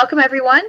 Welcome, 0.00 0.20
everyone. 0.20 0.62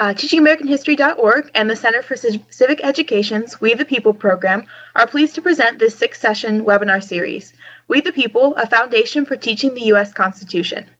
Uh, 0.00 0.08
TeachingAmericanHistory.org 0.08 1.52
and 1.54 1.70
the 1.70 1.76
Center 1.76 2.02
for 2.02 2.16
Civic 2.16 2.82
Education's 2.82 3.60
We 3.60 3.74
the 3.74 3.84
People 3.84 4.12
program 4.12 4.66
are 4.96 5.06
pleased 5.06 5.36
to 5.36 5.40
present 5.40 5.78
this 5.78 5.96
six 5.96 6.18
session 6.20 6.64
webinar 6.64 7.00
series, 7.00 7.52
We 7.86 8.00
the 8.00 8.10
People, 8.10 8.56
a 8.56 8.66
Foundation 8.66 9.24
for 9.24 9.36
Teaching 9.36 9.72
the 9.72 9.84
U.S. 9.92 10.12
Constitution. 10.12 10.90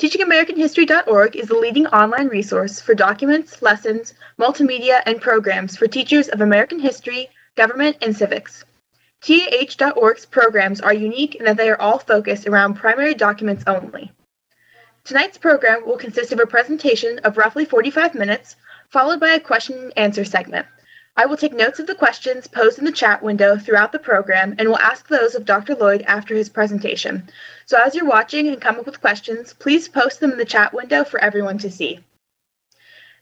TeachingAmericanHistory.org 0.00 1.36
is 1.36 1.46
the 1.46 1.54
leading 1.54 1.86
online 1.86 2.26
resource 2.26 2.80
for 2.80 2.96
documents, 2.96 3.62
lessons, 3.62 4.14
multimedia, 4.36 5.00
and 5.06 5.20
programs 5.20 5.76
for 5.76 5.86
teachers 5.86 6.26
of 6.26 6.40
American 6.40 6.80
history, 6.80 7.28
government, 7.54 7.98
and 8.02 8.16
civics. 8.16 8.64
TAH.org's 9.20 10.26
programs 10.26 10.80
are 10.80 10.92
unique 10.92 11.36
in 11.36 11.44
that 11.44 11.56
they 11.56 11.70
are 11.70 11.80
all 11.80 12.00
focused 12.00 12.48
around 12.48 12.74
primary 12.74 13.14
documents 13.14 13.62
only. 13.68 14.10
Tonight's 15.06 15.38
program 15.38 15.86
will 15.86 15.96
consist 15.96 16.32
of 16.32 16.40
a 16.40 16.46
presentation 16.48 17.20
of 17.20 17.36
roughly 17.36 17.64
45 17.64 18.16
minutes, 18.16 18.56
followed 18.88 19.20
by 19.20 19.30
a 19.30 19.38
question 19.38 19.78
and 19.78 19.92
answer 19.96 20.24
segment. 20.24 20.66
I 21.16 21.26
will 21.26 21.36
take 21.36 21.54
notes 21.54 21.78
of 21.78 21.86
the 21.86 21.94
questions 21.94 22.48
posed 22.48 22.80
in 22.80 22.84
the 22.84 22.90
chat 22.90 23.22
window 23.22 23.56
throughout 23.56 23.92
the 23.92 24.00
program 24.00 24.56
and 24.58 24.68
will 24.68 24.80
ask 24.80 25.06
those 25.06 25.36
of 25.36 25.44
Dr. 25.44 25.76
Lloyd 25.76 26.02
after 26.08 26.34
his 26.34 26.48
presentation. 26.48 27.28
So 27.66 27.80
as 27.80 27.94
you're 27.94 28.04
watching 28.04 28.48
and 28.48 28.60
come 28.60 28.80
up 28.80 28.86
with 28.86 29.00
questions, 29.00 29.52
please 29.52 29.86
post 29.86 30.18
them 30.18 30.32
in 30.32 30.38
the 30.38 30.44
chat 30.44 30.74
window 30.74 31.04
for 31.04 31.20
everyone 31.20 31.58
to 31.58 31.70
see. 31.70 32.00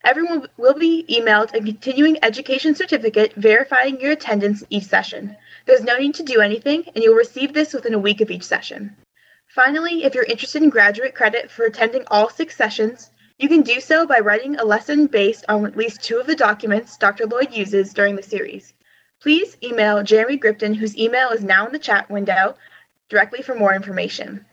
Everyone 0.02 0.48
will 0.56 0.78
be 0.78 1.04
emailed 1.10 1.52
a 1.52 1.60
continuing 1.60 2.16
education 2.22 2.74
certificate 2.74 3.34
verifying 3.34 4.00
your 4.00 4.12
attendance 4.12 4.64
each 4.70 4.84
session. 4.84 5.36
There's 5.66 5.84
no 5.84 5.98
need 5.98 6.14
to 6.14 6.22
do 6.22 6.40
anything, 6.40 6.84
and 6.94 7.04
you'll 7.04 7.14
receive 7.14 7.52
this 7.52 7.74
within 7.74 7.92
a 7.92 7.98
week 7.98 8.22
of 8.22 8.30
each 8.30 8.44
session. 8.44 8.96
Finally, 9.54 10.02
if 10.02 10.16
you're 10.16 10.24
interested 10.24 10.64
in 10.64 10.68
graduate 10.68 11.14
credit 11.14 11.48
for 11.48 11.64
attending 11.64 12.02
all 12.08 12.28
six 12.28 12.56
sessions, 12.56 13.12
you 13.38 13.48
can 13.48 13.62
do 13.62 13.80
so 13.80 14.04
by 14.04 14.18
writing 14.18 14.56
a 14.56 14.64
lesson 14.64 15.06
based 15.06 15.44
on 15.48 15.64
at 15.64 15.76
least 15.76 16.02
two 16.02 16.18
of 16.18 16.26
the 16.26 16.34
documents 16.34 16.96
Dr. 16.96 17.24
Lloyd 17.24 17.52
uses 17.52 17.94
during 17.94 18.16
the 18.16 18.22
series. 18.24 18.74
Please 19.22 19.56
email 19.62 20.02
Jeremy 20.02 20.38
Gripton, 20.38 20.74
whose 20.74 20.98
email 20.98 21.30
is 21.30 21.44
now 21.44 21.66
in 21.66 21.72
the 21.72 21.78
chat 21.78 22.10
window, 22.10 22.56
directly 23.08 23.42
for 23.42 23.54
more 23.54 23.72
information. 23.72 24.44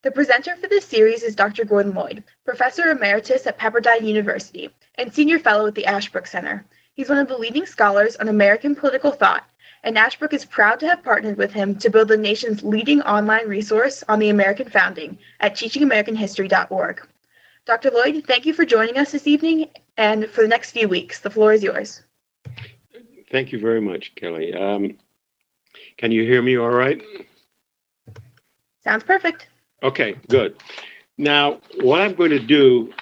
The 0.00 0.10
presenter 0.10 0.56
for 0.56 0.68
this 0.68 0.86
series 0.86 1.22
is 1.22 1.36
Dr. 1.36 1.66
Gordon 1.66 1.92
Lloyd, 1.92 2.24
Professor 2.46 2.88
Emeritus 2.88 3.46
at 3.46 3.58
Pepperdine 3.58 4.06
University 4.06 4.70
and 4.94 5.12
Senior 5.12 5.38
Fellow 5.38 5.66
at 5.66 5.74
the 5.74 5.84
Ashbrook 5.84 6.26
Center. 6.26 6.64
He's 6.94 7.10
one 7.10 7.18
of 7.18 7.28
the 7.28 7.36
leading 7.36 7.66
scholars 7.66 8.16
on 8.16 8.28
American 8.28 8.74
political 8.74 9.10
thought 9.10 9.44
and 9.82 9.96
Ashbrook 9.96 10.32
is 10.32 10.44
proud 10.44 10.80
to 10.80 10.88
have 10.88 11.02
partnered 11.02 11.36
with 11.36 11.52
him 11.52 11.74
to 11.76 11.90
build 11.90 12.08
the 12.08 12.16
nation's 12.16 12.62
leading 12.62 13.00
online 13.02 13.48
resource 13.48 14.04
on 14.08 14.18
the 14.18 14.28
American 14.28 14.68
founding 14.68 15.18
at 15.40 15.54
teachingamericanhistory.org. 15.54 17.06
Dr. 17.66 17.90
Lloyd, 17.90 18.24
thank 18.26 18.46
you 18.46 18.52
for 18.52 18.64
joining 18.64 18.98
us 18.98 19.12
this 19.12 19.26
evening 19.26 19.70
and 19.96 20.26
for 20.28 20.42
the 20.42 20.48
next 20.48 20.72
few 20.72 20.88
weeks. 20.88 21.20
The 21.20 21.30
floor 21.30 21.52
is 21.52 21.62
yours. 21.62 22.02
Thank 23.30 23.52
you 23.52 23.60
very 23.60 23.80
much, 23.80 24.14
Kelly. 24.16 24.54
Um, 24.54 24.98
can 25.96 26.10
you 26.10 26.24
hear 26.24 26.42
me 26.42 26.58
all 26.58 26.70
right? 26.70 27.00
Sounds 28.82 29.04
perfect. 29.04 29.48
Okay, 29.82 30.16
good. 30.28 30.56
Now, 31.16 31.60
what 31.80 32.00
I'm 32.00 32.14
going 32.14 32.30
to 32.30 32.40
do 32.40 32.92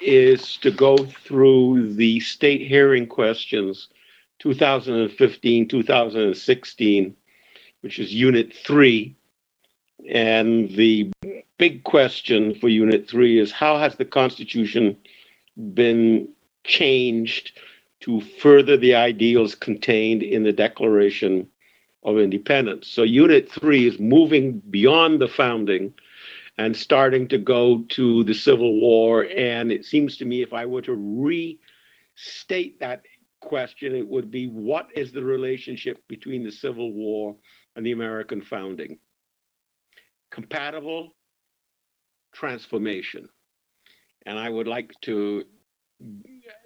is 0.00 0.56
to 0.58 0.70
go 0.70 0.96
through 0.96 1.94
the 1.94 2.20
state 2.20 2.66
hearing 2.66 3.06
questions 3.06 3.88
2015, 4.40 5.68
2016, 5.68 7.16
which 7.82 7.98
is 7.98 8.12
Unit 8.12 8.52
3. 8.54 9.14
And 10.08 10.70
the 10.70 11.12
big 11.58 11.84
question 11.84 12.54
for 12.54 12.68
Unit 12.68 13.08
3 13.08 13.38
is 13.38 13.52
how 13.52 13.78
has 13.78 13.96
the 13.96 14.04
Constitution 14.04 14.96
been 15.74 16.28
changed 16.64 17.58
to 18.00 18.20
further 18.20 18.76
the 18.78 18.94
ideals 18.94 19.54
contained 19.54 20.22
in 20.22 20.42
the 20.42 20.52
Declaration 20.52 21.46
of 22.02 22.18
Independence? 22.18 22.88
So, 22.88 23.02
Unit 23.02 23.52
3 23.52 23.86
is 23.86 23.98
moving 23.98 24.60
beyond 24.70 25.20
the 25.20 25.28
founding 25.28 25.92
and 26.56 26.74
starting 26.76 27.28
to 27.28 27.38
go 27.38 27.84
to 27.90 28.24
the 28.24 28.34
Civil 28.34 28.80
War. 28.80 29.26
And 29.36 29.70
it 29.70 29.84
seems 29.84 30.16
to 30.16 30.24
me 30.24 30.42
if 30.42 30.52
I 30.54 30.64
were 30.64 30.82
to 30.82 30.94
restate 30.94 32.80
that 32.80 33.02
question, 33.40 33.94
it 33.94 34.06
would 34.06 34.30
be 34.30 34.46
what 34.46 34.88
is 34.94 35.12
the 35.12 35.22
relationship 35.22 35.98
between 36.08 36.44
the 36.44 36.52
Civil 36.52 36.92
War 36.92 37.36
and 37.76 37.84
the 37.84 37.92
American 37.92 38.42
founding? 38.42 38.98
Compatible 40.30 41.14
transformation. 42.32 43.28
And 44.26 44.38
I 44.38 44.48
would 44.48 44.68
like 44.68 44.92
to 45.02 45.44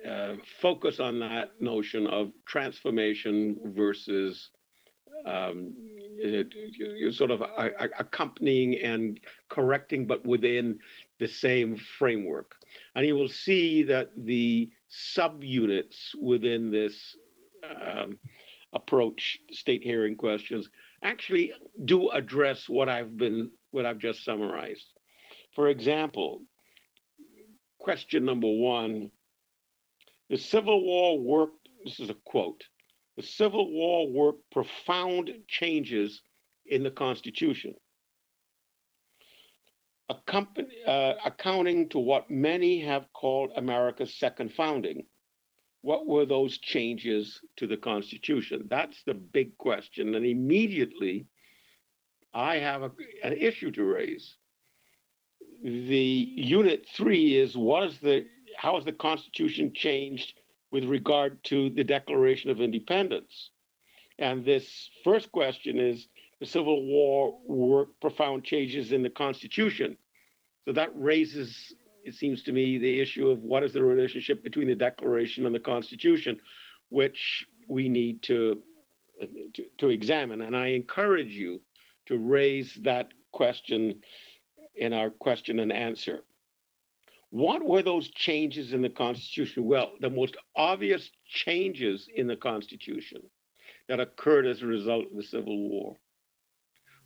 uh, 0.09 0.35
focus 0.61 1.01
on 1.01 1.19
that 1.21 1.53
notion 1.61 2.07
of 2.07 2.33
transformation 2.47 3.56
versus 3.65 4.51
um, 5.27 5.73
sort 7.11 7.31
of 7.31 7.43
accompanying 7.99 8.79
and 8.81 9.21
correcting, 9.49 10.06
but 10.06 10.25
within 10.27 10.79
the 11.19 11.27
same 11.27 11.77
framework. 11.77 12.55
And 12.95 13.06
you 13.06 13.15
will 13.15 13.29
see 13.29 13.83
that 13.85 14.11
the 14.17 14.71
subunits 15.16 16.15
within 16.21 16.71
this 16.71 17.16
um, 17.65 18.19
approach, 18.72 19.38
state 19.50 19.82
hearing 19.82 20.16
questions, 20.16 20.69
actually 21.03 21.53
do 21.84 22.10
address 22.10 22.69
what 22.69 22.88
I've 22.88 23.16
been, 23.16 23.50
what 23.71 23.87
I've 23.87 23.99
just 23.99 24.25
summarized. 24.25 24.87
For 25.55 25.69
example, 25.69 26.43
question 27.78 28.25
number 28.25 28.49
one, 28.50 29.10
the 30.31 30.38
Civil 30.38 30.84
War 30.84 31.19
worked, 31.19 31.69
this 31.84 32.00
is 32.00 32.11
a 32.11 32.16
quote, 32.25 32.65
the 33.16 33.22
Civil 33.22 33.71
War 33.71 34.11
worked 34.11 34.50
profound 34.50 35.31
changes 35.47 36.22
in 36.66 36.82
the 36.82 36.91
Constitution 36.91 37.75
uh, 40.09 41.13
accounting 41.25 41.89
to 41.91 41.99
what 41.99 42.31
many 42.31 42.81
have 42.81 43.13
called 43.13 43.51
America's 43.57 44.15
second 44.15 44.53
founding. 44.53 45.07
What 45.83 46.07
were 46.07 46.27
those 46.27 46.59
changes 46.59 47.41
to 47.57 47.67
the 47.67 47.77
Constitution? 47.77 48.67
That's 48.69 49.03
the 49.05 49.15
big 49.15 49.57
question. 49.59 50.15
And 50.15 50.25
immediately, 50.25 51.27
I 52.33 52.57
have 52.57 52.83
a, 52.83 52.91
an 53.23 53.35
issue 53.35 53.71
to 53.73 53.85
raise. 53.85 54.37
The 55.63 56.29
unit 56.37 56.87
three 56.95 57.37
is 57.37 57.57
what 57.57 57.85
is 57.85 57.99
the 57.99 58.27
how 58.57 58.77
has 58.77 58.85
the 58.85 58.93
Constitution 58.93 59.73
changed 59.75 60.35
with 60.71 60.85
regard 60.85 61.43
to 61.45 61.71
the 61.71 61.85
Declaration 61.85 62.51
of 62.51 62.61
Independence? 62.61 63.51
And 64.19 64.45
this 64.45 64.91
first 65.03 65.33
question 65.33 65.79
is 65.79 66.07
the 66.41 66.47
Civil 66.47 66.84
War 66.84 67.39
worked 67.47 68.00
profound 68.00 68.45
changes 68.45 68.93
in 68.93 69.03
the 69.03 69.11
Constitution. 69.11 69.97
So 70.65 70.72
that 70.72 70.91
raises, 70.95 71.75
it 72.05 72.15
seems 72.15 72.43
to 72.45 72.53
me, 72.53 72.78
the 72.78 73.00
issue 73.00 73.28
of 73.28 73.41
what 73.41 73.62
is 73.62 73.72
the 73.72 73.84
relationship 73.84 74.43
between 74.43 74.69
the 74.69 74.75
Declaration 74.75 75.47
and 75.47 75.55
the 75.55 75.61
Constitution, 75.61 76.41
which 76.89 77.47
we 77.69 77.89
need 77.89 78.23
to, 78.23 78.62
to, 79.55 79.65
to 79.78 79.89
examine. 79.89 80.43
And 80.43 80.56
I 80.56 80.69
encourage 80.69 81.33
you 81.33 81.61
to 82.06 82.19
raise 82.19 82.75
that 82.83 83.12
question 83.33 84.00
in 84.75 84.93
our 84.93 85.11
question 85.11 85.61
and 85.61 85.73
answer. 85.73 86.25
What 87.31 87.65
were 87.65 87.83
those 87.83 88.11
changes 88.11 88.73
in 88.73 88.83
the 88.83 88.89
Constitution? 88.89 89.65
Well, 89.65 89.93
the 90.00 90.11
most 90.11 90.37
obvious 90.56 91.11
changes 91.27 92.09
in 92.15 92.27
the 92.27 92.37
Constitution 92.37 93.23
that 93.89 94.00
occurred 94.00 94.47
as 94.47 94.62
a 94.62 94.67
result 94.67 95.06
of 95.06 95.17
the 95.17 95.23
Civil 95.23 95.69
War 95.69 95.97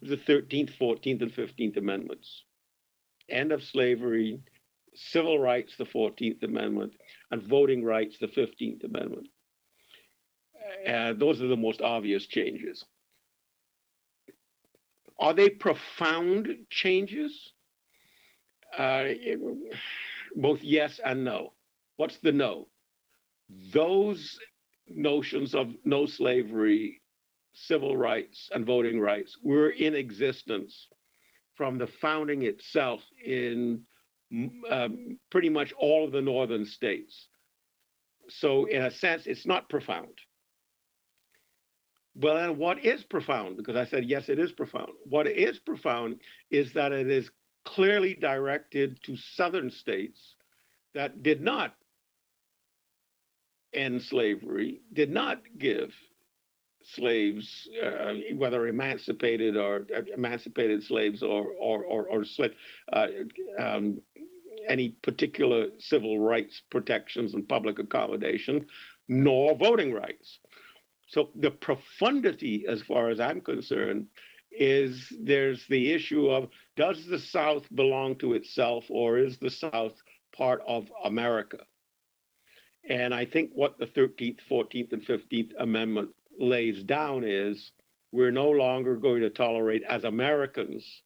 the 0.02 0.16
13th, 0.16 0.76
14th, 0.78 1.22
and 1.22 1.32
15th 1.32 1.76
Amendments. 1.76 2.44
End 3.28 3.52
of 3.52 3.62
slavery, 3.62 4.40
civil 4.94 5.38
rights, 5.38 5.76
the 5.76 5.84
14th 5.84 6.42
Amendment, 6.42 6.94
and 7.30 7.42
voting 7.42 7.84
rights, 7.84 8.16
the 8.18 8.28
15th 8.28 8.84
Amendment. 8.84 9.28
Uh, 10.86 11.12
those 11.14 11.40
are 11.42 11.48
the 11.48 11.56
most 11.56 11.80
obvious 11.80 12.26
changes. 12.26 12.84
Are 15.18 15.34
they 15.34 15.48
profound 15.48 16.48
changes? 16.70 17.52
Uh, 18.76 19.04
both 20.36 20.62
yes 20.62 21.00
and 21.04 21.24
no. 21.24 21.54
What's 21.96 22.18
the 22.18 22.32
no? 22.32 22.68
Those 23.72 24.38
notions 24.88 25.54
of 25.54 25.72
no 25.84 26.06
slavery 26.06 27.00
civil 27.66 27.96
rights 27.96 28.50
and 28.52 28.64
voting 28.64 29.00
rights 29.00 29.36
were 29.42 29.70
in 29.70 29.94
existence 29.94 30.88
from 31.56 31.78
the 31.78 31.88
founding 32.00 32.42
itself 32.42 33.00
in 33.24 33.82
um, 34.70 35.18
pretty 35.30 35.48
much 35.48 35.72
all 35.78 36.04
of 36.04 36.12
the 36.12 36.20
northern 36.20 36.64
states. 36.64 37.28
So, 38.28 38.66
in 38.66 38.82
a 38.82 38.90
sense, 38.90 39.26
it's 39.26 39.46
not 39.46 39.68
profound. 39.68 40.18
Well, 42.14 42.34
then 42.34 42.58
what 42.58 42.84
is 42.84 43.04
profound? 43.04 43.56
Because 43.56 43.76
I 43.76 43.86
said, 43.86 44.04
yes, 44.04 44.28
it 44.28 44.38
is 44.38 44.52
profound. 44.52 44.92
What 45.04 45.26
is 45.26 45.58
profound 45.58 46.20
is 46.50 46.72
that 46.74 46.92
it 46.92 47.08
is 47.08 47.30
clearly 47.64 48.14
directed 48.14 48.98
to 49.04 49.16
southern 49.16 49.70
states 49.70 50.34
that 50.94 51.22
did 51.22 51.40
not 51.40 51.74
end 53.72 54.02
slavery, 54.02 54.80
did 54.92 55.10
not 55.10 55.42
give 55.58 55.92
slaves, 56.94 57.68
uh, 57.84 58.14
whether 58.34 58.66
emancipated 58.66 59.56
or 59.56 59.86
uh, 59.96 60.02
emancipated 60.14 60.82
slaves 60.82 61.22
or 61.22 61.46
or 61.58 61.84
or, 61.84 62.08
or 62.08 62.24
uh, 62.92 63.06
um, 63.58 64.00
any 64.68 64.90
particular 65.02 65.68
civil 65.78 66.18
rights 66.18 66.62
protections 66.70 67.34
and 67.34 67.48
public 67.48 67.78
accommodation, 67.78 68.66
nor 69.08 69.56
voting 69.56 69.92
rights. 69.92 70.38
So 71.08 71.30
the 71.34 71.50
profundity, 71.50 72.66
as 72.68 72.82
far 72.82 73.08
as 73.08 73.18
I'm 73.18 73.40
concerned, 73.40 74.06
is 74.50 75.10
there's 75.20 75.64
the 75.68 75.92
issue 75.92 76.28
of 76.28 76.48
does 76.76 77.06
the 77.06 77.18
South 77.18 77.64
belong 77.74 78.16
to 78.16 78.34
itself 78.34 78.84
or 78.90 79.18
is 79.18 79.38
the 79.38 79.50
South 79.50 79.94
part 80.36 80.62
of 80.66 80.90
America? 81.04 81.58
And 82.88 83.14
I 83.14 83.24
think 83.26 83.50
what 83.54 83.78
the 83.78 83.86
13th, 83.86 84.38
14th, 84.50 84.92
and 84.92 85.02
15th 85.02 85.52
Amendment 85.58 86.10
lays 86.38 86.82
down 86.82 87.24
is 87.24 87.72
we're 88.12 88.30
no 88.30 88.50
longer 88.50 88.96
going 88.96 89.22
to 89.22 89.30
tolerate, 89.30 89.82
as 89.88 90.04
Americans, 90.04 91.02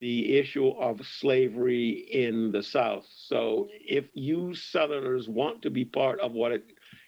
the 0.00 0.36
issue 0.36 0.68
of 0.68 1.06
slavery 1.06 1.90
in 2.10 2.52
the 2.52 2.62
South. 2.62 3.06
So 3.26 3.68
if 3.70 4.04
you 4.14 4.54
Southerners 4.54 5.28
want 5.28 5.62
to 5.62 5.70
be 5.70 5.84
part 5.84 6.20
of 6.20 6.32
what 6.32 6.52
it 6.52 6.64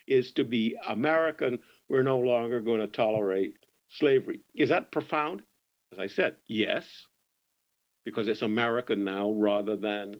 is 0.06 0.32
to 0.32 0.44
be 0.44 0.76
American, 0.88 1.58
we're 1.88 2.02
no 2.02 2.18
longer 2.18 2.60
going 2.60 2.80
to 2.80 2.86
tolerate 2.86 3.54
slavery. 3.88 4.40
Is 4.54 4.68
that 4.70 4.92
profound? 4.92 5.42
As 5.92 5.98
I 5.98 6.06
said, 6.06 6.36
yes, 6.46 6.84
because 8.04 8.28
it's 8.28 8.42
American 8.42 9.04
now 9.04 9.30
rather 9.30 9.76
than 9.76 10.16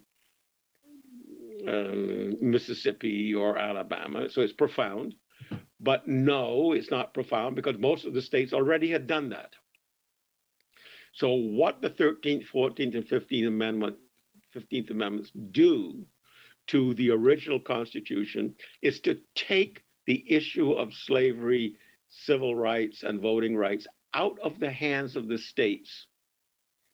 um, 1.67 2.37
Mississippi 2.41 3.35
or 3.35 3.59
Alabama. 3.59 4.29
So 4.31 4.43
it's 4.43 4.53
profound. 4.53 5.15
But 5.81 6.09
no, 6.09 6.73
it's 6.73 6.91
not 6.91 7.15
profound 7.15 7.57
because 7.57 7.79
most 7.79 8.07
of 8.07 8.15
the 8.15 8.23
states 8.23 8.53
already 8.53 8.91
had 8.91 9.07
done 9.07 9.31
that. 9.31 9.55
So 11.13 11.33
what 11.33 11.81
the 11.81 11.91
13th, 11.91 12.47
14th, 12.53 12.95
and 12.95 13.07
15th 13.07 13.49
Amendment, 13.49 13.97
15th 14.55 14.91
Amendments 14.91 15.31
do 15.51 16.07
to 16.69 16.95
the 16.95 17.11
original 17.11 17.61
Constitution 17.61 18.55
is 18.83 19.01
to 19.01 19.21
take 19.35 19.83
the 20.07 20.25
issue 20.31 20.73
of 20.73 20.95
slavery, 20.95 21.77
civil 22.09 22.55
rights, 22.55 23.03
and 23.03 23.21
voting 23.21 23.57
rights 23.57 23.87
out 24.15 24.39
of 24.43 24.59
the 24.59 24.71
hands 24.71 25.17
of 25.17 25.29
the 25.29 25.39
states 25.39 26.07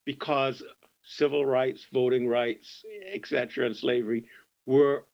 because 0.04 0.62
civil 1.04 1.44
rights, 1.44 1.86
voting 1.92 2.26
rights, 2.26 2.84
etc., 3.12 3.66
and 3.66 3.76
slavery 3.76 4.24
were 4.66 5.04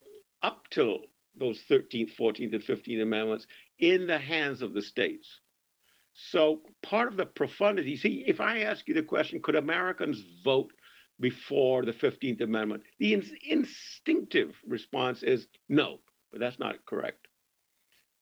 up 0.43 0.69
till 0.71 1.01
those 1.39 1.61
13th, 1.71 2.15
14th, 2.17 2.55
and 2.55 2.63
15th 2.63 3.03
amendments 3.03 3.47
in 3.79 4.07
the 4.07 4.19
hands 4.19 4.63
of 4.63 4.75
the 4.75 4.83
states. 4.83 5.41
So 6.15 6.63
part 6.83 7.09
of 7.09 7.17
the 7.17 7.27
profundity, 7.27 7.97
see, 7.97 8.25
if 8.27 8.41
I 8.41 8.61
ask 8.61 8.89
you 8.89 8.95
the 8.95 9.03
question, 9.03 9.41
could 9.41 9.55
Americans 9.55 10.23
vote 10.45 10.73
before 11.21 11.85
the 11.85 11.93
15th 11.93 12.41
Amendment? 12.41 12.83
The 12.99 13.15
in- 13.15 13.39
instinctive 13.47 14.57
response 14.67 15.23
is 15.23 15.47
no, 15.69 16.01
but 16.31 16.41
that's 16.41 16.59
not 16.59 16.85
correct. 16.87 17.29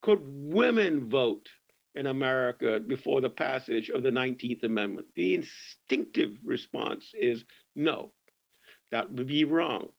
Could 0.03 0.19
women 0.23 1.09
vote 1.09 1.49
in 1.95 2.05
America 2.05 2.79
before 2.79 3.21
the 3.21 3.29
passage 3.29 3.89
of 3.89 4.03
the 4.03 4.11
19th 4.11 4.63
Amendment? 4.63 5.07
The 5.15 5.33
instinctive 5.33 6.37
response 6.43 7.11
is 7.19 7.45
no. 7.75 8.11
That 8.91 9.11
would 9.11 9.27
be 9.27 9.43
wrong. 9.43 9.89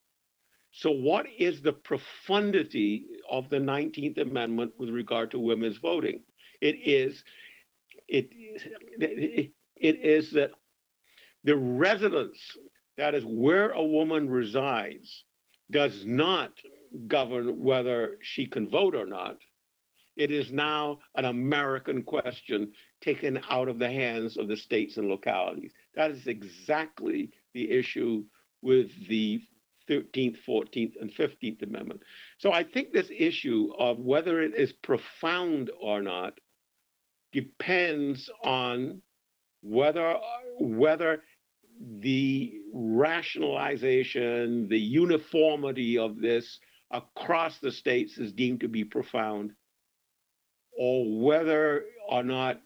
So, 0.72 0.90
what 0.90 1.26
is 1.38 1.60
the 1.62 1.72
profundity 1.72 3.06
of 3.30 3.48
the 3.48 3.56
19th 3.56 4.18
Amendment 4.18 4.72
with 4.78 4.90
regard 4.90 5.30
to 5.32 5.38
women's 5.38 5.78
voting? 5.78 6.20
It 6.60 6.76
is, 6.84 7.24
it, 8.06 8.28
it, 8.32 9.52
it 9.76 10.04
is 10.04 10.32
that 10.32 10.52
the 11.44 11.56
residence, 11.56 12.38
that 12.96 13.14
is 13.14 13.24
where 13.24 13.70
a 13.70 13.82
woman 13.82 14.28
resides, 14.28 15.24
does 15.70 16.04
not 16.04 16.52
govern 17.06 17.62
whether 17.62 18.18
she 18.22 18.46
can 18.46 18.68
vote 18.68 18.94
or 18.94 19.06
not. 19.06 19.36
It 20.16 20.30
is 20.32 20.50
now 20.50 20.98
an 21.14 21.26
American 21.26 22.02
question 22.02 22.72
taken 23.00 23.40
out 23.48 23.68
of 23.68 23.78
the 23.78 23.90
hands 23.90 24.36
of 24.36 24.48
the 24.48 24.56
states 24.56 24.96
and 24.96 25.08
localities. 25.08 25.72
That 25.94 26.10
is 26.10 26.26
exactly 26.26 27.30
the 27.54 27.70
issue 27.70 28.24
with 28.60 28.90
the 29.08 29.40
13th, 29.88 30.36
14th, 30.46 30.92
and 31.00 31.10
15th 31.12 31.62
Amendment. 31.62 32.02
So 32.38 32.52
I 32.52 32.64
think 32.64 32.92
this 32.92 33.10
issue 33.16 33.72
of 33.78 33.98
whether 33.98 34.40
it 34.42 34.54
is 34.54 34.72
profound 34.72 35.70
or 35.80 36.02
not 36.02 36.38
depends 37.32 38.30
on 38.42 39.02
whether 39.62 40.18
whether 40.60 41.22
the 42.00 42.54
rationalization, 42.72 44.68
the 44.68 44.78
uniformity 44.78 45.98
of 45.98 46.20
this 46.20 46.58
across 46.90 47.58
the 47.58 47.70
states 47.70 48.18
is 48.18 48.32
deemed 48.32 48.60
to 48.60 48.68
be 48.68 48.84
profound, 48.84 49.52
or 50.76 51.22
whether 51.22 51.84
or 52.08 52.22
not 52.22 52.60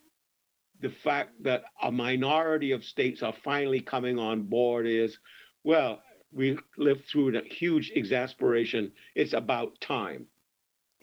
the 0.81 0.91
fact 0.91 1.31
that 1.43 1.65
a 1.83 1.93
minority 1.93 2.73
of 2.73 2.85
states 2.85 3.23
are 3.23 3.35
finally 3.45 3.81
coming 3.81 4.19
on 4.19 4.43
board 4.43 4.87
is, 4.87 5.19
well, 5.65 6.03
we 6.33 6.59
lived 6.77 7.07
through 7.07 7.37
a 7.37 7.43
huge 7.43 7.93
exasperation. 7.95 8.93
It's 9.15 9.33
about 9.33 9.81
time. 9.81 10.27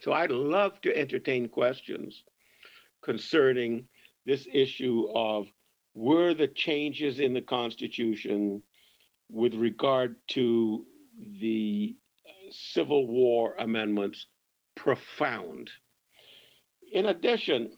So 0.01 0.13
I'd 0.13 0.31
love 0.31 0.79
to 0.81 0.95
entertain 0.95 1.49
questions 1.49 2.23
concerning 3.03 3.87
this 4.25 4.47
issue 4.51 5.07
of 5.13 5.47
were 5.93 6.33
the 6.33 6.47
changes 6.47 7.19
in 7.19 7.33
the 7.33 7.41
Constitution 7.41 8.61
with 9.29 9.53
regard 9.53 10.15
to 10.29 10.85
the 11.39 11.95
Civil 12.51 13.07
War 13.07 13.55
amendments 13.59 14.27
profound? 14.75 15.69
In 16.91 17.07
addition, 17.07 17.71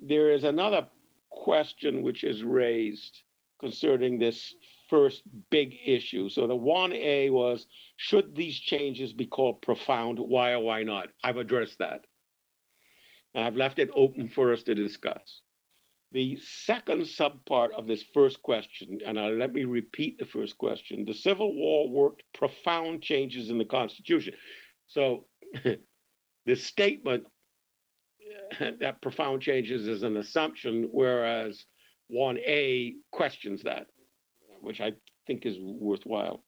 there 0.00 0.30
is 0.30 0.44
another 0.44 0.86
question 1.30 2.02
which 2.02 2.24
is 2.24 2.42
raised 2.42 3.22
concerning 3.58 4.18
this 4.18 4.54
first 4.90 5.22
big 5.50 5.74
issue. 5.86 6.28
So 6.28 6.46
the 6.46 6.56
1A 6.56 7.30
was 7.30 7.66
should 7.96 8.34
these 8.34 8.58
changes 8.58 9.12
be 9.12 9.26
called 9.26 9.62
profound? 9.62 10.18
Why 10.18 10.52
or 10.52 10.60
why 10.60 10.82
not? 10.82 11.08
I've 11.24 11.38
addressed 11.38 11.78
that. 11.78 12.00
I've 13.34 13.56
left 13.56 13.78
it 13.78 13.90
open 13.94 14.28
for 14.28 14.52
us 14.52 14.64
to 14.64 14.74
discuss. 14.74 15.40
The 16.12 16.36
second 16.42 17.02
subpart 17.02 17.70
of 17.70 17.86
this 17.86 18.04
first 18.12 18.42
question, 18.42 18.98
and 19.06 19.18
I'll, 19.18 19.36
let 19.36 19.52
me 19.52 19.64
repeat 19.64 20.18
the 20.18 20.24
first 20.24 20.58
question 20.58 21.04
the 21.04 21.14
Civil 21.14 21.54
War 21.54 21.88
worked 21.88 22.24
profound 22.34 23.02
changes 23.02 23.48
in 23.48 23.58
the 23.58 23.64
Constitution. 23.64 24.34
So 24.88 25.26
the 25.64 26.56
statement 26.56 27.24
that 28.80 29.00
profound 29.00 29.42
changes 29.42 29.86
is 29.86 30.02
an 30.02 30.16
assumption, 30.16 30.88
whereas 30.90 31.64
1A 32.12 32.94
questions 33.12 33.62
that 33.62 33.86
which 34.62 34.80
I 34.80 34.92
think 35.26 35.46
is 35.46 35.56
worthwhile. 35.60 36.44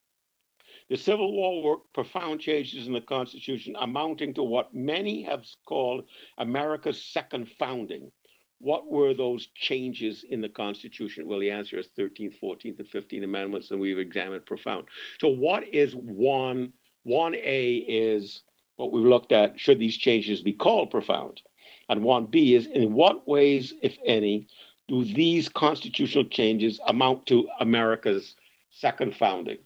The 0.89 0.97
Civil 0.97 1.31
War 1.33 1.63
worked 1.63 1.93
profound 1.93 2.41
changes 2.41 2.87
in 2.87 2.93
the 2.93 3.01
Constitution, 3.01 3.75
amounting 3.79 4.33
to 4.33 4.43
what 4.43 4.73
many 4.73 5.23
have 5.23 5.45
called 5.65 6.05
America's 6.37 7.01
second 7.01 7.49
founding. 7.59 8.11
What 8.59 8.89
were 8.89 9.13
those 9.13 9.47
changes 9.55 10.23
in 10.29 10.41
the 10.41 10.49
Constitution? 10.49 11.27
Well, 11.27 11.39
the 11.39 11.51
answer 11.51 11.77
is 11.77 11.89
13th, 11.97 12.39
14th, 12.41 12.79
and 12.79 12.87
15th 12.87 13.23
Amendments, 13.23 13.71
and 13.71 13.79
we've 13.79 13.99
examined 13.99 14.45
profound. 14.45 14.87
So, 15.19 15.27
what 15.29 15.67
is 15.73 15.93
one? 15.93 16.73
1A 17.05 17.85
is 17.87 18.43
what 18.77 18.91
we've 18.91 19.05
looked 19.05 19.31
at 19.31 19.59
should 19.59 19.79
these 19.79 19.97
changes 19.97 20.41
be 20.41 20.53
called 20.53 20.91
profound? 20.91 21.41
And 21.89 22.01
1B 22.01 22.55
is 22.55 22.65
in 22.67 22.93
what 22.93 23.27
ways, 23.27 23.73
if 23.81 23.97
any, 24.05 24.47
do 24.87 25.05
these 25.05 25.49
constitutional 25.49 26.25
changes 26.25 26.79
amount 26.87 27.25
to 27.27 27.47
America's 27.59 28.35
second 28.69 29.15
founding? 29.15 29.57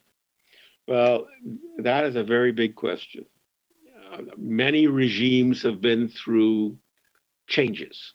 Well, 0.88 1.28
that 1.80 2.06
is 2.06 2.16
a 2.16 2.24
very 2.24 2.52
big 2.52 2.76
question. 2.76 3.26
Uh, 4.12 4.22
many 4.38 4.88
regimes 4.88 5.62
have 5.64 5.82
been 5.82 6.08
through 6.08 6.78
changes. 7.48 8.14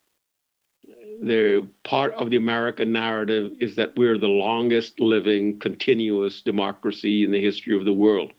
They're 1.21 1.63
part 1.85 2.15
of 2.15 2.31
the 2.31 2.37
American 2.37 2.93
narrative 2.93 3.53
is 3.61 3.77
that 3.77 3.95
we're 3.97 4.19
the 4.19 4.27
longest 4.27 5.01
living 5.01 5.59
continuous 5.61 6.43
democracy 6.43 7.25
in 7.25 7.31
the 7.31 7.43
history 7.43 7.77
of 7.77 7.85
the 7.85 7.93
world, 7.93 8.33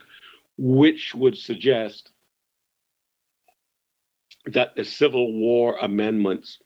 which 0.57 1.13
would 1.15 1.37
suggest 1.37 2.09
that 4.45 4.75
the 4.75 4.83
Civil 4.83 5.31
War 5.33 5.77
amendments 5.81 6.59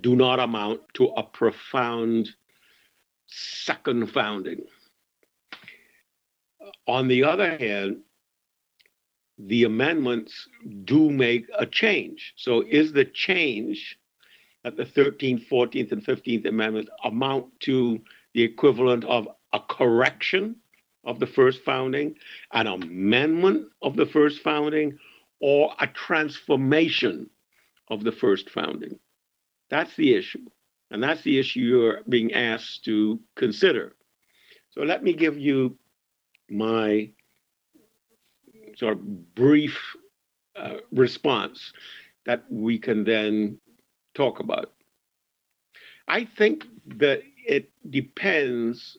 do 0.00 0.16
not 0.16 0.40
amount 0.40 0.80
to 0.94 1.06
a 1.16 1.22
profound 1.22 2.28
second 3.26 4.10
founding. 4.10 4.64
On 6.86 7.08
the 7.08 7.24
other 7.24 7.56
hand, 7.56 8.00
the 9.38 9.64
amendments 9.64 10.48
do 10.84 11.10
make 11.10 11.46
a 11.58 11.66
change. 11.66 12.34
So, 12.36 12.62
is 12.62 12.92
the 12.92 13.04
change 13.04 13.98
that 14.62 14.76
the 14.76 14.84
13th, 14.84 15.48
14th, 15.48 15.92
and 15.92 16.04
15th 16.04 16.46
Amendments 16.46 16.90
amount 17.04 17.46
to 17.60 18.00
the 18.32 18.42
equivalent 18.42 19.04
of 19.04 19.28
a 19.52 19.60
correction 19.60 20.56
of 21.04 21.20
the 21.20 21.26
first 21.26 21.62
founding, 21.64 22.14
an 22.52 22.66
amendment 22.66 23.68
of 23.82 23.96
the 23.96 24.06
first 24.06 24.40
founding, 24.40 24.98
or 25.40 25.74
a 25.80 25.86
transformation 25.88 27.28
of 27.88 28.04
the 28.04 28.12
first 28.12 28.48
founding? 28.50 28.98
That's 29.70 29.94
the 29.96 30.14
issue. 30.14 30.46
And 30.90 31.02
that's 31.02 31.22
the 31.22 31.38
issue 31.38 31.60
you're 31.60 32.00
being 32.08 32.34
asked 32.34 32.84
to 32.84 33.20
consider. 33.36 33.94
So 34.70 34.82
let 34.82 35.02
me 35.02 35.12
give 35.12 35.38
you 35.38 35.76
my 36.50 37.10
sort 38.76 38.94
of 38.94 39.34
brief 39.34 39.78
uh, 40.56 40.76
response 40.92 41.72
that 42.26 42.44
we 42.50 42.78
can 42.78 43.04
then 43.04 43.58
talk 44.14 44.40
about. 44.40 44.72
I 46.06 46.24
think 46.24 46.66
that 46.98 47.22
it 47.46 47.70
depends 47.90 48.98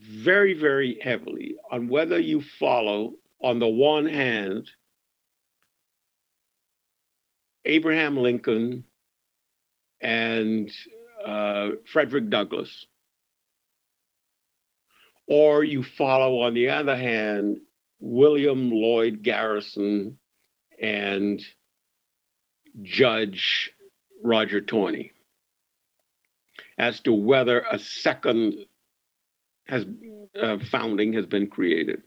very, 0.00 0.54
very 0.54 0.98
heavily 1.02 1.56
on 1.70 1.88
whether 1.88 2.18
you 2.18 2.40
follow, 2.40 3.14
on 3.42 3.58
the 3.58 3.68
one 3.68 4.06
hand, 4.06 4.70
Abraham 7.64 8.16
Lincoln 8.16 8.84
and 10.00 10.70
uh, 11.24 11.70
Frederick 11.92 12.30
Douglass, 12.30 12.86
or 15.26 15.64
you 15.64 15.82
follow, 15.82 16.40
on 16.40 16.54
the 16.54 16.70
other 16.70 16.96
hand, 16.96 17.58
William 18.00 18.70
Lloyd 18.70 19.22
Garrison 19.22 20.18
and 20.80 21.42
Judge 22.82 23.72
Roger 24.22 24.60
Taney 24.60 25.12
as 26.78 27.00
to 27.00 27.12
whether 27.12 27.64
a 27.70 27.78
second 27.78 28.54
has 29.66 29.84
uh, 30.40 30.56
founding 30.70 31.12
has 31.12 31.26
been 31.26 31.48
created. 31.48 32.02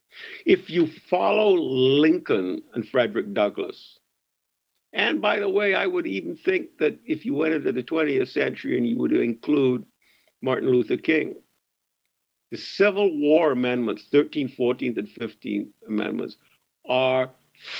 If 0.45 0.69
you 0.69 0.87
follow 1.09 1.53
Lincoln 1.53 2.63
and 2.73 2.87
Frederick 2.87 3.33
Douglass, 3.33 3.99
and 4.93 5.21
by 5.21 5.39
the 5.39 5.49
way, 5.49 5.73
I 5.73 5.87
would 5.87 6.07
even 6.07 6.35
think 6.35 6.77
that 6.79 6.99
if 7.05 7.25
you 7.25 7.33
went 7.33 7.53
into 7.53 7.71
the 7.71 7.83
20th 7.83 8.29
century 8.29 8.77
and 8.77 8.87
you 8.87 8.97
would 8.97 9.13
include 9.13 9.85
Martin 10.41 10.69
Luther 10.69 10.97
King, 10.97 11.35
the 12.49 12.57
Civil 12.57 13.17
War 13.17 13.53
amendments, 13.53 14.07
13th, 14.11 14.57
14th, 14.57 14.97
and 14.97 15.07
15th 15.07 15.69
amendments, 15.87 16.35
are 16.87 17.29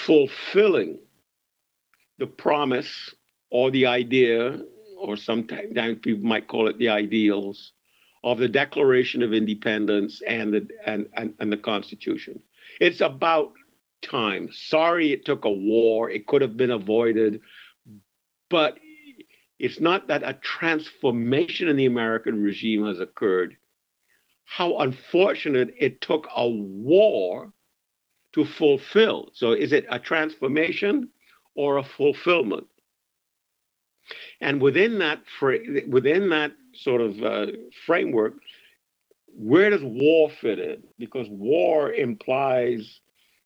fulfilling 0.05 0.99
the 2.19 2.27
promise 2.27 3.13
or 3.49 3.71
the 3.71 3.85
idea, 3.87 4.61
or 4.97 5.17
sometimes 5.17 5.73
people 6.01 6.25
might 6.25 6.47
call 6.47 6.69
it 6.69 6.77
the 6.77 6.87
ideals, 6.87 7.73
of 8.23 8.37
the 8.37 8.47
Declaration 8.47 9.23
of 9.23 9.33
Independence 9.33 10.21
and 10.25 10.53
the 10.53 10.67
and, 10.85 11.07
and, 11.17 11.33
and 11.39 11.51
the 11.51 11.57
Constitution. 11.57 12.39
It's 12.79 13.01
about 13.01 13.53
time. 14.01 14.49
Sorry 14.51 15.11
it 15.11 15.25
took 15.25 15.45
a 15.45 15.51
war. 15.51 16.09
It 16.09 16.27
could 16.27 16.41
have 16.41 16.57
been 16.57 16.71
avoided. 16.71 17.41
But 18.49 18.77
it's 19.59 19.79
not 19.79 20.07
that 20.07 20.23
a 20.23 20.33
transformation 20.33 21.67
in 21.67 21.77
the 21.77 21.85
American 21.85 22.41
regime 22.41 22.85
has 22.85 22.99
occurred. 22.99 23.55
How 24.45 24.79
unfortunate 24.79 25.73
it 25.79 26.01
took 26.01 26.27
a 26.35 26.49
war 26.49 27.53
to 28.33 28.45
fulfill. 28.45 29.29
So 29.33 29.51
is 29.51 29.71
it 29.71 29.85
a 29.89 29.99
transformation 29.99 31.09
or 31.55 31.77
a 31.77 31.83
fulfillment? 31.83 32.67
And 34.41 34.61
within 34.61 34.99
that 34.99 35.21
within 35.87 36.29
that 36.29 36.53
sort 36.73 37.01
of 37.01 37.23
uh, 37.23 37.47
framework, 37.85 38.33
where 39.27 39.69
does 39.69 39.83
war 39.83 40.29
fit 40.29 40.59
in? 40.59 40.83
Because 40.97 41.27
war 41.29 41.93
implies 41.93 42.99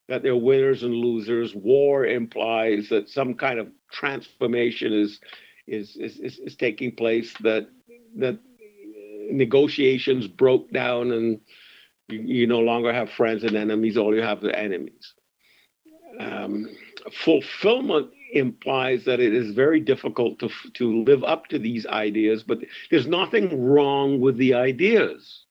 that 0.07 0.23
there 0.23 0.33
are 0.33 0.37
winners 0.37 0.83
and 0.83 0.93
losers. 0.93 1.55
War 1.55 2.05
implies 2.05 2.89
that 2.89 3.09
some 3.09 3.33
kind 3.33 3.59
of 3.59 3.69
transformation 3.91 4.93
is 4.93 5.19
is 5.67 5.95
is, 5.95 6.19
is, 6.19 6.39
is 6.39 6.55
taking 6.55 6.95
place. 6.95 7.33
That 7.41 7.67
that 8.17 8.39
negotiations 9.31 10.27
broke 10.27 10.71
down 10.71 11.11
and 11.11 11.39
you, 12.07 12.19
you, 12.21 12.47
no 12.47 12.59
longer 12.59 12.93
have 12.93 13.09
friends 13.09 13.43
and 13.43 13.55
enemies. 13.55 13.97
All 13.97 14.15
you 14.15 14.21
have 14.21 14.43
are 14.43 14.51
enemies. 14.51 15.13
Um, 16.19 16.67
fulfillment 17.11 18.11
implies 18.33 19.05
that 19.05 19.19
it 19.19 19.33
is 19.33 19.55
very 19.55 19.79
difficult 19.79 20.39
to, 20.39 20.49
to 20.73 21.03
live 21.03 21.23
up 21.23 21.47
to 21.47 21.59
these 21.59 21.85
ideas, 21.85 22.43
but 22.43 22.59
there's 22.91 23.07
nothing 23.07 23.65
wrong 23.65 24.19
with 24.19 24.37
the 24.37 24.53
ideas. 24.53 25.45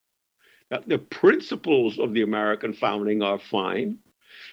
The 0.86 0.98
principles 0.98 1.98
of 1.98 2.14
the 2.14 2.22
American 2.22 2.72
founding 2.72 3.22
are 3.22 3.38
fine, 3.38 3.98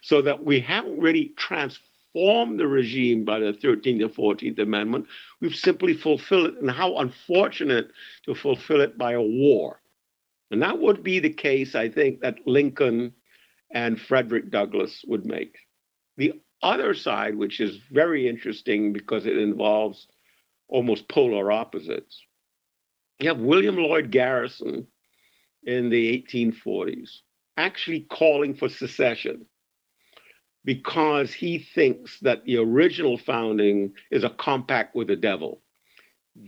so 0.01 0.21
that 0.21 0.43
we 0.43 0.59
haven't 0.59 0.99
really 0.99 1.33
transformed 1.37 2.59
the 2.59 2.67
regime 2.67 3.23
by 3.23 3.39
the 3.39 3.53
13th 3.53 4.03
and 4.03 4.13
14th 4.13 4.59
Amendment. 4.59 5.05
We've 5.39 5.55
simply 5.55 5.93
fulfilled 5.93 6.47
it, 6.47 6.57
and 6.61 6.69
how 6.69 6.97
unfortunate 6.97 7.91
to 8.25 8.35
fulfill 8.35 8.81
it 8.81 8.97
by 8.97 9.13
a 9.13 9.21
war. 9.21 9.79
And 10.49 10.61
that 10.61 10.79
would 10.79 11.03
be 11.03 11.19
the 11.19 11.29
case, 11.29 11.75
I 11.75 11.87
think, 11.87 12.21
that 12.21 12.45
Lincoln 12.45 13.13
and 13.73 13.99
Frederick 14.01 14.51
Douglass 14.51 15.03
would 15.07 15.25
make. 15.25 15.57
The 16.17 16.33
other 16.61 16.93
side, 16.93 17.35
which 17.35 17.59
is 17.59 17.77
very 17.91 18.27
interesting 18.27 18.91
because 18.91 19.25
it 19.25 19.37
involves 19.37 20.07
almost 20.67 21.07
polar 21.07 21.51
opposites. 21.51 22.21
You 23.19 23.29
have 23.29 23.39
William 23.39 23.77
Lloyd 23.77 24.11
Garrison 24.11 24.87
in 25.63 25.89
the 25.89 26.25
1840s 26.31 27.19
actually 27.57 28.01
calling 28.09 28.55
for 28.55 28.69
secession 28.69 29.45
because 30.63 31.33
he 31.33 31.59
thinks 31.59 32.19
that 32.19 32.45
the 32.45 32.57
original 32.57 33.17
founding 33.17 33.93
is 34.11 34.23
a 34.23 34.29
compact 34.29 34.95
with 34.95 35.07
the 35.07 35.15
devil. 35.15 35.61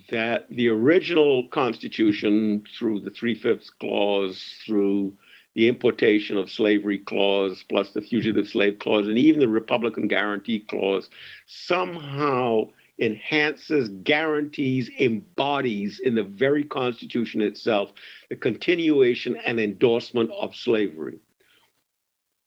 That 0.10 0.48
the 0.50 0.70
original 0.70 1.48
Constitution, 1.50 2.64
through 2.78 3.02
the 3.02 3.10
Three 3.10 3.36
Fifths 3.36 3.70
Clause, 3.70 4.42
through 4.66 5.14
the 5.56 5.68
importation 5.68 6.38
of 6.38 6.50
slavery 6.50 7.00
clause, 7.00 7.64
plus 7.68 7.92
the 7.92 8.02
fugitive 8.02 8.48
slave 8.48 8.80
clause, 8.80 9.08
and 9.08 9.18
even 9.18 9.40
the 9.40 9.48
Republican 9.48 10.08
guarantee 10.08 10.60
clause, 10.60 11.10
somehow 11.46 12.68
enhances, 13.00 13.90
guarantees, 14.04 14.90
embodies 15.00 16.00
in 16.00 16.16
the 16.16 16.24
very 16.24 16.64
Constitution 16.64 17.42
itself 17.42 17.92
the 18.30 18.36
continuation 18.36 19.36
and 19.46 19.60
endorsement 19.60 20.32
of 20.32 20.56
slavery. 20.56 21.20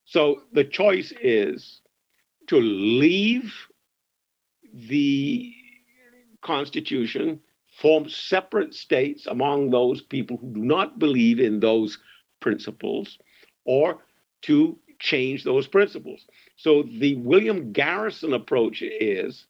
So 0.06 0.42
the 0.52 0.64
choice 0.64 1.12
is 1.20 1.80
to 2.46 2.58
leave 2.58 3.52
the 4.72 5.52
Constitution, 6.42 7.40
form 7.80 8.08
separate 8.08 8.72
states 8.72 9.26
among 9.26 9.70
those 9.70 10.00
people 10.00 10.36
who 10.36 10.54
do 10.54 10.60
not 10.60 10.98
believe 10.98 11.40
in 11.40 11.60
those 11.60 11.98
principles 12.40 13.18
or 13.64 13.98
to 14.42 14.78
change 15.00 15.44
those 15.44 15.66
principles. 15.66 16.24
So 16.56 16.84
the 16.84 17.16
William 17.16 17.72
Garrison 17.72 18.32
approach 18.32 18.82
is, 18.82 19.46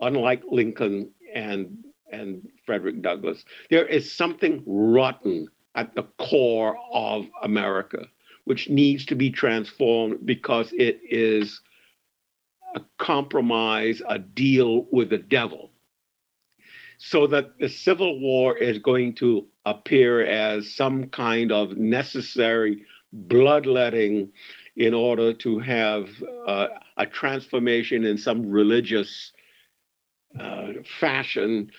unlike 0.00 0.42
Lincoln 0.50 1.12
and 1.34 1.84
and 2.12 2.48
Frederick 2.66 3.02
Douglass, 3.02 3.44
there 3.70 3.86
is 3.86 4.12
something 4.12 4.64
rotten 4.66 5.46
at 5.76 5.94
the 5.94 6.02
core 6.18 6.76
of 6.92 7.26
America, 7.44 8.08
which 8.50 8.68
needs 8.68 9.06
to 9.06 9.14
be 9.14 9.30
transformed 9.30 10.26
because 10.26 10.72
it 10.72 11.00
is 11.08 11.60
a 12.74 12.80
compromise, 12.98 14.02
a 14.08 14.18
deal 14.18 14.88
with 14.90 15.10
the 15.10 15.18
devil. 15.18 15.70
So 16.98 17.28
that 17.28 17.60
the 17.60 17.68
Civil 17.68 18.18
War 18.18 18.58
is 18.58 18.78
going 18.78 19.14
to 19.22 19.46
appear 19.66 20.26
as 20.26 20.74
some 20.74 21.10
kind 21.10 21.52
of 21.52 21.76
necessary 21.76 22.84
bloodletting 23.12 24.32
in 24.74 24.94
order 24.94 25.32
to 25.32 25.60
have 25.60 26.08
uh, 26.44 26.66
a 26.96 27.06
transformation 27.06 28.04
in 28.04 28.18
some 28.18 28.50
religious 28.50 29.32
uh, 30.40 30.72
fashion, 30.98 31.70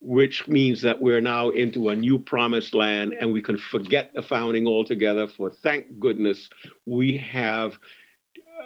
which 0.00 0.48
means 0.48 0.80
that 0.82 1.00
we're 1.00 1.20
now 1.20 1.50
into 1.50 1.90
a 1.90 1.96
new 1.96 2.18
promised 2.18 2.74
land 2.74 3.14
and 3.20 3.32
we 3.32 3.42
can 3.42 3.58
forget 3.58 4.12
the 4.14 4.22
founding 4.22 4.66
altogether. 4.66 5.28
For 5.28 5.50
thank 5.50 5.98
goodness 5.98 6.48
we 6.86 7.18
have 7.18 7.78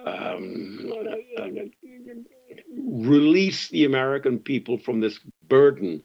um, 0.07 0.93
released 2.77 3.71
the 3.71 3.85
American 3.85 4.39
people 4.39 4.79
from 4.79 5.01
this 5.01 5.19
burden 5.49 6.03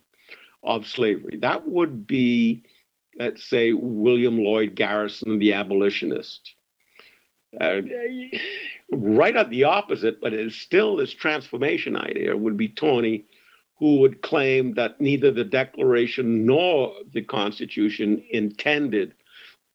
of 0.63 0.87
slavery. 0.87 1.37
That 1.41 1.67
would 1.67 2.07
be, 2.07 2.63
let's 3.17 3.43
say, 3.43 3.73
William 3.73 4.39
Lloyd 4.39 4.75
Garrison, 4.75 5.39
the 5.39 5.53
abolitionist. 5.53 6.55
Uh, 7.59 7.81
right 8.91 9.35
at 9.35 9.49
the 9.49 9.63
opposite, 9.63 10.21
but 10.21 10.33
it 10.33 10.39
is 10.39 10.55
still 10.55 10.95
this 10.95 11.11
transformation 11.11 11.95
idea, 11.95 12.37
would 12.37 12.57
be 12.57 12.69
Taney, 12.69 13.25
who 13.79 13.99
would 13.99 14.21
claim 14.21 14.73
that 14.73 14.99
neither 14.99 15.31
the 15.31 15.43
Declaration 15.43 16.45
nor 16.45 16.93
the 17.13 17.21
Constitution 17.21 18.21
intended 18.29 19.13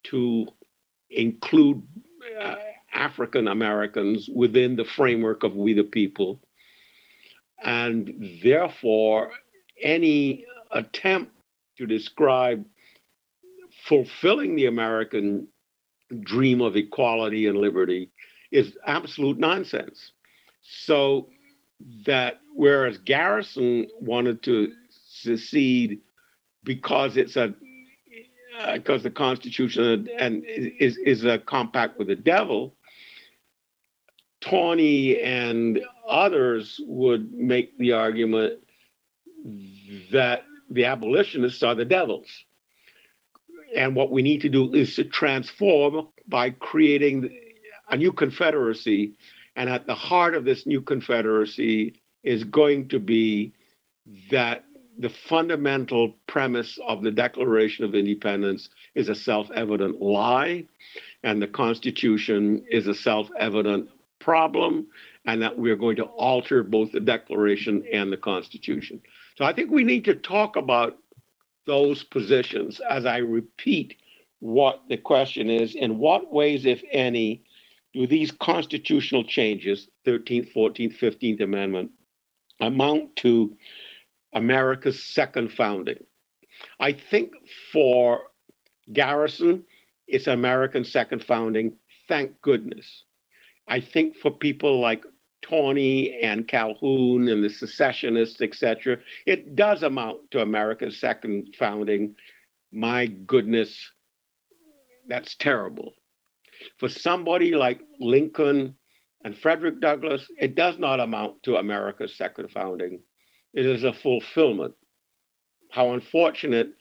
to 0.04 0.46
include 1.10 1.82
uh, 2.40 2.56
African 2.92 3.48
Americans 3.48 4.28
within 4.34 4.76
the 4.76 4.84
framework 4.84 5.42
of 5.42 5.56
we 5.56 5.72
the 5.72 5.84
people. 5.84 6.40
And 7.62 8.38
therefore, 8.42 9.32
any 9.80 10.44
attempt 10.70 11.32
to 11.78 11.86
describe 11.86 12.64
fulfilling 13.86 14.54
the 14.54 14.66
American 14.66 15.48
dream 16.20 16.60
of 16.60 16.76
equality 16.76 17.46
and 17.46 17.58
liberty 17.58 18.10
is 18.52 18.76
absolute 18.86 19.38
nonsense. 19.38 20.12
So 20.62 21.30
that 22.06 22.40
whereas 22.54 22.98
Garrison 22.98 23.88
wanted 24.00 24.42
to 24.44 24.72
secede 24.90 26.00
because 26.62 27.16
it's 27.16 27.36
a 27.36 27.54
because 28.72 29.00
uh, 29.00 29.04
the 29.04 29.10
Constitution 29.10 30.08
and 30.18 30.44
is 30.46 30.96
is 30.98 31.24
a 31.24 31.38
compact 31.38 31.98
with 31.98 32.08
the 32.08 32.16
devil, 32.16 32.74
Taney 34.40 35.20
and 35.20 35.80
others 36.08 36.80
would 36.86 37.32
make 37.32 37.76
the 37.78 37.92
argument 37.92 38.60
that 40.12 40.44
the 40.70 40.84
abolitionists 40.84 41.62
are 41.62 41.74
the 41.74 41.84
devils. 41.84 42.28
And 43.76 43.96
what 43.96 44.10
we 44.10 44.22
need 44.22 44.42
to 44.42 44.48
do 44.48 44.72
is 44.72 44.94
to 44.96 45.04
transform 45.04 46.08
by 46.28 46.50
creating 46.50 47.36
a 47.90 47.96
new 47.96 48.12
confederacy. 48.12 49.14
And 49.56 49.70
at 49.70 49.86
the 49.86 49.94
heart 49.94 50.34
of 50.34 50.44
this 50.44 50.66
new 50.66 50.80
confederacy 50.80 52.00
is 52.22 52.44
going 52.44 52.88
to 52.88 52.98
be 52.98 53.52
that 54.30 54.64
the 54.98 55.10
fundamental 55.10 56.14
premise 56.26 56.78
of 56.86 57.02
the 57.02 57.10
Declaration 57.10 57.84
of 57.84 57.94
Independence 57.94 58.68
is 58.94 59.08
a 59.08 59.14
self 59.14 59.50
evident 59.52 60.00
lie, 60.00 60.66
and 61.22 61.42
the 61.42 61.48
Constitution 61.48 62.64
is 62.70 62.86
a 62.86 62.94
self 62.94 63.28
evident 63.38 63.88
problem, 64.20 64.86
and 65.26 65.42
that 65.42 65.58
we're 65.58 65.76
going 65.76 65.96
to 65.96 66.04
alter 66.04 66.62
both 66.62 66.92
the 66.92 67.00
Declaration 67.00 67.84
and 67.92 68.12
the 68.12 68.16
Constitution. 68.16 69.00
So 69.36 69.44
I 69.44 69.52
think 69.52 69.70
we 69.70 69.84
need 69.84 70.04
to 70.04 70.14
talk 70.14 70.56
about 70.56 70.98
those 71.66 72.04
positions 72.04 72.80
as 72.88 73.06
I 73.06 73.18
repeat 73.18 73.96
what 74.40 74.82
the 74.88 74.96
question 74.96 75.48
is 75.50 75.74
in 75.74 75.98
what 75.98 76.32
ways, 76.32 76.66
if 76.66 76.82
any, 76.92 77.42
do 77.94 78.06
these 78.06 78.32
constitutional 78.32 79.24
changes, 79.24 79.88
13th, 80.06 80.52
14th, 80.52 80.98
15th 80.98 81.40
Amendment, 81.40 81.92
amount 82.60 83.16
to 83.16 83.56
America's 84.34 85.02
second 85.02 85.52
founding? 85.52 86.04
I 86.80 86.92
think 86.92 87.32
for 87.72 88.20
Garrison, 88.92 89.64
it's 90.06 90.26
American 90.26 90.84
second 90.84 91.24
founding. 91.24 91.76
Thank 92.08 92.40
goodness. 92.42 93.04
I 93.68 93.80
think 93.80 94.16
for 94.16 94.30
people 94.30 94.80
like 94.80 95.04
Taney 95.42 96.20
and 96.22 96.48
Calhoun 96.48 97.28
and 97.28 97.42
the 97.44 97.50
secessionists, 97.50 98.40
etc., 98.40 98.98
it 99.26 99.54
does 99.56 99.82
amount 99.82 100.30
to 100.32 100.42
America's 100.42 100.98
second 100.98 101.54
founding. 101.58 102.16
My 102.72 103.06
goodness, 103.06 103.90
that's 105.06 105.34
terrible. 105.36 105.94
For 106.78 106.88
somebody 106.88 107.52
like 107.54 107.80
Lincoln 108.00 108.76
and 109.24 109.36
Frederick 109.36 109.80
Douglass, 109.80 110.26
it 110.38 110.54
does 110.54 110.78
not 110.78 111.00
amount 111.00 111.42
to 111.44 111.56
America's 111.56 112.16
second 112.16 112.50
founding. 112.50 113.00
It 113.52 113.66
is 113.66 113.84
a 113.84 113.92
fulfillment. 113.92 114.74
How 115.70 115.92
unfortunate 115.92 116.74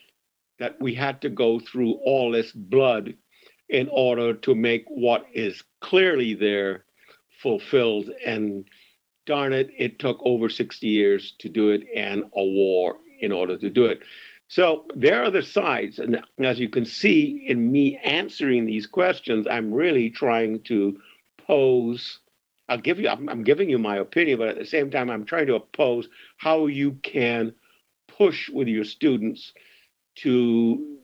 that 0.59 0.79
we 0.79 0.93
had 0.93 1.21
to 1.21 1.29
go 1.29 1.59
through 1.59 1.93
all 2.05 2.31
this 2.31 2.51
blood 2.51 3.15
in 3.69 3.89
order 3.91 4.33
to 4.33 4.55
make 4.55 4.85
what 4.87 5.25
is 5.33 5.63
clearly 5.81 6.33
there 6.33 6.85
fulfilled. 7.41 8.09
And 8.25 8.65
darn 9.25 9.53
it, 9.53 9.69
it 9.77 9.99
took 9.99 10.19
over 10.23 10.49
60 10.49 10.87
years 10.87 11.33
to 11.39 11.49
do 11.49 11.69
it 11.69 11.83
and 11.95 12.23
a 12.35 12.43
war 12.43 12.97
in 13.19 13.31
order 13.31 13.57
to 13.57 13.69
do 13.69 13.85
it. 13.85 14.01
So 14.53 14.85
there 14.95 15.23
are 15.23 15.31
the 15.31 15.41
sides. 15.41 15.97
And 15.97 16.23
as 16.37 16.59
you 16.59 16.69
can 16.69 16.85
see 16.85 17.43
in 17.47 17.71
me 17.71 17.97
answering 17.97 18.67
these 18.67 18.85
questions, 18.85 19.47
I'm 19.49 19.73
really 19.73 20.11
trying 20.11 20.61
to 20.65 20.99
pose. 21.39 22.19
I'll 22.69 22.77
give 22.77 22.99
you, 22.99 23.09
I'm, 23.09 23.27
I'm 23.29 23.43
giving 23.43 23.67
you 23.67 23.79
my 23.79 23.97
opinion, 23.97 24.37
but 24.37 24.49
at 24.49 24.59
the 24.59 24.65
same 24.67 24.91
time, 24.91 25.09
I'm 25.09 25.25
trying 25.25 25.47
to 25.47 25.55
oppose 25.55 26.07
how 26.37 26.67
you 26.67 26.91
can 27.01 27.55
push 28.07 28.47
with 28.47 28.67
your 28.67 28.83
students 28.83 29.53
to 30.17 30.99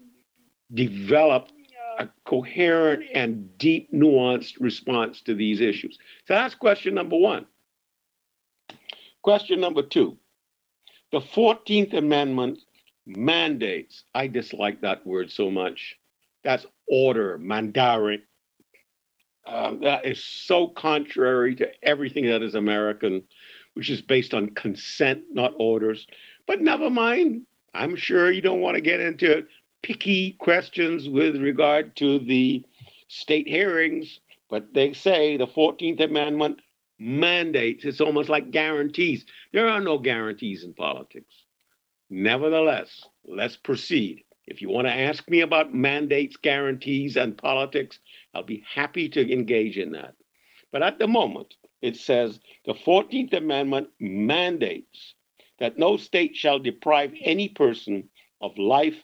develop 0.72 1.50
a 1.98 2.08
coherent 2.26 3.04
and 3.16 3.58
deep, 3.58 3.92
nuanced 3.92 4.60
response 4.60 5.22
to 5.22 5.34
these 5.34 5.60
issues. 5.60 5.98
So 6.28 6.36
that's 6.36 6.54
question 6.54 6.94
number 6.94 7.18
one. 7.18 7.48
Question 9.24 9.60
number 9.60 9.82
two 9.82 10.20
the 11.12 11.22
14th 11.22 11.96
Amendment 11.96 12.60
mandates, 13.10 14.04
I 14.14 14.28
dislike 14.28 14.82
that 14.82 15.06
word 15.06 15.32
so 15.32 15.50
much. 15.50 15.96
That's 16.44 16.66
order, 16.88 17.38
mandarin. 17.38 18.22
Um, 19.46 19.82
that 19.82 20.06
is 20.06 20.24
so 20.24 20.68
contrary 20.68 21.56
to 21.56 21.70
everything 21.84 22.28
that 22.28 22.44
is 22.44 22.56
American, 22.56 23.24
which 23.74 23.90
is 23.90 24.02
based 24.02 24.34
on 24.34 24.50
consent, 24.50 25.24
not 25.32 25.54
orders. 25.58 26.06
But 26.48 26.62
never 26.62 26.90
mind. 26.90 27.44
I'm 27.74 27.96
sure 27.96 28.32
you 28.32 28.42
don't 28.42 28.62
want 28.62 28.76
to 28.76 28.82
get 28.82 29.00
into 29.00 29.46
picky 29.84 30.34
questions 30.34 31.08
with 31.08 31.36
regard 31.38 31.96
to 31.98 32.20
the 32.20 32.64
state 33.08 33.48
hearings, 33.48 34.20
but 34.50 34.74
they 34.74 34.94
say 34.94 35.38
the 35.38 35.48
14th 35.48 36.02
Amendment 36.02 36.60
mandates, 37.00 37.86
it's 37.86 38.02
almost 38.02 38.30
like 38.30 38.52
guarantees. 38.52 39.26
There 39.54 39.70
are 39.70 39.80
no 39.80 39.98
guarantees 39.98 40.64
in 40.64 40.74
politics. 40.74 41.34
Nevertheless, 42.10 43.06
let's 43.26 43.56
proceed. 43.56 44.24
If 44.48 44.62
you 44.62 44.70
want 44.70 44.88
to 44.88 44.94
ask 44.94 45.30
me 45.30 45.42
about 45.42 45.76
mandates, 45.76 46.36
guarantees, 46.38 47.18
and 47.18 47.38
politics, 47.38 48.00
I'll 48.34 48.44
be 48.44 48.64
happy 48.68 49.08
to 49.10 49.32
engage 49.32 49.78
in 49.78 49.92
that. 49.92 50.16
But 50.72 50.82
at 50.82 50.98
the 50.98 51.08
moment, 51.08 51.56
it 51.82 51.96
says 51.96 52.40
the 52.66 52.74
14th 52.74 53.34
Amendment 53.34 53.90
mandates 54.00 55.14
that 55.60 55.78
no 55.78 55.98
state 55.98 56.36
shall 56.36 56.58
deprive 56.58 57.14
any 57.22 57.50
person 57.50 58.10
of 58.42 58.58
life, 58.58 58.96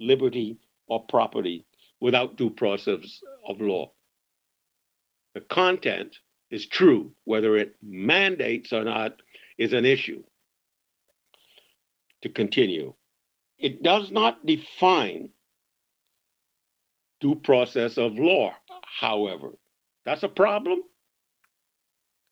liberty, 0.00 0.58
or 0.86 1.04
property 1.06 1.64
without 2.00 2.36
due 2.36 2.50
process 2.50 3.20
of 3.46 3.60
law. 3.60 3.90
The 5.34 5.40
content 5.40 6.16
is 6.50 6.66
true, 6.66 7.12
whether 7.24 7.56
it 7.56 7.74
mandates 7.82 8.72
or 8.72 8.84
not 8.84 9.20
is 9.58 9.72
an 9.72 9.84
issue. 9.84 10.22
To 12.24 12.30
continue, 12.30 12.94
it 13.58 13.82
does 13.82 14.10
not 14.10 14.46
define 14.46 15.28
due 17.20 17.34
process 17.34 17.98
of 17.98 18.14
law, 18.14 18.54
however. 18.98 19.50
That's 20.06 20.22
a 20.22 20.28
problem. 20.30 20.80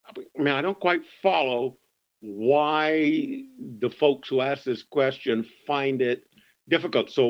I 0.07 0.13
mean, 0.39 0.55
I 0.55 0.63
don't 0.63 0.81
quite 0.81 1.03
follow 1.23 1.77
why 2.21 3.43
the 3.81 3.91
folks 3.91 4.31
who 4.31 4.41
ask 4.41 4.65
this 4.65 4.83
question 4.83 5.47
find 5.67 6.01
it 6.01 6.25
difficult. 6.71 7.11
So 7.11 7.27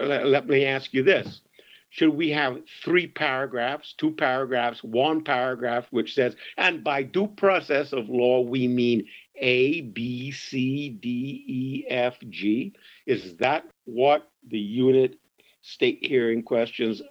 let, 0.00 0.46
me 0.46 0.64
ask 0.64 0.94
you 0.94 1.02
this. 1.02 1.42
Should 1.90 2.14
we 2.14 2.30
have 2.30 2.58
three 2.82 3.06
paragraphs, 3.06 3.94
two 3.98 4.12
paragraphs, 4.12 4.82
one 4.82 5.24
paragraph, 5.24 5.86
which 5.90 6.14
says, 6.14 6.36
and 6.56 6.82
by 6.82 7.02
due 7.02 7.26
process 7.26 7.92
of 7.92 8.08
law, 8.08 8.40
we 8.40 8.66
mean 8.66 9.06
A, 9.40 9.82
B, 9.82 10.30
C, 10.30 10.90
D, 10.90 11.44
E, 11.46 11.84
F, 11.88 12.16
G? 12.28 12.72
Is 13.06 13.36
that 13.36 13.64
what 13.84 14.30
the 14.48 14.58
unit 14.58 15.18
state 15.62 15.98
hearing 16.02 16.42
questions 16.42 17.02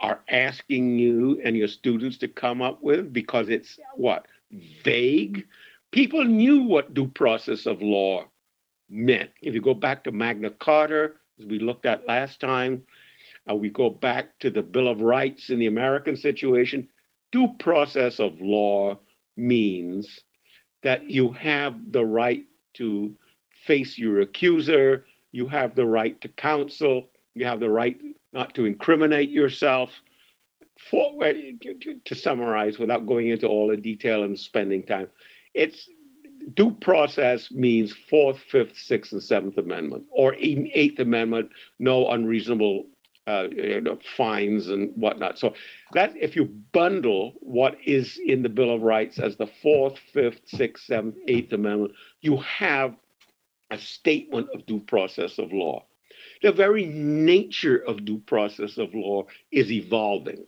are 0.00 0.20
asking 0.28 0.98
you 0.98 1.40
and 1.44 1.56
your 1.56 1.68
students 1.68 2.18
to 2.18 2.28
come 2.28 2.62
up 2.62 2.82
with? 2.82 3.12
Because 3.12 3.48
it's 3.48 3.78
what? 3.94 4.26
Vague? 4.84 5.46
People 5.92 6.24
knew 6.24 6.62
what 6.62 6.94
due 6.94 7.08
process 7.08 7.66
of 7.66 7.82
law 7.82 8.24
meant. 8.88 9.30
If 9.42 9.54
you 9.54 9.60
go 9.60 9.74
back 9.74 10.04
to 10.04 10.12
Magna 10.12 10.50
Carta, 10.50 11.12
as 11.38 11.46
we 11.46 11.58
looked 11.58 11.86
at 11.86 12.06
last 12.06 12.40
time, 12.40 12.82
uh, 13.48 13.54
we 13.54 13.70
go 13.70 13.90
back 13.90 14.38
to 14.40 14.50
the 14.50 14.62
Bill 14.62 14.88
of 14.88 15.00
Rights 15.00 15.50
in 15.50 15.58
the 15.58 15.66
American 15.66 16.16
situation. 16.16 16.88
Due 17.32 17.54
process 17.58 18.18
of 18.20 18.40
law 18.40 18.98
means 19.36 20.20
that 20.82 21.10
you 21.10 21.32
have 21.32 21.92
the 21.92 22.04
right 22.04 22.44
to 22.74 23.14
face 23.66 23.98
your 23.98 24.20
accuser, 24.20 25.04
you 25.32 25.46
have 25.46 25.74
the 25.74 25.86
right 25.86 26.20
to 26.20 26.28
counsel, 26.28 27.08
you 27.34 27.44
have 27.44 27.60
the 27.60 27.70
right 27.70 28.00
not 28.32 28.54
to 28.54 28.64
incriminate 28.64 29.30
yourself, 29.30 29.90
for, 30.90 31.12
to 31.22 32.14
summarize 32.14 32.78
without 32.78 33.06
going 33.06 33.28
into 33.28 33.46
all 33.46 33.68
the 33.68 33.76
detail 33.76 34.24
and 34.24 34.38
spending 34.38 34.82
time, 34.82 35.08
it's 35.52 35.88
due 36.54 36.70
process 36.70 37.50
means 37.50 37.92
Fourth, 37.92 38.38
Fifth, 38.38 38.78
Sixth, 38.78 39.12
and 39.12 39.22
Seventh 39.22 39.58
Amendment, 39.58 40.04
or 40.10 40.34
Eighth 40.34 40.98
Amendment, 40.98 41.50
no 41.78 42.08
unreasonable 42.10 42.86
uh, 43.26 43.48
you 43.50 43.80
know, 43.80 43.98
fines 44.16 44.68
and 44.68 44.92
whatnot. 44.96 45.38
So 45.38 45.54
that 45.92 46.14
if 46.16 46.34
you 46.36 46.46
bundle 46.72 47.34
what 47.40 47.76
is 47.84 48.18
in 48.24 48.42
the 48.42 48.48
Bill 48.48 48.74
of 48.74 48.82
Rights 48.82 49.18
as 49.18 49.36
the 49.36 49.46
Fourth, 49.62 49.98
Fifth, 50.12 50.40
Sixth, 50.46 50.84
Seventh, 50.84 51.16
Eighth 51.28 51.52
Amendment, 51.52 51.92
you 52.20 52.38
have 52.38 52.96
a 53.70 53.78
statement 53.78 54.48
of 54.54 54.66
due 54.66 54.80
process 54.80 55.38
of 55.38 55.52
law. 55.52 55.84
The 56.42 56.52
very 56.52 56.86
nature 56.86 57.76
of 57.76 58.04
due 58.04 58.18
process 58.18 58.78
of 58.78 58.94
law 58.94 59.26
is 59.52 59.70
evolving. 59.70 60.46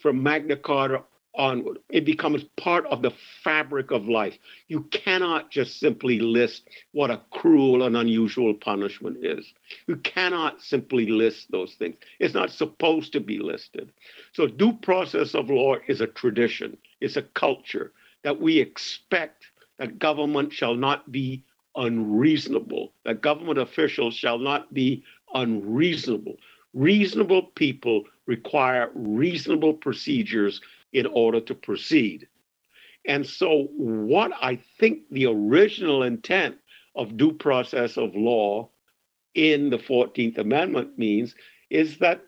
From 0.00 0.22
Magna 0.22 0.56
Carta 0.56 1.02
onward. 1.34 1.78
It 1.88 2.04
becomes 2.04 2.44
part 2.56 2.86
of 2.86 3.02
the 3.02 3.12
fabric 3.42 3.90
of 3.90 4.08
life. 4.08 4.38
You 4.68 4.82
cannot 4.90 5.50
just 5.50 5.78
simply 5.78 6.18
list 6.20 6.68
what 6.92 7.10
a 7.10 7.20
cruel 7.30 7.84
and 7.84 7.96
unusual 7.96 8.54
punishment 8.54 9.18
is. 9.24 9.52
You 9.86 9.96
cannot 9.96 10.62
simply 10.62 11.06
list 11.06 11.50
those 11.50 11.74
things. 11.74 11.96
It's 12.18 12.34
not 12.34 12.50
supposed 12.50 13.12
to 13.12 13.20
be 13.20 13.38
listed. 13.38 13.92
So, 14.32 14.46
due 14.46 14.72
process 14.72 15.34
of 15.34 15.50
law 15.50 15.76
is 15.86 16.00
a 16.00 16.06
tradition, 16.06 16.76
it's 17.00 17.16
a 17.16 17.22
culture 17.22 17.92
that 18.22 18.40
we 18.40 18.58
expect 18.58 19.46
that 19.78 19.98
government 19.98 20.52
shall 20.52 20.74
not 20.74 21.10
be 21.10 21.42
unreasonable, 21.76 22.92
that 23.04 23.22
government 23.22 23.58
officials 23.58 24.14
shall 24.14 24.38
not 24.38 24.72
be 24.74 25.02
unreasonable. 25.34 26.36
Reasonable 26.74 27.42
people 27.42 28.04
require 28.26 28.90
reasonable 28.94 29.74
procedures 29.74 30.60
in 30.92 31.06
order 31.06 31.40
to 31.40 31.54
proceed. 31.54 32.28
And 33.06 33.26
so, 33.26 33.68
what 33.76 34.32
I 34.40 34.60
think 34.78 35.02
the 35.10 35.26
original 35.26 36.02
intent 36.02 36.56
of 36.94 37.16
due 37.16 37.32
process 37.32 37.96
of 37.96 38.14
law 38.14 38.70
in 39.34 39.70
the 39.70 39.78
14th 39.78 40.38
Amendment 40.38 40.98
means 40.98 41.34
is 41.70 41.98
that 41.98 42.22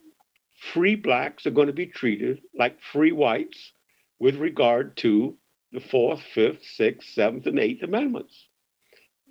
free 0.72 0.94
blacks 0.94 1.46
are 1.46 1.50
going 1.50 1.66
to 1.66 1.72
be 1.72 1.86
treated 1.86 2.40
like 2.56 2.80
free 2.80 3.12
whites 3.12 3.72
with 4.18 4.36
regard 4.36 4.96
to 4.98 5.36
the 5.72 5.80
fourth, 5.80 6.22
fifth, 6.22 6.64
sixth, 6.64 7.08
seventh, 7.10 7.46
and 7.46 7.58
eighth 7.58 7.82
amendments 7.82 8.46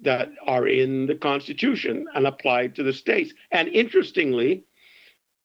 that 0.01 0.29
are 0.45 0.67
in 0.67 1.05
the 1.05 1.15
Constitution 1.15 2.07
and 2.13 2.25
applied 2.25 2.75
to 2.75 2.83
the 2.83 2.93
states. 2.93 3.33
And 3.51 3.67
interestingly, 3.69 4.65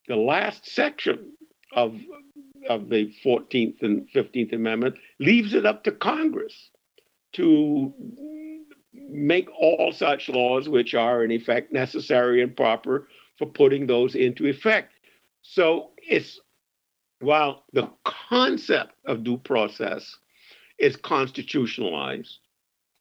the 0.07 0.15
last 0.15 0.67
section 0.67 1.33
of 1.73 1.95
of 2.67 2.89
the 2.89 3.13
14th 3.25 3.81
and 3.81 4.07
15th 4.13 4.53
Amendment 4.53 4.95
leaves 5.19 5.53
it 5.53 5.65
up 5.65 5.83
to 5.83 5.91
Congress 5.91 6.69
to 7.33 7.93
make 8.93 9.47
all 9.59 9.91
such 9.91 10.29
laws 10.29 10.67
which 10.67 10.93
are 10.93 11.23
in 11.23 11.31
effect 11.31 11.71
necessary 11.71 12.41
and 12.41 12.55
proper 12.55 13.07
for 13.37 13.45
putting 13.47 13.85
those 13.87 14.15
into 14.15 14.47
effect. 14.47 14.93
So 15.41 15.91
it's 15.97 16.39
while 17.19 17.63
the 17.73 17.89
concept 18.03 18.93
of 19.05 19.23
due 19.23 19.37
process 19.37 20.17
is 20.79 20.95
constitutionalized 20.95 22.39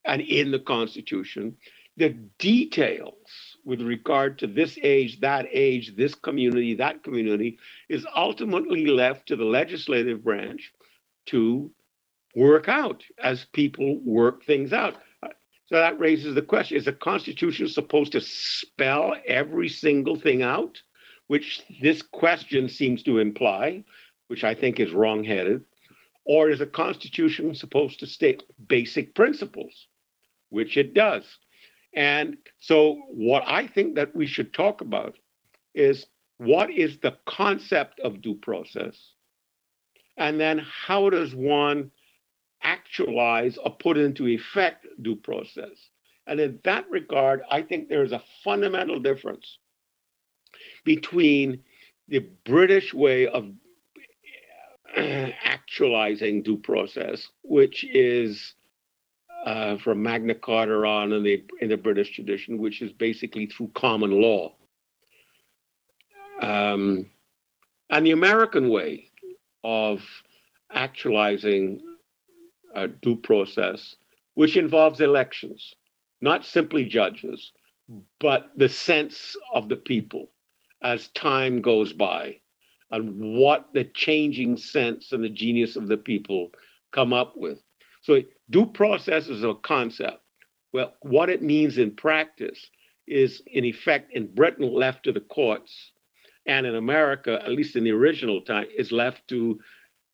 and 0.04 0.22
in 0.22 0.50
the 0.50 0.58
Constitution, 0.58 1.56
the 1.96 2.10
details 2.38 3.55
with 3.66 3.82
regard 3.82 4.38
to 4.38 4.46
this 4.46 4.78
age, 4.82 5.18
that 5.20 5.46
age, 5.52 5.96
this 5.96 6.14
community, 6.14 6.72
that 6.74 7.02
community, 7.02 7.58
is 7.88 8.06
ultimately 8.14 8.86
left 8.86 9.26
to 9.26 9.34
the 9.34 9.44
legislative 9.44 10.22
branch 10.22 10.72
to 11.26 11.68
work 12.36 12.68
out 12.68 13.02
as 13.20 13.44
people 13.52 13.98
work 14.04 14.44
things 14.44 14.72
out. 14.72 14.94
Uh, 15.20 15.28
so 15.66 15.74
that 15.74 15.98
raises 15.98 16.36
the 16.36 16.42
question 16.42 16.76
is 16.76 16.84
the 16.84 16.92
Constitution 16.92 17.66
supposed 17.66 18.12
to 18.12 18.20
spell 18.20 19.16
every 19.26 19.68
single 19.68 20.14
thing 20.14 20.42
out, 20.42 20.80
which 21.26 21.60
this 21.82 22.02
question 22.02 22.68
seems 22.68 23.02
to 23.02 23.18
imply, 23.18 23.82
which 24.28 24.44
I 24.44 24.54
think 24.54 24.78
is 24.78 24.92
wrongheaded? 24.92 25.64
Or 26.24 26.50
is 26.50 26.60
the 26.60 26.66
Constitution 26.66 27.52
supposed 27.56 27.98
to 27.98 28.06
state 28.06 28.44
basic 28.68 29.16
principles, 29.16 29.88
which 30.50 30.76
it 30.76 30.94
does? 30.94 31.24
And 31.96 32.36
so, 32.60 33.00
what 33.08 33.42
I 33.46 33.66
think 33.66 33.94
that 33.94 34.14
we 34.14 34.26
should 34.26 34.52
talk 34.52 34.82
about 34.82 35.16
is 35.74 36.06
what 36.36 36.70
is 36.70 36.98
the 36.98 37.16
concept 37.26 38.00
of 38.00 38.20
due 38.20 38.34
process? 38.34 39.12
And 40.18 40.38
then, 40.38 40.58
how 40.58 41.08
does 41.08 41.34
one 41.34 41.90
actualize 42.62 43.56
or 43.56 43.74
put 43.76 43.96
into 43.96 44.28
effect 44.28 44.86
due 45.00 45.16
process? 45.16 45.88
And 46.26 46.38
in 46.38 46.58
that 46.64 46.84
regard, 46.90 47.42
I 47.50 47.62
think 47.62 47.88
there 47.88 48.04
is 48.04 48.12
a 48.12 48.22
fundamental 48.44 49.00
difference 49.00 49.58
between 50.84 51.62
the 52.08 52.26
British 52.44 52.92
way 52.92 53.26
of 53.26 53.50
actualizing 54.96 56.42
due 56.42 56.58
process, 56.58 57.26
which 57.42 57.84
is 57.84 58.54
uh, 59.46 59.78
from 59.78 60.02
Magna 60.02 60.34
Carta 60.34 60.74
on 60.84 61.12
in 61.12 61.22
the 61.22 61.44
in 61.60 61.68
the 61.68 61.76
British 61.76 62.10
tradition, 62.10 62.58
which 62.58 62.82
is 62.82 62.92
basically 62.92 63.46
through 63.46 63.70
common 63.74 64.10
law. 64.10 64.52
Um, 66.42 67.06
and 67.88 68.04
the 68.04 68.10
American 68.10 68.68
way 68.68 69.10
of 69.62 70.02
actualizing 70.72 71.80
a 72.74 72.88
due 72.88 73.16
process, 73.16 73.94
which 74.34 74.56
involves 74.56 75.00
elections, 75.00 75.74
not 76.20 76.44
simply 76.44 76.84
judges, 76.84 77.52
but 78.18 78.50
the 78.56 78.68
sense 78.68 79.36
of 79.54 79.68
the 79.68 79.76
people 79.76 80.28
as 80.82 81.08
time 81.08 81.62
goes 81.62 81.92
by, 81.92 82.40
and 82.90 83.38
what 83.38 83.68
the 83.72 83.84
changing 83.84 84.56
sense 84.56 85.12
and 85.12 85.22
the 85.22 85.28
genius 85.28 85.76
of 85.76 85.86
the 85.86 85.96
people 85.96 86.50
come 86.90 87.12
up 87.12 87.36
with. 87.36 87.62
So 88.02 88.22
due 88.50 88.66
process 88.66 89.28
is 89.28 89.44
a 89.44 89.54
concept. 89.54 90.20
Well, 90.72 90.94
what 91.02 91.30
it 91.30 91.42
means 91.42 91.78
in 91.78 91.92
practice 91.92 92.70
is, 93.06 93.42
in 93.46 93.64
effect, 93.64 94.12
in 94.12 94.34
Britain, 94.34 94.72
left 94.72 95.04
to 95.04 95.12
the 95.12 95.20
courts, 95.20 95.92
and 96.46 96.66
in 96.66 96.74
America, 96.74 97.40
at 97.42 97.52
least 97.52 97.76
in 97.76 97.84
the 97.84 97.92
original 97.92 98.40
time, 98.40 98.66
is 98.76 98.92
left 98.92 99.26
to 99.28 99.58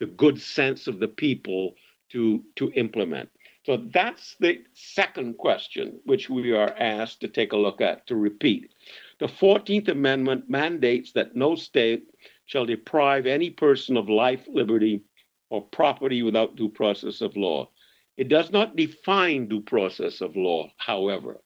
the 0.01 0.07
good 0.07 0.41
sense 0.41 0.87
of 0.87 0.99
the 0.99 1.09
people 1.09 1.75
to, 2.11 2.43
to 2.57 2.71
implement. 2.73 3.29
So 3.65 3.85
that's 3.93 4.37
the 4.41 4.65
second 4.73 5.39
question 5.39 6.01
which 6.05 6.29
we 6.29 6.53
are 6.53 6.75
asked 6.79 7.21
to 7.21 7.29
take 7.29 7.53
a 7.53 7.57
look 7.57 7.81
at, 7.81 8.07
to 8.09 8.17
repeat. 8.17 8.73
The 9.21 9.27
14th 9.27 9.89
Amendment 9.89 10.51
mandates 10.51 11.13
that 11.13 11.37
no 11.37 11.55
state 11.55 12.05
shall 12.47 12.67
deprive 12.67 13.27
any 13.27 13.51
person 13.51 13.97
of 13.97 14.09
life, 14.09 14.45
liberty, 14.49 15.03
or 15.49 15.63
property 15.63 16.23
without 16.23 16.57
due 16.57 16.69
process 16.69 17.21
of 17.21 17.37
law. 17.37 17.69
It 18.17 18.29
does 18.29 18.51
not 18.51 18.77
define 18.77 19.49
due 19.49 19.63
process 19.63 20.21
of 20.21 20.37
law, 20.37 20.71
however. 20.77 21.41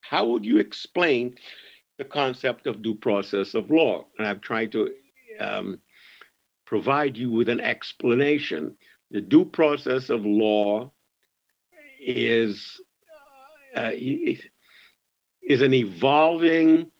How 0.00 0.26
would 0.26 0.44
you 0.44 0.58
explain 0.58 1.36
the 1.98 2.04
concept 2.04 2.66
of 2.66 2.82
due 2.82 2.96
process 2.96 3.54
of 3.54 3.70
law? 3.70 4.06
And 4.18 4.26
I've 4.26 4.40
tried 4.40 4.72
to 4.72 4.90
um, 5.40 5.78
provide 6.66 7.16
you 7.16 7.30
with 7.30 7.48
an 7.48 7.60
explanation. 7.60 8.76
The 9.10 9.20
due 9.20 9.44
process 9.44 10.10
of 10.10 10.24
law 10.24 10.92
is 12.00 12.80
uh, 13.76 13.90
is 13.94 15.62
an 15.62 15.74
evolving 15.74 16.90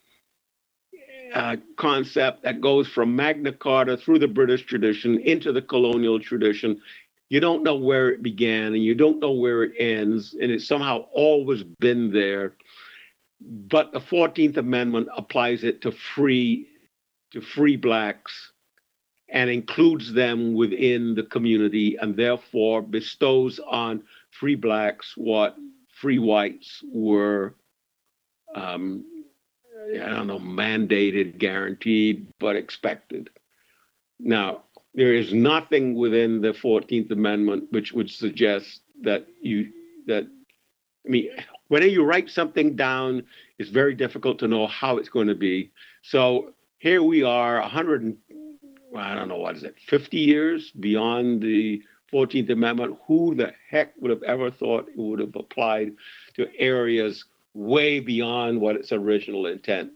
uh, 1.35 1.57
concept 1.77 2.45
that 2.45 2.61
goes 2.61 2.87
from 2.89 3.17
Magna 3.17 3.53
Carta 3.53 3.97
through 3.97 4.21
the 4.21 4.29
British 4.29 4.65
tradition 4.65 5.19
into 5.21 5.53
the 5.53 5.63
colonial 5.63 6.21
tradition 6.21 6.81
you 7.35 7.41
don't 7.41 7.65
know 7.65 7.75
where 7.75 8.11
it 8.11 8.23
began 8.23 8.75
and 8.75 8.85
you 8.85 8.95
don't 8.95 9.19
know 9.19 9.33
where 9.33 9.65
it 9.65 9.73
ends, 9.77 10.37
and 10.41 10.53
it's 10.53 10.69
somehow 10.69 10.99
always 11.11 11.65
been 11.65 12.13
there. 12.13 12.55
But 13.41 13.91
the 13.93 13.99
14th 13.99 14.57
Amendment 14.57 15.09
applies 15.17 15.65
it 15.65 15.83
to 15.83 15.91
free 15.91 16.69
to 17.33 17.41
free 17.41 17.75
blacks 17.75 18.53
and 19.29 19.51
includes 19.51 20.13
them 20.13 20.55
within 20.55 21.17
the 21.17 21.25
community 21.25 21.97
and 22.01 22.17
therefore 22.17 22.81
bestows 22.83 23.59
on 23.67 24.05
free 24.31 24.55
blacks 24.55 25.15
what 25.17 25.57
free 26.01 26.21
whites 26.21 26.85
were 26.93 27.57
um, 28.55 29.05
I 29.93 30.09
don't 30.09 30.29
know, 30.29 30.39
mandated, 30.39 31.39
guaranteed, 31.39 32.29
but 32.39 32.55
expected. 32.55 33.29
Now, 34.21 34.63
there 34.95 35.13
is 35.13 35.33
nothing 35.33 35.95
within 35.95 36.41
the 36.41 36.53
14th 36.53 37.11
Amendment 37.11 37.65
which 37.71 37.93
would 37.93 38.11
suggest 38.11 38.81
that 39.03 39.27
you 39.41 39.71
that 40.07 40.27
I 41.07 41.11
mean, 41.11 41.31
whenever 41.69 41.91
you 41.91 42.05
write 42.05 42.31
something 42.31 42.77
down, 42.77 43.25
it's 43.59 43.71
very 43.71 43.95
difficult 43.95 44.39
to 44.39 44.49
know 44.49 44.67
how 44.67 44.97
it's 44.97 45.09
going 45.09 45.29
to 45.29 45.35
be. 45.35 45.71
So 46.03 46.55
here 46.79 47.03
we 47.03 47.23
are 47.23 47.61
100 47.61 48.03
and, 48.03 48.17
I 48.97 49.15
don't 49.15 49.29
know, 49.29 49.37
what 49.37 49.57
is 49.57 49.65
it, 49.65 49.77
50 49.87 50.17
years 50.17 50.71
beyond 50.71 51.43
the 51.43 51.83
14th 52.13 52.51
Amendment. 52.51 52.99
Who 53.07 53.35
the 53.35 53.53
heck 53.69 53.93
would 54.01 54.11
have 54.11 54.23
ever 54.23 54.51
thought 54.51 54.89
it 54.89 54.97
would 54.97 55.19
have 55.19 55.37
applied 55.37 55.93
to 56.35 56.49
areas 56.59 57.25
way 57.53 58.01
beyond 58.01 58.61
what 58.61 58.77
its 58.77 58.93
original 58.93 59.47
intent 59.47 59.91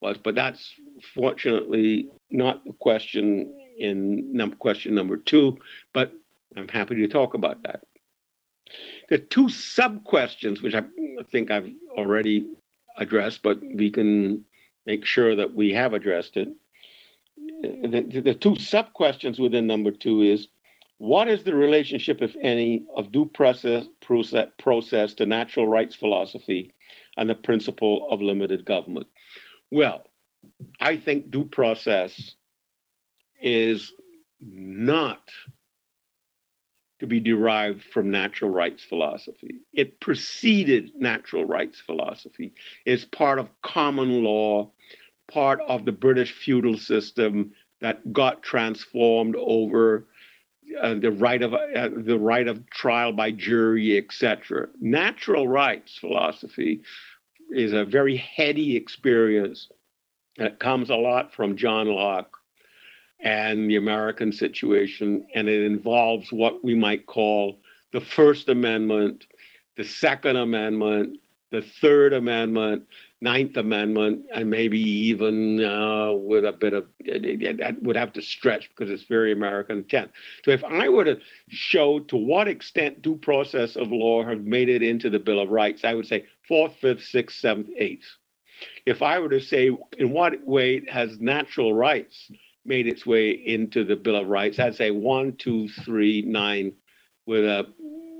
was? 0.00 0.16
But 0.16 0.34
that's 0.34 0.72
fortunately 1.14 2.08
not 2.30 2.64
the 2.64 2.72
question 2.72 3.52
in 3.78 4.32
num- 4.32 4.54
question 4.54 4.94
number 4.94 5.16
two, 5.16 5.58
but 5.92 6.12
I'm 6.56 6.68
happy 6.68 6.96
to 6.96 7.08
talk 7.08 7.34
about 7.34 7.62
that. 7.64 7.82
The 9.08 9.18
two 9.18 9.48
sub 9.48 10.04
questions, 10.04 10.62
which 10.62 10.74
I 10.74 10.82
think 11.30 11.50
I've 11.50 11.70
already 11.96 12.46
addressed, 12.96 13.42
but 13.42 13.60
we 13.62 13.90
can 13.90 14.44
make 14.86 15.04
sure 15.04 15.36
that 15.36 15.54
we 15.54 15.72
have 15.72 15.94
addressed 15.94 16.36
it. 16.36 16.48
The, 17.62 18.22
the 18.24 18.34
two 18.34 18.56
sub 18.56 18.92
questions 18.92 19.38
within 19.38 19.66
number 19.66 19.90
two 19.90 20.22
is 20.22 20.48
what 20.98 21.28
is 21.28 21.42
the 21.42 21.54
relationship, 21.54 22.22
if 22.22 22.36
any, 22.40 22.84
of 22.96 23.12
due 23.12 23.26
process, 23.26 23.84
process, 24.00 24.48
process 24.58 25.14
to 25.14 25.26
natural 25.26 25.66
rights 25.68 25.94
philosophy 25.94 26.72
and 27.16 27.28
the 27.28 27.34
principle 27.34 28.08
of 28.10 28.22
limited 28.22 28.64
government? 28.64 29.06
Well, 29.70 30.04
I 30.80 30.96
think 30.96 31.30
due 31.30 31.44
process 31.44 32.36
is 33.44 33.92
not 34.40 35.30
to 36.98 37.06
be 37.06 37.20
derived 37.20 37.82
from 37.82 38.10
natural 38.10 38.50
rights 38.50 38.82
philosophy. 38.82 39.56
It 39.74 40.00
preceded 40.00 40.92
natural 40.96 41.44
rights 41.44 41.78
philosophy. 41.78 42.54
It's 42.86 43.04
part 43.04 43.38
of 43.38 43.50
common 43.62 44.24
law, 44.24 44.70
part 45.30 45.60
of 45.68 45.84
the 45.84 45.92
British 45.92 46.32
feudal 46.32 46.78
system 46.78 47.52
that 47.80 48.12
got 48.12 48.42
transformed 48.42 49.36
over 49.36 50.06
uh, 50.80 50.94
the 50.94 51.12
right 51.12 51.42
of 51.42 51.52
uh, 51.52 51.90
the 51.94 52.18
right 52.18 52.48
of 52.48 52.68
trial 52.70 53.12
by 53.12 53.30
jury, 53.30 53.98
etc. 53.98 54.68
Natural 54.80 55.46
rights 55.46 55.98
philosophy 55.98 56.80
is 57.50 57.74
a 57.74 57.84
very 57.84 58.16
heady 58.16 58.76
experience. 58.76 59.68
It 60.36 60.58
comes 60.58 60.88
a 60.88 60.96
lot 60.96 61.34
from 61.34 61.58
John 61.58 61.88
Locke 61.88 62.38
and 63.24 63.70
the 63.70 63.76
American 63.76 64.30
situation, 64.30 65.26
and 65.34 65.48
it 65.48 65.64
involves 65.64 66.30
what 66.30 66.62
we 66.62 66.74
might 66.74 67.06
call 67.06 67.58
the 67.92 68.00
First 68.00 68.50
Amendment, 68.50 69.26
the 69.76 69.84
Second 69.84 70.36
Amendment, 70.36 71.18
the 71.50 71.62
Third 71.62 72.12
Amendment, 72.12 72.86
Ninth 73.22 73.56
Amendment, 73.56 74.26
and 74.34 74.50
maybe 74.50 74.78
even 74.78 75.64
uh, 75.64 76.12
with 76.12 76.44
a 76.44 76.52
bit 76.52 76.74
of 76.74 76.86
that 76.98 77.76
would 77.80 77.96
have 77.96 78.12
to 78.12 78.20
stretch 78.20 78.68
because 78.68 78.90
it's 78.90 79.04
very 79.04 79.32
American 79.32 79.84
tenth. 79.84 80.10
So 80.44 80.50
if 80.50 80.62
I 80.62 80.90
were 80.90 81.04
to 81.04 81.18
show 81.48 82.00
to 82.00 82.16
what 82.16 82.46
extent 82.46 83.00
due 83.00 83.16
process 83.16 83.76
of 83.76 83.90
law 83.90 84.22
have 84.24 84.44
made 84.44 84.68
it 84.68 84.82
into 84.82 85.08
the 85.08 85.18
Bill 85.18 85.40
of 85.40 85.48
Rights, 85.48 85.84
I 85.84 85.94
would 85.94 86.06
say 86.06 86.26
fourth, 86.46 86.76
fifth, 86.76 87.04
sixth, 87.04 87.40
seventh, 87.40 87.70
eighth. 87.78 88.04
If 88.84 89.00
I 89.00 89.18
were 89.18 89.30
to 89.30 89.40
say 89.40 89.70
in 89.96 90.10
what 90.10 90.44
way 90.46 90.84
has 90.90 91.18
natural 91.20 91.72
rights 91.72 92.30
made 92.64 92.86
its 92.86 93.04
way 93.04 93.30
into 93.30 93.84
the 93.84 93.96
Bill 93.96 94.16
of 94.16 94.28
Rights. 94.28 94.58
I'd 94.58 94.74
say 94.74 94.90
one, 94.90 95.36
two, 95.36 95.68
three, 95.68 96.22
nine, 96.22 96.72
with 97.26 97.44
a 97.44 97.66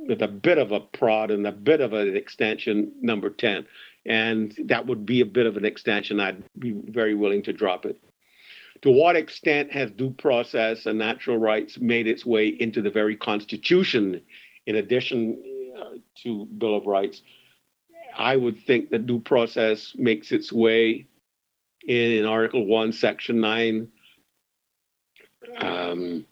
with 0.06 0.22
a 0.22 0.28
bit 0.28 0.58
of 0.58 0.72
a 0.72 0.80
prod 0.80 1.30
and 1.30 1.46
a 1.46 1.52
bit 1.52 1.80
of 1.80 1.94
an 1.94 2.14
extension, 2.14 2.92
number 3.00 3.30
10. 3.30 3.66
And 4.04 4.54
that 4.66 4.86
would 4.86 5.06
be 5.06 5.22
a 5.22 5.26
bit 5.26 5.46
of 5.46 5.56
an 5.56 5.64
extension. 5.64 6.20
I'd 6.20 6.42
be 6.58 6.72
very 6.72 7.14
willing 7.14 7.42
to 7.44 7.54
drop 7.54 7.86
it. 7.86 7.98
To 8.82 8.90
what 8.90 9.16
extent 9.16 9.72
has 9.72 9.90
due 9.90 10.10
process 10.10 10.84
and 10.84 10.98
natural 10.98 11.38
rights 11.38 11.78
made 11.78 12.06
its 12.06 12.26
way 12.26 12.48
into 12.48 12.82
the 12.82 12.90
very 12.90 13.16
Constitution 13.16 14.20
in 14.66 14.76
addition 14.76 15.42
uh, 15.78 15.96
to 16.22 16.44
Bill 16.58 16.76
of 16.76 16.84
Rights? 16.84 17.22
I 18.16 18.36
would 18.36 18.60
think 18.66 18.90
that 18.90 19.06
due 19.06 19.20
process 19.20 19.94
makes 19.96 20.32
its 20.32 20.52
way 20.52 21.06
in 21.86 22.26
Article 22.26 22.66
1, 22.66 22.92
Section 22.92 23.40
9, 23.40 23.88
um, 25.58 26.26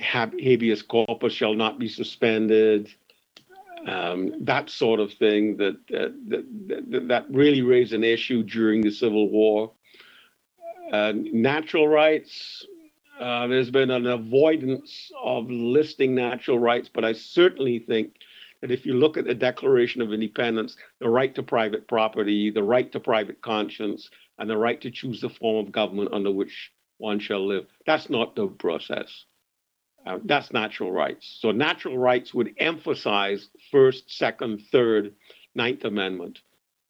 habeas 0.00 0.82
corpus 0.82 1.32
shall 1.32 1.54
not 1.54 1.78
be 1.78 1.88
suspended, 1.88 2.88
um, 3.86 4.44
that 4.44 4.70
sort 4.70 5.00
of 5.00 5.12
thing 5.12 5.56
that, 5.58 5.76
that, 5.88 6.14
that, 6.90 7.08
that 7.08 7.26
really 7.30 7.62
raised 7.62 7.92
an 7.92 8.04
issue 8.04 8.42
during 8.42 8.80
the 8.80 8.90
Civil 8.90 9.28
War. 9.28 9.72
Uh, 10.92 11.12
natural 11.14 11.88
rights, 11.88 12.66
uh, 13.20 13.46
there's 13.46 13.70
been 13.70 13.90
an 13.90 14.06
avoidance 14.06 15.10
of 15.22 15.50
listing 15.50 16.14
natural 16.14 16.58
rights, 16.58 16.90
but 16.92 17.04
I 17.04 17.12
certainly 17.12 17.78
think 17.78 18.16
that 18.60 18.70
if 18.70 18.86
you 18.86 18.94
look 18.94 19.16
at 19.16 19.26
the 19.26 19.34
Declaration 19.34 20.00
of 20.00 20.12
Independence, 20.12 20.76
the 20.98 21.08
right 21.08 21.34
to 21.34 21.42
private 21.42 21.86
property, 21.86 22.50
the 22.50 22.62
right 22.62 22.90
to 22.92 23.00
private 23.00 23.42
conscience, 23.42 24.08
and 24.38 24.48
the 24.48 24.56
right 24.56 24.80
to 24.80 24.90
choose 24.90 25.20
the 25.20 25.28
form 25.28 25.64
of 25.64 25.72
government 25.72 26.12
under 26.12 26.30
which 26.30 26.72
one 26.98 27.18
shall 27.18 27.46
live. 27.46 27.66
That's 27.86 28.10
not 28.10 28.36
the 28.36 28.46
process. 28.46 29.24
Uh, 30.06 30.18
that's 30.24 30.52
natural 30.52 30.92
rights. 30.92 31.38
So 31.40 31.50
natural 31.50 31.96
rights 31.96 32.34
would 32.34 32.54
emphasize 32.58 33.48
first, 33.70 34.10
second, 34.10 34.62
third, 34.70 35.14
ninth 35.54 35.84
amendment, 35.84 36.40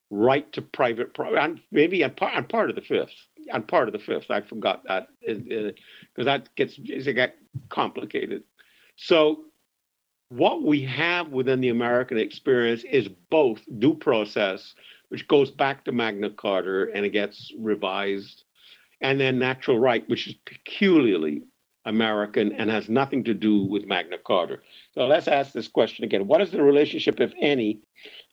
right 0.09 0.51
to 0.53 0.61
private 0.61 1.13
property, 1.13 1.37
and 1.39 1.61
maybe 1.71 2.03
on 2.03 2.11
part, 2.11 2.35
on 2.35 2.45
part 2.45 2.69
of 2.69 2.75
the 2.75 2.81
fifth. 2.81 3.13
On 3.53 3.63
part 3.63 3.87
of 3.87 3.93
the 3.93 3.99
fifth, 3.99 4.31
I 4.31 4.41
forgot 4.41 4.83
that 4.87 5.07
because 5.21 6.25
that 6.25 6.53
gets 6.55 6.77
it 6.77 7.13
get 7.13 7.35
complicated. 7.69 8.43
So 8.95 9.45
what 10.29 10.63
we 10.63 10.81
have 10.83 11.29
within 11.29 11.61
the 11.61 11.69
American 11.69 12.17
experience 12.17 12.83
is 12.83 13.07
both 13.29 13.61
due 13.79 13.93
process, 13.93 14.73
which 15.09 15.27
goes 15.27 15.51
back 15.51 15.85
to 15.85 15.91
Magna 15.91 16.31
Carta 16.31 16.87
and 16.93 17.05
it 17.05 17.11
gets 17.11 17.53
revised 17.59 18.44
and 19.05 19.19
their 19.19 19.31
natural 19.31 19.77
right, 19.77 20.03
which 20.09 20.27
is 20.27 20.33
peculiarly 20.45 21.43
American 21.85 22.51
and 22.53 22.71
has 22.71 22.89
nothing 22.89 23.23
to 23.25 23.35
do 23.35 23.63
with 23.63 23.85
Magna 23.85 24.17
Carta. 24.17 24.57
So 24.95 25.05
let's 25.05 25.27
ask 25.27 25.53
this 25.53 25.67
question 25.67 26.03
again. 26.03 26.25
What 26.25 26.41
is 26.41 26.49
the 26.49 26.63
relationship, 26.63 27.19
if 27.19 27.31
any, 27.39 27.81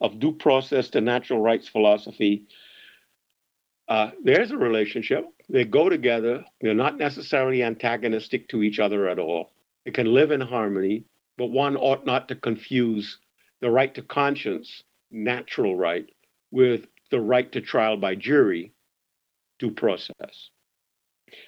of 0.01 0.19
due 0.19 0.33
process 0.33 0.89
to 0.91 1.03
natural 1.03 1.43
rights 1.43 1.69
philosophy? 1.69 2.47
Uh, 3.87 4.13
there's 4.25 4.51
a 4.51 4.57
relationship. 4.57 5.27
They 5.51 5.67
go 5.67 5.91
together. 5.91 6.43
They're 6.63 6.73
not 6.73 6.97
necessarily 6.97 7.63
antagonistic 7.63 8.49
to 8.49 8.63
each 8.63 8.79
other 8.79 9.11
at 9.11 9.19
all. 9.19 9.51
They 9.85 9.91
can 9.91 10.15
live 10.15 10.31
in 10.31 10.41
harmony, 10.41 11.05
but 11.37 11.51
one 11.51 11.77
ought 11.77 12.07
not 12.07 12.29
to 12.29 12.35
confuse 12.35 13.19
the 13.61 13.71
right 13.71 13.95
to 13.95 14.01
conscience, 14.01 14.83
natural 15.11 15.77
right, 15.77 16.09
with 16.51 16.87
the 17.11 17.21
right 17.21 17.53
to 17.53 17.61
trial 17.61 17.99
by 17.99 18.15
jury, 18.15 18.73
due 19.59 19.71
process. 19.71 20.51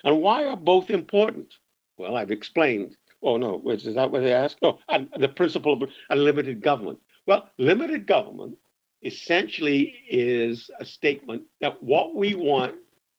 And 0.04 0.20
why 0.20 0.44
are 0.44 0.56
both 0.56 0.90
important? 0.90 1.54
Well, 1.96 2.16
I've 2.16 2.30
explained. 2.30 2.96
Oh, 3.22 3.36
no, 3.36 3.62
is 3.70 3.84
that 3.84 4.10
what 4.10 4.22
they 4.22 4.32
asked? 4.32 4.58
Oh, 4.62 4.78
the 5.16 5.28
principle 5.28 5.72
of 5.72 5.88
unlimited 6.10 6.62
government. 6.62 6.98
Well, 7.26 7.48
limited 7.58 8.06
government 8.06 8.58
essentially 9.02 9.94
is 10.08 10.70
a 10.80 10.84
statement 10.84 11.42
that 11.60 11.82
what 11.82 12.14
we 12.14 12.34
want 12.34 12.74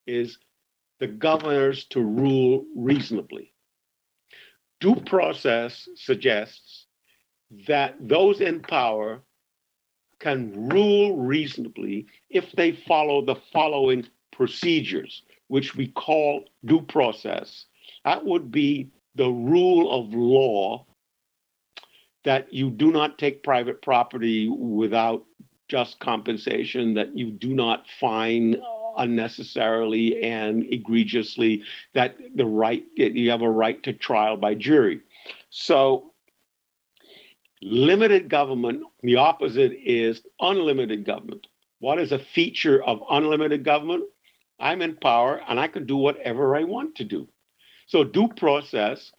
is 0.06 0.38
the 1.00 1.08
governors 1.08 1.86
to 1.86 2.02
rule 2.02 2.66
reasonably. 2.76 3.54
Due 4.80 4.96
process 4.96 5.88
suggests 5.96 6.86
that 7.68 7.96
those 8.00 8.42
in 8.42 8.62
power 8.62 9.22
can 10.20 10.70
rule 10.70 11.18
reasonably 11.18 12.08
if 12.30 12.52
they 12.54 12.72
follow 12.72 13.24
the 13.24 13.36
following 13.52 14.06
procedures, 14.32 15.24
which 15.48 15.76
we 15.76 15.88
call 15.88 16.46
due 16.66 16.82
process. 16.82 17.66
That 18.04 18.26
would 18.26 18.52
be 18.52 18.90
the 19.16 19.30
rule 19.30 19.92
of 19.92 20.14
law 20.14 20.86
that 22.24 22.52
you 22.52 22.70
do 22.72 22.92
not 22.92 23.18
take 23.18 23.44
private 23.44 23.82
property 23.82 24.50
without 24.50 25.24
just 25.70 26.00
compensation, 26.00 26.96
that 26.96 27.16
you 27.18 27.32
do 27.32 27.54
not 27.54 27.86
fine 28.00 28.56
unnecessarily 28.98 30.22
and 30.24 30.64
egregiously, 30.72 31.64
that 31.94 32.16
the 32.36 32.46
right 32.46 32.84
you 32.96 33.30
have 33.30 33.42
a 33.42 33.50
right 33.50 33.82
to 33.84 33.94
trial 33.94 34.38
by 34.38 34.56
jury. 34.56 35.02
So 35.50 36.14
limited 37.62 38.30
government, 38.30 38.84
the 39.02 39.18
opposite 39.18 39.74
is 39.84 40.22
unlimited 40.40 41.06
government. 41.06 41.48
What 41.80 42.00
is 42.00 42.12
a 42.12 42.20
feature 42.20 42.84
of 42.84 43.04
unlimited 43.10 43.64
government? 43.64 44.06
I'm 44.60 44.82
in 44.82 44.96
power 44.96 45.42
and 45.48 45.60
I 45.60 45.68
can 45.68 45.86
do 45.86 45.98
whatever 45.98 46.56
I 46.56 46.64
want 46.64 46.96
to 46.96 47.04
do. 47.04 47.28
So 47.88 48.04
due 48.04 48.30
process 48.30 49.12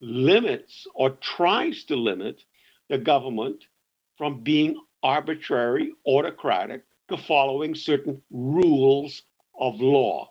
limits 0.00 0.86
or 0.94 1.10
tries 1.10 1.84
to 1.84 1.96
limit 1.96 2.42
the 2.88 2.98
government 2.98 3.64
from 4.16 4.42
being 4.42 4.80
arbitrary, 5.02 5.92
autocratic, 6.06 6.84
to 7.08 7.16
following 7.16 7.74
certain 7.74 8.22
rules 8.30 9.22
of 9.58 9.80
law. 9.80 10.30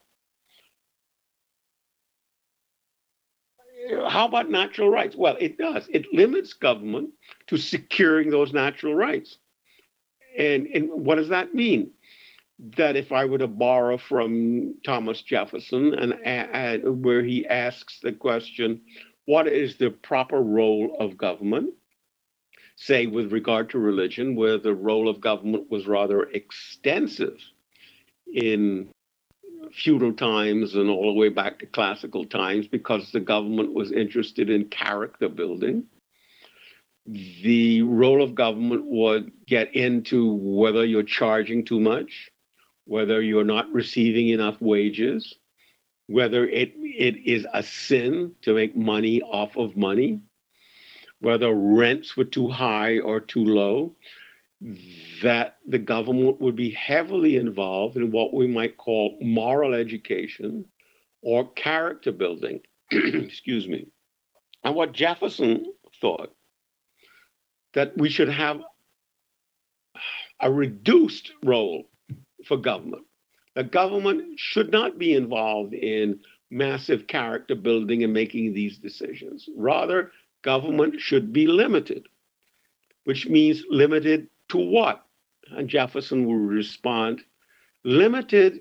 How 4.08 4.26
about 4.28 4.50
natural 4.50 4.90
rights? 4.90 5.16
Well, 5.16 5.36
it 5.40 5.58
does. 5.58 5.88
It 5.90 6.06
limits 6.14 6.54
government 6.54 7.10
to 7.48 7.58
securing 7.58 8.30
those 8.30 8.54
natural 8.54 8.96
rights. 8.96 9.38
And, 10.38 10.68
and 10.68 10.90
what 10.90 11.16
does 11.16 11.30
that 11.30 11.54
mean? 11.54 11.92
That 12.60 12.96
if 12.96 13.12
I 13.12 13.26
were 13.26 13.40
to 13.40 13.48
borrow 13.48 13.98
from 13.98 14.76
Thomas 14.86 15.22
Jefferson 15.22 15.94
and 15.94 16.14
add, 16.26 16.84
mm-hmm. 16.84 17.02
where 17.02 17.24
he 17.24 17.48
asks 17.48 18.00
the 18.02 18.14
question, 18.14 18.82
what 19.26 19.48
is 19.48 19.78
the 19.78 19.90
proper 19.90 20.42
role 20.42 20.96
of 21.00 21.18
government? 21.18 21.74
Say, 22.76 23.06
with 23.06 23.32
regard 23.32 23.70
to 23.72 23.80
religion, 23.80 24.36
where 24.36 24.58
the 24.58 24.74
role 24.74 25.08
of 25.08 25.22
government 25.22 25.70
was 25.70 25.88
rather 25.88 26.24
extensive 26.24 27.38
in 28.34 28.90
feudal 29.72 30.14
times 30.14 30.76
and 30.76 30.90
all 30.90 31.14
the 31.14 31.20
way 31.20 31.30
back 31.30 31.60
to 31.60 31.66
classical 31.66 32.26
times 32.26 32.68
because 32.68 33.12
the 33.12 33.20
government 33.20 33.74
was 33.74 33.92
interested 33.92 34.50
in 34.50 34.66
character 34.66 35.30
building. 35.30 35.86
The 37.06 37.82
role 37.82 38.24
of 38.24 38.36
government 38.36 38.86
would 38.86 39.32
get 39.46 39.76
into 39.76 40.34
whether 40.34 40.86
you're 40.86 41.04
charging 41.04 41.66
too 41.66 41.80
much, 41.80 42.32
whether 42.86 43.22
you're 43.22 43.44
not 43.44 43.72
receiving 43.72 44.30
enough 44.30 44.60
wages, 44.60 45.36
whether 46.08 46.48
it, 46.48 46.74
it 46.78 47.18
is 47.26 47.46
a 47.54 47.64
sin 47.64 48.34
to 48.42 48.54
make 48.54 48.76
money 48.76 49.22
off 49.22 49.56
of 49.58 49.78
money, 49.78 50.20
whether 51.20 51.54
rents 51.54 52.18
were 52.18 52.26
too 52.26 52.50
high 52.50 53.00
or 53.00 53.20
too 53.20 53.46
low 53.46 53.96
that 55.22 55.58
the 55.68 55.80
government 55.80 56.40
would 56.40 56.56
be 56.56 56.72
heavily 56.72 57.36
involved 57.36 57.98
in 57.98 58.12
what 58.12 58.34
we 58.34 58.48
might 58.48 58.78
call 58.78 59.18
moral 59.22 59.74
education 59.74 60.66
or 61.22 61.52
character 61.52 62.12
building. 62.12 62.62
Excuse 62.92 63.68
me. 63.68 63.88
And 64.64 64.76
what 64.76 64.94
Jefferson 64.94 65.66
thought 66.00 66.34
that 67.74 67.98
we 67.98 68.10
should 68.10 68.30
have 68.30 68.62
a 70.40 70.52
reduced 70.52 71.32
role 71.44 71.84
for 72.46 72.58
government. 72.58 73.04
The 73.56 73.64
government 73.64 74.40
should 74.40 74.72
not 74.72 74.98
be 74.98 75.14
involved 75.14 75.74
in 75.74 76.20
massive 76.50 77.08
character 77.08 77.56
building 77.56 78.04
and 78.04 78.14
making 78.14 78.54
these 78.54 78.78
decisions. 78.78 79.48
Rather, 79.56 80.12
government 80.44 81.00
should 81.00 81.34
be 81.34 81.48
limited, 81.48 82.08
which 83.06 83.28
means 83.28 83.64
limited 83.70 84.28
to 84.50 84.58
what? 84.58 85.06
And 85.52 85.70
Jefferson 85.70 86.26
will 86.26 86.36
respond, 86.36 87.22
limited, 87.84 88.60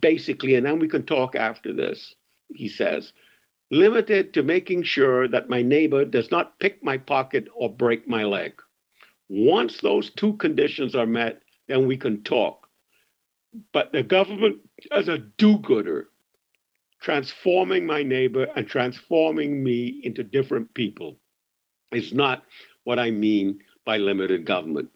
basically, 0.00 0.54
and 0.54 0.66
then 0.66 0.78
we 0.78 0.88
can 0.88 1.04
talk 1.04 1.34
after 1.34 1.72
this, 1.72 2.14
he 2.54 2.68
says, 2.68 3.12
limited 3.70 4.34
to 4.34 4.42
making 4.42 4.82
sure 4.84 5.26
that 5.28 5.48
my 5.48 5.62
neighbor 5.62 6.04
does 6.04 6.30
not 6.30 6.58
pick 6.60 6.82
my 6.82 6.96
pocket 6.96 7.48
or 7.54 7.74
break 7.74 8.06
my 8.06 8.24
leg. 8.24 8.52
Once 9.28 9.80
those 9.80 10.10
two 10.10 10.34
conditions 10.34 10.94
are 10.94 11.06
met, 11.06 11.42
then 11.66 11.86
we 11.86 11.96
can 11.96 12.22
talk. 12.22 12.65
But 13.72 13.92
the 13.92 14.02
government, 14.02 14.58
as 14.90 15.08
a 15.08 15.18
do 15.18 15.58
gooder, 15.58 16.08
transforming 17.00 17.86
my 17.86 18.02
neighbor 18.02 18.48
and 18.56 18.66
transforming 18.66 19.62
me 19.62 20.00
into 20.02 20.22
different 20.24 20.72
people, 20.74 21.18
is 21.92 22.12
not 22.12 22.44
what 22.84 22.98
I 22.98 23.10
mean 23.10 23.60
by 23.84 23.98
limited 23.98 24.44
government. 24.44 24.90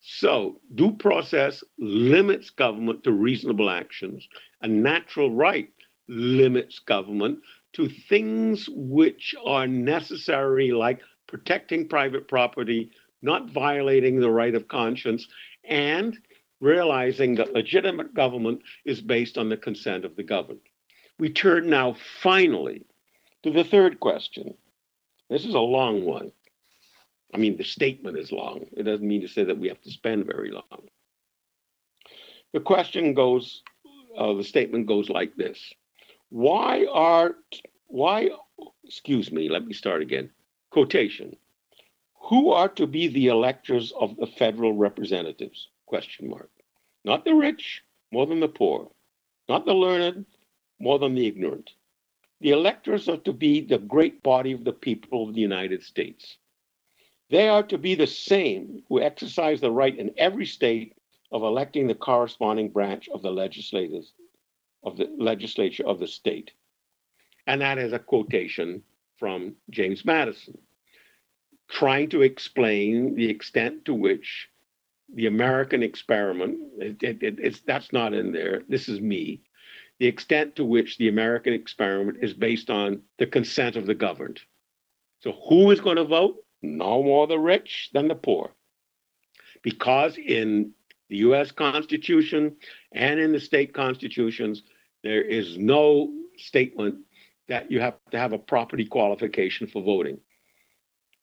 So, 0.00 0.60
due 0.74 0.92
process 0.92 1.62
limits 1.78 2.50
government 2.50 3.04
to 3.04 3.12
reasonable 3.12 3.70
actions. 3.70 4.28
A 4.62 4.68
natural 4.68 5.30
right 5.30 5.70
limits 6.08 6.80
government 6.80 7.38
to 7.74 7.88
things 7.88 8.68
which 8.72 9.34
are 9.44 9.66
necessary, 9.66 10.72
like 10.72 11.00
protecting 11.28 11.88
private 11.88 12.26
property, 12.26 12.90
not 13.22 13.50
violating 13.50 14.18
the 14.18 14.30
right 14.30 14.54
of 14.54 14.66
conscience, 14.66 15.28
and 15.64 16.18
realizing 16.62 17.34
that 17.34 17.52
legitimate 17.52 18.14
government 18.14 18.62
is 18.84 19.00
based 19.00 19.36
on 19.36 19.48
the 19.48 19.56
consent 19.56 20.04
of 20.04 20.14
the 20.14 20.22
governed. 20.22 20.60
We 21.18 21.28
turn 21.28 21.68
now 21.68 21.96
finally 22.22 22.86
to 23.42 23.50
the 23.50 23.64
third 23.64 23.98
question. 23.98 24.54
This 25.28 25.44
is 25.44 25.54
a 25.54 25.60
long 25.60 26.04
one. 26.04 26.30
I 27.34 27.38
mean, 27.38 27.56
the 27.56 27.64
statement 27.64 28.16
is 28.16 28.30
long. 28.30 28.66
It 28.76 28.84
doesn't 28.84 29.06
mean 29.06 29.22
to 29.22 29.28
say 29.28 29.42
that 29.42 29.58
we 29.58 29.68
have 29.68 29.80
to 29.82 29.90
spend 29.90 30.26
very 30.26 30.52
long. 30.52 30.88
The 32.52 32.60
question 32.60 33.12
goes, 33.12 33.62
uh, 34.16 34.34
the 34.34 34.44
statement 34.44 34.86
goes 34.86 35.08
like 35.08 35.34
this 35.34 35.58
Why 36.28 36.86
are, 36.92 37.34
why, 37.88 38.28
excuse 38.84 39.32
me, 39.32 39.48
let 39.48 39.66
me 39.66 39.72
start 39.72 40.00
again. 40.00 40.30
Quotation 40.70 41.36
Who 42.28 42.52
are 42.52 42.68
to 42.68 42.86
be 42.86 43.08
the 43.08 43.28
electors 43.28 43.92
of 43.98 44.16
the 44.16 44.28
federal 44.28 44.74
representatives? 44.74 45.68
Question 45.92 46.30
mark. 46.30 46.48
Not 47.04 47.26
the 47.26 47.34
rich 47.34 47.82
more 48.12 48.24
than 48.24 48.40
the 48.40 48.48
poor, 48.48 48.90
not 49.46 49.66
the 49.66 49.74
learned 49.74 50.24
more 50.80 50.98
than 50.98 51.14
the 51.14 51.26
ignorant. 51.26 51.68
The 52.40 52.52
electors 52.52 53.10
are 53.10 53.18
to 53.18 53.32
be 53.34 53.60
the 53.60 53.76
great 53.76 54.22
body 54.22 54.52
of 54.52 54.64
the 54.64 54.72
people 54.72 55.28
of 55.28 55.34
the 55.34 55.42
United 55.42 55.82
States. 55.82 56.38
They 57.28 57.46
are 57.46 57.62
to 57.64 57.76
be 57.76 57.94
the 57.94 58.06
same 58.06 58.82
who 58.88 59.02
exercise 59.02 59.60
the 59.60 59.70
right 59.70 59.94
in 59.94 60.14
every 60.16 60.46
state 60.46 60.96
of 61.30 61.42
electing 61.42 61.88
the 61.88 61.94
corresponding 61.94 62.70
branch 62.70 63.10
of 63.10 63.20
the 63.20 63.30
legislators 63.30 64.14
of 64.82 64.96
the 64.96 65.14
legislature 65.18 65.86
of 65.86 66.00
the 66.00 66.08
state. 66.08 66.52
And 67.46 67.60
that 67.60 67.76
is 67.76 67.92
a 67.92 67.98
quotation 67.98 68.82
from 69.18 69.56
James 69.68 70.06
Madison, 70.06 70.56
trying 71.68 72.08
to 72.08 72.22
explain 72.22 73.14
the 73.14 73.28
extent 73.28 73.84
to 73.84 73.92
which 73.92 74.48
the 75.14 75.26
American 75.26 75.82
experiment, 75.82 76.58
it, 76.78 77.02
it, 77.02 77.38
it, 77.38 77.60
that's 77.66 77.92
not 77.92 78.14
in 78.14 78.32
there, 78.32 78.62
this 78.68 78.88
is 78.88 79.00
me, 79.00 79.42
the 79.98 80.06
extent 80.06 80.56
to 80.56 80.64
which 80.64 80.98
the 80.98 81.08
American 81.08 81.52
experiment 81.52 82.18
is 82.22 82.34
based 82.34 82.70
on 82.70 83.02
the 83.18 83.26
consent 83.26 83.76
of 83.76 83.86
the 83.86 83.94
governed. 83.94 84.40
So 85.20 85.32
who 85.48 85.70
is 85.70 85.80
going 85.80 85.96
to 85.96 86.04
vote? 86.04 86.42
no 86.62 87.02
more 87.02 87.26
the 87.26 87.38
rich 87.38 87.90
than 87.92 88.08
the 88.08 88.14
poor. 88.14 88.52
Because 89.62 90.16
in 90.16 90.72
the 91.08 91.16
US 91.18 91.50
Constitution 91.50 92.56
and 92.92 93.20
in 93.20 93.32
the 93.32 93.40
state 93.40 93.74
constitutions, 93.74 94.62
there 95.02 95.22
is 95.22 95.58
no 95.58 96.12
statement 96.38 96.96
that 97.48 97.70
you 97.70 97.80
have 97.80 97.94
to 98.12 98.18
have 98.18 98.32
a 98.32 98.38
property 98.38 98.86
qualification 98.86 99.66
for 99.66 99.82
voting. 99.82 100.18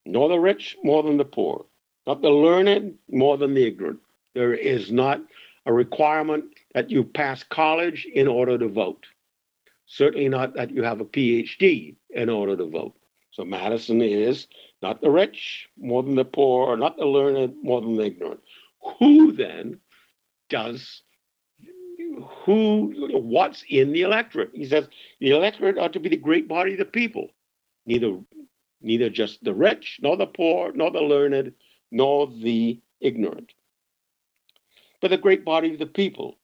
Nor 0.06 0.30
the 0.30 0.39
rich 0.39 0.78
more 0.84 1.04
than 1.04 1.17
the 1.17 1.25
poor, 1.25 1.65
not 2.09 2.23
the 2.23 2.29
learned 2.31 2.95
more 3.11 3.37
than 3.37 3.53
the 3.53 3.67
ignorant. 3.67 3.99
There 4.33 4.55
is 4.55 4.91
not 4.91 5.21
a 5.67 5.71
requirement 5.71 6.45
that 6.73 6.89
you 6.89 7.03
pass 7.03 7.43
college 7.43 8.07
in 8.11 8.27
order 8.27 8.57
to 8.57 8.67
vote. 8.67 9.05
Certainly 9.85 10.29
not 10.29 10.55
that 10.55 10.71
you 10.71 10.81
have 10.81 11.01
a 11.01 11.05
PhD 11.05 11.95
in 12.09 12.27
order 12.27 12.57
to 12.57 12.65
vote. 12.65 12.95
So 13.29 13.45
Madison 13.45 14.01
is 14.01 14.47
not 14.81 15.01
the 15.01 15.11
rich 15.11 15.69
more 15.77 16.01
than 16.01 16.15
the 16.15 16.25
poor, 16.25 16.65
or 16.65 16.77
not 16.77 16.97
the 16.97 17.05
learned 17.05 17.53
more 17.61 17.79
than 17.79 17.95
the 17.95 18.05
ignorant. 18.05 18.39
Who 18.97 19.31
then 19.31 19.79
does 20.49 21.03
who 22.43 22.91
what's 23.19 23.63
in 23.69 23.91
the 23.91 24.01
electorate? 24.01 24.49
He 24.55 24.65
says 24.65 24.87
the 25.19 25.29
electorate 25.29 25.77
ought 25.77 25.93
to 25.93 25.99
be 25.99 26.09
the 26.09 26.17
great 26.17 26.47
body 26.47 26.71
of 26.71 26.79
the 26.79 26.85
people, 26.85 27.29
neither 27.85 28.17
neither 28.81 29.11
just 29.11 29.43
the 29.43 29.53
rich, 29.53 29.99
nor 30.01 30.17
the 30.17 30.25
poor, 30.25 30.71
nor 30.71 30.89
the 30.89 31.01
learned, 31.01 31.53
nor 31.91 32.28
the 32.28 32.80
ignorant. 33.02 33.54
But 35.02 35.12
the 35.12 35.17
great 35.17 35.45
body 35.45 35.73
of 35.73 35.80
the 35.80 35.86
people, 35.86 36.38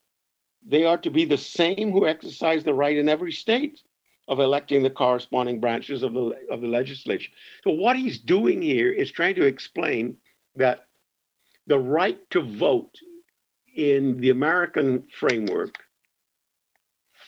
they 0.66 0.86
are 0.86 0.98
to 1.00 1.10
be 1.10 1.26
the 1.26 1.38
same 1.38 1.91
who 1.91 2.08
exercise 2.08 2.64
the 2.64 2.74
right 2.74 2.98
in 2.98 3.10
every 3.10 3.32
state 3.32 3.82
of 4.28 4.39
electing 4.39 4.82
the 4.82 4.89
corresponding 4.89 5.60
branches 5.60 6.04
of 6.04 6.14
the, 6.14 6.34
of 6.50 6.62
the 6.62 6.68
legislature. 6.68 7.32
So, 7.64 7.72
what 7.72 7.96
he's 7.96 8.18
doing 8.18 8.62
here 8.62 8.91
is 8.91 9.12
trying 9.12 9.36
to 9.36 9.46
explain 9.46 10.18
that 10.56 10.88
the 11.68 11.80
right 11.80 12.20
to 12.32 12.41
vote 12.41 12.98
in 13.76 14.20
the 14.20 14.30
American 14.30 15.04
framework 15.20 15.78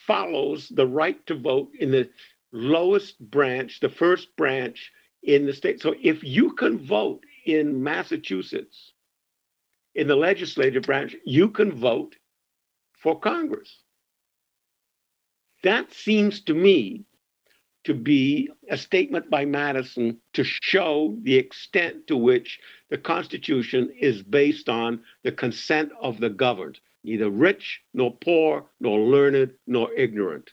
follows 0.06 0.68
the 0.70 0.86
right 0.86 1.24
to 1.26 1.34
vote 1.34 1.70
in 1.78 1.90
the 1.90 2.08
lowest 2.52 3.20
branch, 3.20 3.80
the 3.80 3.88
first 3.88 4.34
branch 4.36 4.90
in 5.22 5.46
the 5.46 5.52
state. 5.52 5.80
So, 5.80 5.94
if 6.02 6.24
you 6.24 6.52
can 6.54 6.78
vote 6.78 7.22
in 7.48 7.82
Massachusetts 7.82 8.92
in 9.94 10.06
the 10.06 10.16
legislative 10.16 10.84
branch, 10.84 11.16
you 11.24 11.48
can 11.48 11.72
vote 11.72 12.14
for 12.92 13.18
Congress. 13.18 13.82
That 15.64 15.92
seems 15.92 16.40
to 16.42 16.54
me 16.54 17.04
to 17.84 17.94
be 17.94 18.50
a 18.68 18.76
statement 18.76 19.30
by 19.30 19.44
Madison 19.44 20.18
to 20.34 20.44
show 20.44 21.16
the 21.22 21.36
extent 21.36 22.06
to 22.06 22.16
which 22.16 22.60
the 22.90 22.98
Constitution 22.98 23.90
is 23.98 24.22
based 24.22 24.68
on 24.68 25.00
the 25.24 25.32
consent 25.32 25.90
of 26.00 26.20
the 26.20 26.28
governed, 26.28 26.78
neither 27.02 27.30
rich, 27.30 27.80
nor 27.94 28.14
poor, 28.16 28.66
nor 28.78 29.00
learned, 29.00 29.52
nor 29.66 29.92
ignorant. 29.94 30.50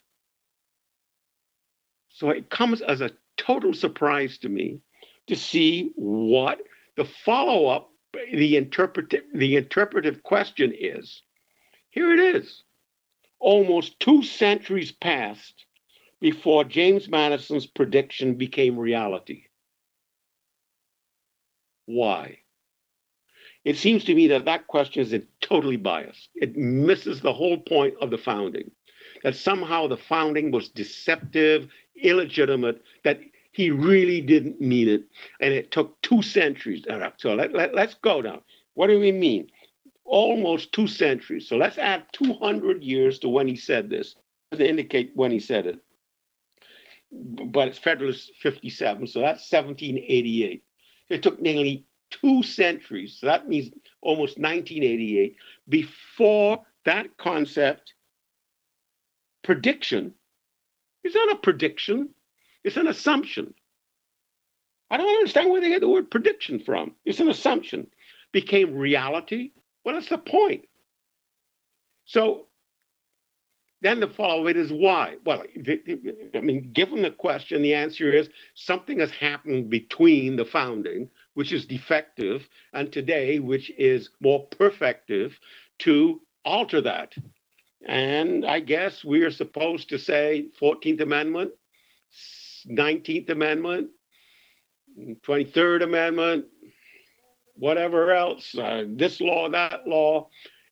So 2.10 2.30
it 2.30 2.50
comes 2.50 2.82
as 2.82 3.02
a 3.02 3.12
total 3.38 3.74
surprise 3.74 4.38
to 4.40 4.50
me 4.50 4.82
to 5.28 5.36
see 5.36 5.92
what 5.96 6.62
the 6.98 7.06
follow 7.06 7.68
up, 7.68 7.90
the 8.32 8.58
interpretive, 8.58 9.24
the 9.34 9.56
interpretive 9.56 10.24
question 10.24 10.74
is. 10.78 11.22
Here 11.90 12.14
it 12.14 12.36
is. 12.36 12.64
Almost 13.40 14.00
two 14.00 14.24
centuries 14.24 14.92
passed 14.92 15.66
before 16.20 16.64
James 16.64 17.08
Madison's 17.08 17.68
prediction 17.68 18.36
became 18.36 18.78
reality. 18.78 19.44
Why? 21.86 22.40
It 23.64 23.78
seems 23.78 24.04
to 24.06 24.16
me 24.16 24.28
that 24.28 24.46
that 24.46 24.68
question 24.68 25.02
is 25.02 25.16
totally 25.42 25.78
biased. 25.78 26.30
It 26.36 26.56
misses 26.56 27.22
the 27.22 27.34
whole 27.34 27.58
point 27.58 27.96
of 28.02 28.12
the 28.12 28.18
founding. 28.18 28.72
That 29.24 29.36
somehow 29.36 29.88
the 29.88 29.98
founding 29.98 30.52
was 30.52 30.70
deceptive, 30.70 31.68
illegitimate, 32.02 32.84
that 33.04 33.20
he 33.56 33.72
really 33.72 34.20
didn't 34.20 34.60
mean 34.60 34.90
it. 34.90 35.04
And 35.40 35.54
it 35.54 35.72
took 35.72 36.02
two 36.02 36.22
centuries. 36.22 36.84
So 37.16 37.34
let, 37.36 37.54
let, 37.54 37.74
let's 37.74 37.94
go 37.94 38.20
now. 38.20 38.42
What 38.74 38.88
do 38.88 39.00
we 39.00 39.14
mean? 39.14 39.48
Almost 40.04 40.74
two 40.74 40.88
centuries. 40.88 41.48
So 41.48 41.56
let's 41.56 41.78
add 41.78 42.04
200 42.12 42.84
years 42.84 43.18
to 43.20 43.30
when 43.30 43.48
he 43.48 43.56
said 43.56 43.90
this 43.90 44.16
to 44.52 44.70
indicate 44.70 45.12
when 45.16 45.32
he 45.32 45.40
said 45.40 45.68
it. 45.68 45.80
But 47.14 47.70
it's 47.70 47.78
Federalist 47.78 48.34
57, 48.42 49.08
so 49.08 49.22
that's 49.22 49.50
1788. 49.50 50.62
It 51.10 51.24
took 51.24 51.42
nearly 51.42 51.86
two 52.10 52.44
centuries, 52.44 53.20
so 53.22 53.28
that 53.28 53.48
means 53.48 53.70
almost 54.02 54.38
1988, 54.38 55.38
before 55.70 56.60
that 56.84 57.16
concept 57.18 57.94
prediction 59.46 60.14
is 61.06 61.16
not 61.16 61.32
a 61.32 61.38
prediction, 61.38 62.10
it's 62.66 62.78
an 62.78 62.88
assumption. 62.88 63.54
I 64.90 64.98
don't 64.98 65.08
understand 65.08 65.50
where 65.52 65.62
they 65.62 65.70
get 65.70 65.82
the 65.82 65.88
word 65.88 66.12
prediction 66.12 66.60
from. 66.60 66.96
It's 67.06 67.20
an 67.20 67.30
assumption. 67.30 67.88
Became 68.32 68.76
reality. 68.76 69.52
What 69.84 69.96
is 69.96 70.10
the 70.10 70.18
point? 70.18 70.66
So 72.06 72.48
then 73.82 74.00
the 74.00 74.08
follow 74.08 74.48
it 74.48 74.58
is 74.58 74.72
why? 74.74 75.18
Well, 75.26 75.44
I 76.34 76.42
mean, 76.42 76.72
given 76.74 77.04
the 77.04 77.12
question, 77.12 77.62
the 77.62 77.76
answer 77.76 78.12
is 78.12 78.30
something 78.56 79.00
has 79.00 79.12
happened 79.12 79.70
between 79.70 80.36
the 80.36 80.46
founding, 80.46 81.10
which 81.36 81.52
is 81.52 81.68
defective, 81.68 82.48
and 82.74 82.92
today, 82.92 83.38
which 83.38 83.70
is 83.78 84.10
more 84.20 84.48
perfective 84.50 85.34
to 85.80 86.20
alter 86.44 86.82
that. 86.82 87.14
And 87.88 88.44
I 88.44 88.60
guess 88.60 89.04
we 89.04 89.22
are 89.22 89.32
supposed 89.32 89.90
to 89.90 90.00
say 90.00 90.48
14th 90.60 91.02
Amendment, 91.02 91.52
19th 92.70 93.30
Amendment, 93.30 93.90
23rd 94.98 95.84
Amendment, 95.84 96.46
whatever 97.56 98.12
else, 98.12 98.56
uh, 98.58 98.84
this 98.88 99.22
law, 99.22 99.50
that 99.50 99.88
law, 99.88 100.28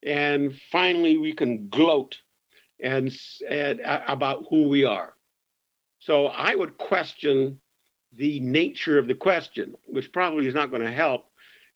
and 0.06 0.54
finally 0.72 1.18
we 1.18 1.34
can 1.34 1.70
gloat 1.70 2.18
and, 2.82 3.16
and 3.50 3.82
uh, 3.82 4.02
about 4.08 4.46
who 4.50 4.68
we 4.68 4.84
are. 4.84 5.14
So 6.00 6.28
I 6.28 6.56
would 6.56 6.78
question 6.78 7.60
the 8.16 8.40
nature 8.42 9.00
of 9.00 9.08
the 9.08 9.16
question, 9.16 9.76
which 9.86 10.12
probably 10.12 10.48
is 10.48 10.54
not 10.54 10.70
going 10.70 10.84
to 10.84 10.92
help 10.92 11.26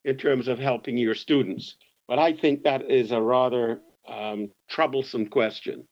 in 0.04 0.16
terms 0.16 0.48
of 0.48 0.58
helping 0.58 0.96
your 0.96 1.14
students. 1.14 1.76
But 2.06 2.18
I 2.18 2.32
think 2.32 2.62
that 2.62 2.90
is 2.90 3.10
a 3.10 3.20
rather 3.20 3.80
um, 4.06 4.50
troublesome 4.68 5.26
question. 5.26 5.86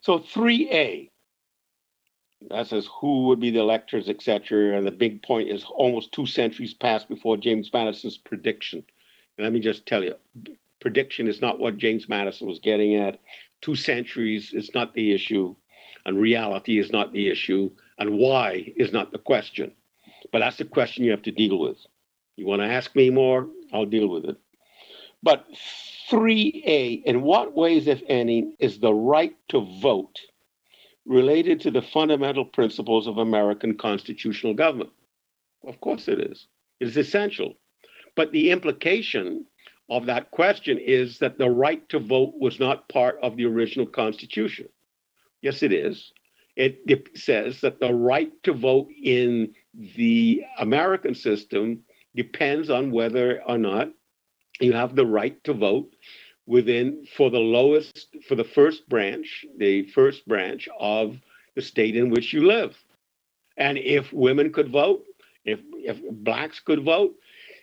So 0.00 0.18
3A, 0.18 1.10
that 2.50 2.66
says 2.66 2.88
who 3.00 3.26
would 3.26 3.40
be 3.40 3.50
the 3.50 3.60
electors, 3.60 4.08
etc. 4.08 4.76
And 4.76 4.86
the 4.86 4.90
big 4.90 5.22
point 5.22 5.48
is 5.48 5.64
almost 5.64 6.12
two 6.12 6.26
centuries 6.26 6.74
passed 6.74 7.08
before 7.08 7.36
James 7.36 7.70
Madison's 7.72 8.18
prediction. 8.18 8.84
And 9.36 9.44
let 9.44 9.52
me 9.52 9.60
just 9.60 9.86
tell 9.86 10.02
you, 10.02 10.14
prediction 10.80 11.28
is 11.28 11.40
not 11.40 11.58
what 11.58 11.78
James 11.78 12.08
Madison 12.08 12.48
was 12.48 12.58
getting 12.58 12.96
at. 12.96 13.20
Two 13.60 13.74
centuries 13.74 14.52
is 14.52 14.74
not 14.74 14.94
the 14.94 15.12
issue, 15.12 15.54
and 16.04 16.20
reality 16.20 16.78
is 16.78 16.90
not 16.90 17.12
the 17.12 17.28
issue, 17.28 17.70
and 17.98 18.18
why 18.18 18.72
is 18.76 18.92
not 18.92 19.12
the 19.12 19.18
question. 19.18 19.72
But 20.32 20.40
that's 20.40 20.56
the 20.56 20.64
question 20.64 21.04
you 21.04 21.12
have 21.12 21.22
to 21.22 21.30
deal 21.30 21.58
with. 21.58 21.78
You 22.36 22.46
want 22.46 22.62
to 22.62 22.66
ask 22.66 22.94
me 22.96 23.10
more? 23.10 23.48
I'll 23.72 23.86
deal 23.86 24.08
with 24.08 24.24
it. 24.24 24.36
But 25.22 25.46
3A, 26.10 27.04
in 27.04 27.22
what 27.22 27.54
ways, 27.54 27.86
if 27.86 28.02
any, 28.08 28.54
is 28.58 28.80
the 28.80 28.92
right 28.92 29.36
to 29.48 29.60
vote 29.80 30.18
related 31.06 31.60
to 31.60 31.70
the 31.70 31.82
fundamental 31.82 32.44
principles 32.44 33.06
of 33.06 33.18
American 33.18 33.76
constitutional 33.76 34.54
government? 34.54 34.90
Of 35.66 35.80
course 35.80 36.08
it 36.08 36.20
is. 36.20 36.46
It 36.80 36.88
is 36.88 36.96
essential. 36.96 37.54
But 38.16 38.32
the 38.32 38.50
implication 38.50 39.46
of 39.90 40.06
that 40.06 40.30
question 40.30 40.78
is 40.78 41.18
that 41.18 41.38
the 41.38 41.50
right 41.50 41.86
to 41.88 41.98
vote 41.98 42.34
was 42.38 42.60
not 42.60 42.88
part 42.88 43.18
of 43.22 43.36
the 43.36 43.46
original 43.46 43.86
Constitution. 43.86 44.68
Yes, 45.40 45.62
it 45.62 45.72
is. 45.72 46.12
It, 46.56 46.80
it 46.86 47.16
says 47.16 47.60
that 47.62 47.80
the 47.80 47.92
right 47.92 48.30
to 48.44 48.52
vote 48.52 48.88
in 49.02 49.54
the 49.96 50.44
American 50.58 51.14
system 51.14 51.80
depends 52.14 52.70
on 52.70 52.90
whether 52.90 53.42
or 53.46 53.58
not 53.58 53.90
you 54.60 54.72
have 54.72 54.94
the 54.94 55.06
right 55.06 55.42
to 55.44 55.54
vote 55.54 55.94
within 56.46 57.06
for 57.16 57.30
the 57.30 57.38
lowest 57.38 58.08
for 58.28 58.34
the 58.34 58.44
first 58.44 58.88
branch 58.88 59.44
the 59.58 59.86
first 59.90 60.26
branch 60.26 60.68
of 60.78 61.16
the 61.54 61.62
state 61.62 61.96
in 61.96 62.10
which 62.10 62.32
you 62.32 62.46
live 62.46 62.76
and 63.56 63.78
if 63.78 64.12
women 64.12 64.52
could 64.52 64.70
vote 64.70 65.04
if 65.44 65.60
if 65.74 65.98
blacks 66.10 66.60
could 66.60 66.82
vote 66.82 67.14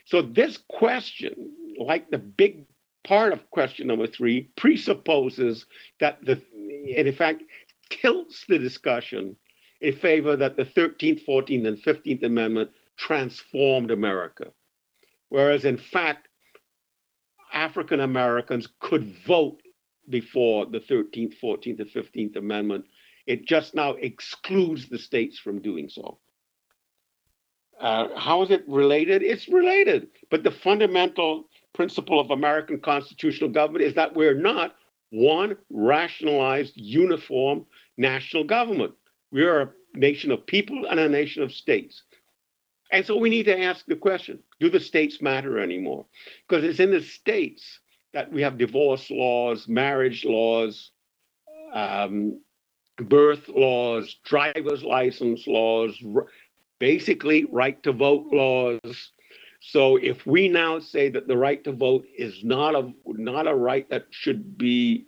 so 0.06 0.22
this 0.22 0.60
question 0.70 1.52
like 1.78 2.10
the 2.10 2.18
big 2.18 2.66
part 3.04 3.34
of 3.34 3.50
question 3.50 3.88
number 3.88 4.08
three, 4.08 4.50
presupposes 4.56 5.66
that 6.00 6.24
the, 6.24 6.42
in 6.86 7.12
fact, 7.14 7.44
tilts 7.90 8.46
the 8.48 8.60
discussion 8.60 9.36
in 9.82 9.96
favor 9.96 10.36
that 10.36 10.58
the 10.58 10.66
13th, 10.66 11.26
14th, 11.26 11.68
and 11.68 11.78
15th 11.78 12.24
Amendment 12.24 12.70
transformed 12.98 13.92
America. 13.92 14.52
Whereas, 15.30 15.66
in 15.66 15.78
fact, 15.78 16.28
African 17.60 18.00
Americans 18.00 18.70
could 18.80 19.14
vote 19.28 19.62
before 20.08 20.66
the 20.66 20.80
13th, 20.80 21.36
14th, 21.44 21.80
and 21.82 21.90
15th 21.90 22.38
Amendment. 22.38 22.86
It 23.28 23.46
just 23.46 23.76
now 23.76 23.92
excludes 23.96 24.88
the 24.88 24.98
states 24.98 25.38
from 25.38 25.62
doing 25.62 25.90
so. 25.90 26.20
Uh, 27.82 28.08
how 28.18 28.44
is 28.44 28.50
it 28.50 28.64
related? 28.68 29.24
It's 29.24 29.50
related, 29.50 30.08
but 30.32 30.44
the 30.44 30.52
fundamental 30.52 31.50
principle 31.74 32.22
of 32.22 32.32
American 32.32 32.80
constitutional 32.80 33.50
government 33.50 33.84
is 33.84 33.94
that 33.96 34.16
we're 34.16 34.34
not 34.34 34.76
one 35.10 35.58
rationalized, 35.70 36.74
uniform 36.78 37.66
national 37.98 38.46
government. 38.46 38.94
We 39.32 39.44
are 39.44 39.62
a 39.62 39.70
nation 39.96 40.32
of 40.32 40.46
people 40.46 40.86
and 40.90 41.00
a 41.00 41.10
nation 41.10 41.44
of 41.44 41.52
states. 41.52 42.04
And 42.92 43.06
so 43.06 43.18
we 43.18 43.30
need 43.30 43.44
to 43.44 43.60
ask 43.60 43.86
the 43.86 43.96
question 43.96 44.40
do 44.60 44.70
the 44.70 44.80
states 44.80 45.22
matter 45.22 45.60
anymore? 45.60 46.06
Because 46.48 46.64
it's 46.64 46.80
in 46.80 46.92
the 46.92 47.02
states 47.02 47.80
that 48.14 48.32
we 48.32 48.42
have 48.42 48.58
divorce 48.58 49.10
laws, 49.12 49.68
marriage 49.68 50.26
laws, 50.26 50.92
um, 51.74 52.42
birth 52.98 53.48
laws, 53.50 54.18
driver's 54.26 54.84
license 54.84 55.46
laws, 55.46 56.02
basically 56.80 57.46
right 57.46 57.82
to 57.84 57.92
vote 57.92 58.26
laws, 58.32 59.12
so 59.62 59.98
if 59.98 60.26
we 60.26 60.48
now 60.48 60.80
say 60.80 61.10
that 61.10 61.28
the 61.28 61.38
right 61.38 61.64
to 61.66 61.72
vote 61.72 62.06
is 62.18 62.44
not 62.44 62.76
a 62.76 62.92
not 63.06 63.48
a 63.48 63.56
right 63.56 63.90
that 63.90 64.08
should 64.10 64.58
be 64.58 65.06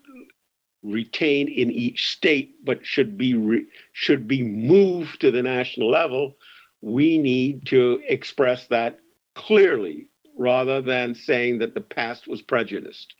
retained 0.83 1.49
in 1.49 1.71
each 1.71 2.11
state, 2.11 2.55
but 2.63 2.85
should 2.85 3.17
be 3.17 3.33
re, 3.35 3.65
should 3.93 4.27
be 4.27 4.43
moved 4.43 5.21
to 5.21 5.31
the 5.31 5.41
national 5.43 5.89
level, 5.89 6.37
we 6.81 7.17
need 7.17 7.65
to 7.67 8.01
express 8.07 8.67
that 8.67 8.99
clearly 9.35 10.07
rather 10.37 10.81
than 10.81 11.13
saying 11.15 11.59
that 11.59 11.73
the 11.73 11.81
past 11.81 12.27
was 12.27 12.41
prejudiced. 12.41 13.13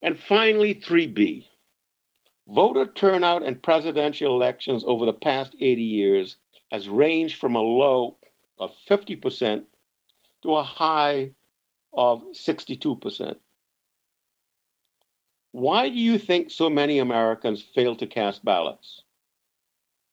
And 0.00 0.18
finally, 0.18 0.74
3B. 0.74 1.46
Voter 2.48 2.86
turnout 2.86 3.42
in 3.44 3.56
presidential 3.56 4.34
elections 4.34 4.82
over 4.86 5.06
the 5.06 5.12
past 5.12 5.54
80 5.60 5.82
years 5.82 6.36
has 6.72 6.88
ranged 6.88 7.38
from 7.38 7.54
a 7.54 7.60
low 7.60 8.16
of 8.58 8.72
50% 8.88 9.64
to 10.42 10.54
a 10.54 10.62
high 10.62 11.30
of 11.92 12.22
62%. 12.32 13.36
Why 15.52 15.88
do 15.90 15.94
you 15.94 16.18
think 16.18 16.50
so 16.50 16.70
many 16.70 16.98
Americans 16.98 17.62
fail 17.62 17.94
to 17.96 18.06
cast 18.06 18.44
ballots? 18.44 19.02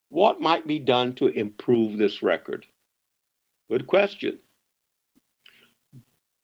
What 0.09 0.41
might 0.41 0.65
be 0.65 0.79
done 0.79 1.13
to 1.15 1.27
improve 1.27 1.97
this 1.97 2.21
record? 2.23 2.65
Good 3.69 3.85
question. 3.87 4.39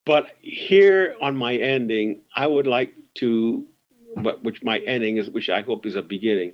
But 0.06 0.36
here 0.42 1.16
on 1.20 1.36
my 1.36 1.56
ending, 1.56 2.22
I 2.36 2.46
would 2.46 2.68
like 2.68 2.94
to, 3.16 3.66
but 4.18 4.44
which 4.44 4.64
my 4.64 4.78
ending 4.80 5.18
is, 5.18 5.32
which 5.32 5.50
I 5.50 5.62
hope 5.62 5.88
is 5.88 5.96
a 5.96 6.04
beginning, 6.04 6.54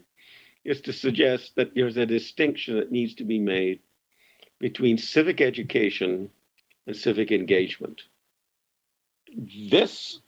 is 0.64 0.80
to 0.82 0.94
suggest 0.94 1.56
that 1.58 1.76
there's 1.76 1.98
a 1.98 2.06
distinction 2.06 2.78
that 2.78 2.92
needs 2.92 3.16
to 3.16 3.26
be 3.26 3.40
made 3.40 3.82
between 4.60 4.98
civic 4.98 5.42
education 5.42 6.30
and 6.88 6.96
civic 6.96 7.32
engagement. 7.32 8.04
This 9.70 10.22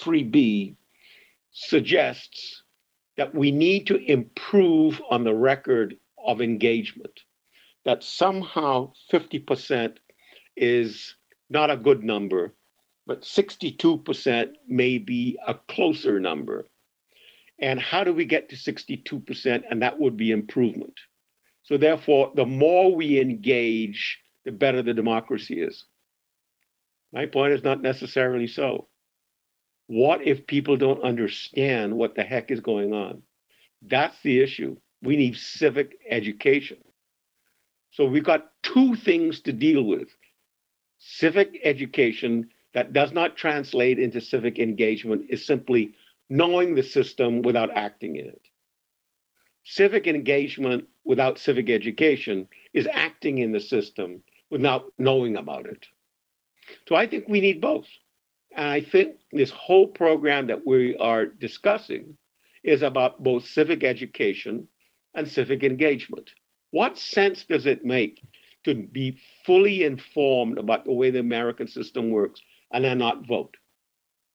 3B 0.00 0.74
suggests 1.52 2.62
that 3.16 3.34
we 3.34 3.52
need 3.52 3.86
to 3.86 3.96
improve 3.96 5.00
on 5.08 5.22
the 5.22 5.34
record 5.34 5.96
of 6.26 6.40
engagement, 6.40 7.20
that 7.84 8.02
somehow 8.02 8.92
50% 9.12 9.96
is 10.56 11.14
not 11.48 11.70
a 11.70 11.76
good 11.76 12.02
number, 12.02 12.54
but 13.06 13.22
62% 13.22 14.48
may 14.66 14.98
be 14.98 15.38
a 15.46 15.54
closer 15.54 16.18
number. 16.18 16.66
And 17.58 17.80
how 17.80 18.04
do 18.04 18.12
we 18.12 18.24
get 18.24 18.48
to 18.50 18.56
62%? 18.56 19.62
And 19.70 19.82
that 19.82 19.98
would 19.98 20.16
be 20.16 20.30
improvement. 20.30 20.98
So, 21.62 21.76
therefore, 21.76 22.32
the 22.34 22.46
more 22.46 22.94
we 22.94 23.20
engage, 23.20 24.18
the 24.44 24.52
better 24.52 24.82
the 24.82 24.94
democracy 24.94 25.60
is. 25.60 25.84
My 27.12 27.26
point 27.26 27.54
is 27.54 27.64
not 27.64 27.82
necessarily 27.82 28.46
so. 28.46 28.88
What 29.86 30.22
if 30.22 30.46
people 30.46 30.76
don't 30.76 31.02
understand 31.02 31.94
what 31.96 32.14
the 32.14 32.22
heck 32.22 32.50
is 32.50 32.60
going 32.60 32.92
on? 32.92 33.22
That's 33.82 34.16
the 34.22 34.40
issue. 34.40 34.76
We 35.06 35.16
need 35.16 35.36
civic 35.36 36.00
education. 36.10 36.78
So 37.92 38.04
we've 38.04 38.24
got 38.24 38.50
two 38.64 38.96
things 38.96 39.40
to 39.42 39.52
deal 39.52 39.84
with 39.84 40.08
civic 40.98 41.60
education 41.62 42.50
that 42.74 42.92
does 42.92 43.12
not 43.12 43.36
translate 43.36 44.00
into 44.00 44.20
civic 44.20 44.58
engagement 44.58 45.26
is 45.28 45.46
simply 45.46 45.94
knowing 46.28 46.74
the 46.74 46.82
system 46.82 47.42
without 47.42 47.70
acting 47.70 48.16
in 48.16 48.26
it. 48.26 48.42
Civic 49.64 50.08
engagement 50.08 50.88
without 51.04 51.38
civic 51.38 51.70
education 51.70 52.48
is 52.74 52.88
acting 52.92 53.38
in 53.38 53.52
the 53.52 53.60
system 53.60 54.22
without 54.50 54.92
knowing 54.98 55.36
about 55.36 55.66
it. 55.66 55.86
So 56.88 56.96
I 56.96 57.06
think 57.06 57.28
we 57.28 57.40
need 57.40 57.60
both. 57.60 57.86
And 58.56 58.68
I 58.68 58.80
think 58.80 59.18
this 59.30 59.50
whole 59.50 59.86
program 59.86 60.48
that 60.48 60.66
we 60.66 60.96
are 60.96 61.26
discussing 61.26 62.16
is 62.64 62.82
about 62.82 63.22
both 63.22 63.46
civic 63.46 63.84
education 63.84 64.66
and 65.16 65.28
civic 65.28 65.64
engagement. 65.64 66.30
What 66.70 66.98
sense 66.98 67.44
does 67.44 67.66
it 67.66 67.84
make 67.84 68.22
to 68.64 68.74
be 68.74 69.18
fully 69.44 69.84
informed 69.84 70.58
about 70.58 70.84
the 70.84 70.92
way 70.92 71.10
the 71.10 71.20
American 71.20 71.66
system 71.66 72.10
works 72.10 72.40
and 72.72 72.84
then 72.84 72.98
not 72.98 73.26
vote? 73.26 73.56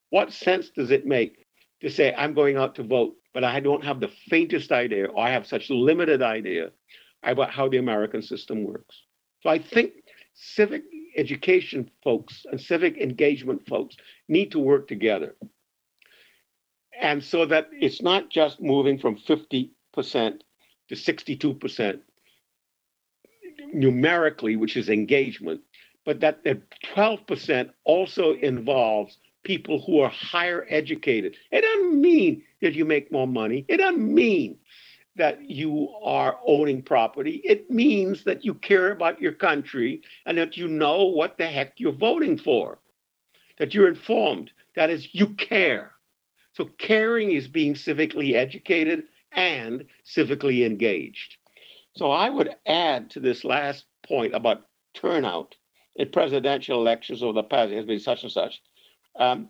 What 0.09 0.33
sense 0.33 0.69
does 0.69 0.91
it 0.91 1.05
make 1.05 1.45
to 1.81 1.89
say, 1.89 2.13
I'm 2.13 2.33
going 2.33 2.57
out 2.57 2.75
to 2.75 2.83
vote, 2.83 3.15
but 3.33 3.43
I 3.43 3.59
don't 3.59 3.83
have 3.83 3.99
the 3.99 4.11
faintest 4.29 4.71
idea, 4.71 5.05
or 5.05 5.23
I 5.23 5.31
have 5.31 5.47
such 5.47 5.69
limited 5.69 6.21
idea 6.21 6.71
about 7.23 7.51
how 7.51 7.69
the 7.69 7.77
American 7.77 8.21
system 8.21 8.63
works? 8.63 9.03
So 9.41 9.49
I 9.49 9.59
think 9.59 9.93
civic 10.33 10.83
education 11.15 11.89
folks 12.03 12.45
and 12.49 12.59
civic 12.59 12.97
engagement 12.97 13.67
folks 13.67 13.95
need 14.27 14.51
to 14.51 14.59
work 14.59 14.87
together. 14.87 15.35
And 16.99 17.23
so 17.23 17.45
that 17.45 17.69
it's 17.71 18.01
not 18.01 18.29
just 18.29 18.61
moving 18.61 18.99
from 18.99 19.17
50% 19.17 19.69
to 20.91 20.97
62% 20.97 21.99
numerically, 23.73 24.57
which 24.57 24.75
is 24.75 24.89
engagement, 24.89 25.61
but 26.05 26.19
that 26.19 26.43
the 26.43 26.61
12% 26.93 27.69
also 27.85 28.33
involves 28.33 29.17
people 29.43 29.81
who 29.81 29.99
are 30.01 30.09
higher 30.09 30.65
educated. 30.69 31.37
It 31.51 31.61
doesn't 31.61 31.99
mean 31.99 32.43
that 32.61 32.73
you 32.73 32.83
make 32.83 33.11
more 33.11 33.27
money. 33.27 33.65
It 33.69 33.77
doesn't 33.77 34.13
mean 34.13 34.57
that 35.15 35.49
you 35.49 35.89
are 36.03 36.37
owning 36.45 36.81
property. 36.81 37.41
It 37.45 37.71
means 37.71 38.25
that 38.25 38.43
you 38.43 38.53
care 38.53 38.91
about 38.91 39.21
your 39.21 39.33
country 39.33 40.01
and 40.25 40.37
that 40.37 40.57
you 40.57 40.67
know 40.67 41.05
what 41.05 41.37
the 41.37 41.47
heck 41.47 41.79
you're 41.79 41.91
voting 41.93 42.37
for, 42.37 42.79
that 43.59 43.73
you're 43.73 43.87
informed. 43.87 44.51
That 44.75 44.89
is, 44.89 45.13
you 45.13 45.27
care. 45.35 45.91
So, 46.53 46.65
caring 46.65 47.31
is 47.31 47.47
being 47.47 47.75
civically 47.75 48.35
educated 48.35 49.03
and 49.31 49.85
civically 50.05 50.65
engaged. 50.65 51.37
So, 51.95 52.11
I 52.11 52.29
would 52.29 52.55
add 52.65 53.09
to 53.11 53.19
this 53.19 53.43
last 53.43 53.85
point 54.07 54.33
about 54.33 54.65
turnout 54.93 55.55
in 55.95 56.09
presidential 56.09 56.79
elections 56.79 57.21
over 57.21 57.33
the 57.33 57.43
past, 57.43 57.71
it 57.71 57.77
has 57.77 57.85
been 57.85 57.99
such 57.99 58.23
and 58.23 58.31
such. 58.31 58.61
Um, 59.17 59.49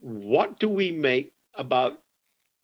what 0.00 0.58
do 0.58 0.68
we 0.68 0.90
make 0.90 1.32
about 1.54 2.02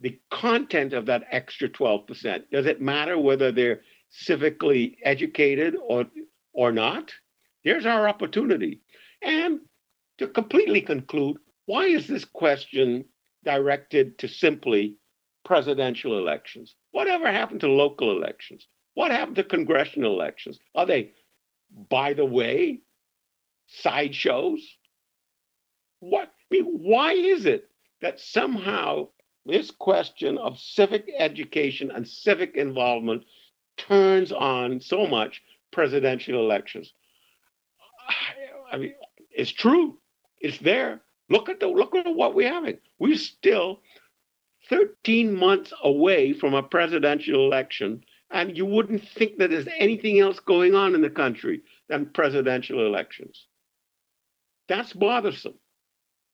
the 0.01 0.18
content 0.30 0.93
of 0.93 1.07
that 1.07 1.24
extra 1.30 1.68
12%. 1.68 2.43
Does 2.53 2.66
it 2.66 2.80
matter 2.80 3.18
whether 3.18 3.51
they're 3.51 3.82
civically 4.12 4.97
educated 5.03 5.76
or, 5.80 6.07
or 6.53 6.72
not? 6.72 7.12
Here's 7.62 7.86
our 7.86 8.09
opportunity. 8.09 8.80
And 9.22 9.61
to 10.18 10.28
completely 10.28 10.80
conclude, 10.80 11.39
why 11.66 11.86
is 11.86 12.07
this 12.07 12.24
question 12.24 13.05
directed 13.45 14.18
to 14.18 14.28
simply 14.28 14.97
presidential 15.49 16.18
elections? 16.18 16.76
Whatever 16.92 17.32
happened 17.32 17.61
to 17.61 17.68
local 17.68 18.11
elections? 18.16 18.66
What 18.94 19.11
happened 19.11 19.36
to 19.36 19.44
congressional 19.44 20.12
elections? 20.12 20.59
Are 20.74 20.86
they, 20.86 21.12
by 21.88 22.12
the 22.12 22.26
way, 22.26 22.80
sideshows? 23.66 24.61
What 26.01 26.28
I 26.28 26.55
mean, 26.55 26.64
why 26.64 27.12
is 27.12 27.46
it 27.46 27.68
that 28.03 28.20
somehow 28.20 29.09
this 29.46 29.70
question 29.70 30.36
of 30.36 30.59
civic 30.59 31.11
education 31.18 31.90
and 31.90 32.07
civic 32.07 32.55
involvement 32.55 33.24
turns 33.78 34.30
on 34.30 34.80
so 34.80 35.07
much 35.07 35.42
presidential 35.72 36.38
elections. 36.40 36.92
I 38.72 38.76
mean, 38.76 38.94
it's 39.30 39.51
true. 39.51 39.99
It's 40.40 40.59
there. 40.59 41.01
Look 41.30 41.49
at 41.49 41.61
the 41.61 41.68
look 41.68 41.94
at 41.94 42.07
what 42.07 42.34
we're 42.34 42.53
having. 42.53 42.78
We're 42.99 43.16
still 43.16 43.80
13 44.68 45.34
months 45.34 45.72
away 45.82 46.32
from 46.32 46.54
a 46.54 46.62
presidential 46.62 47.46
election, 47.46 48.04
and 48.30 48.56
you 48.56 48.66
wouldn't 48.66 49.06
think 49.08 49.38
that 49.38 49.50
there's 49.50 49.68
anything 49.78 50.20
else 50.20 50.38
going 50.40 50.74
on 50.74 50.94
in 50.94 51.00
the 51.00 51.10
country 51.10 51.62
than 51.88 52.06
presidential 52.06 52.86
elections. 52.86 53.46
That's 54.68 54.92
bothersome. 54.92 55.54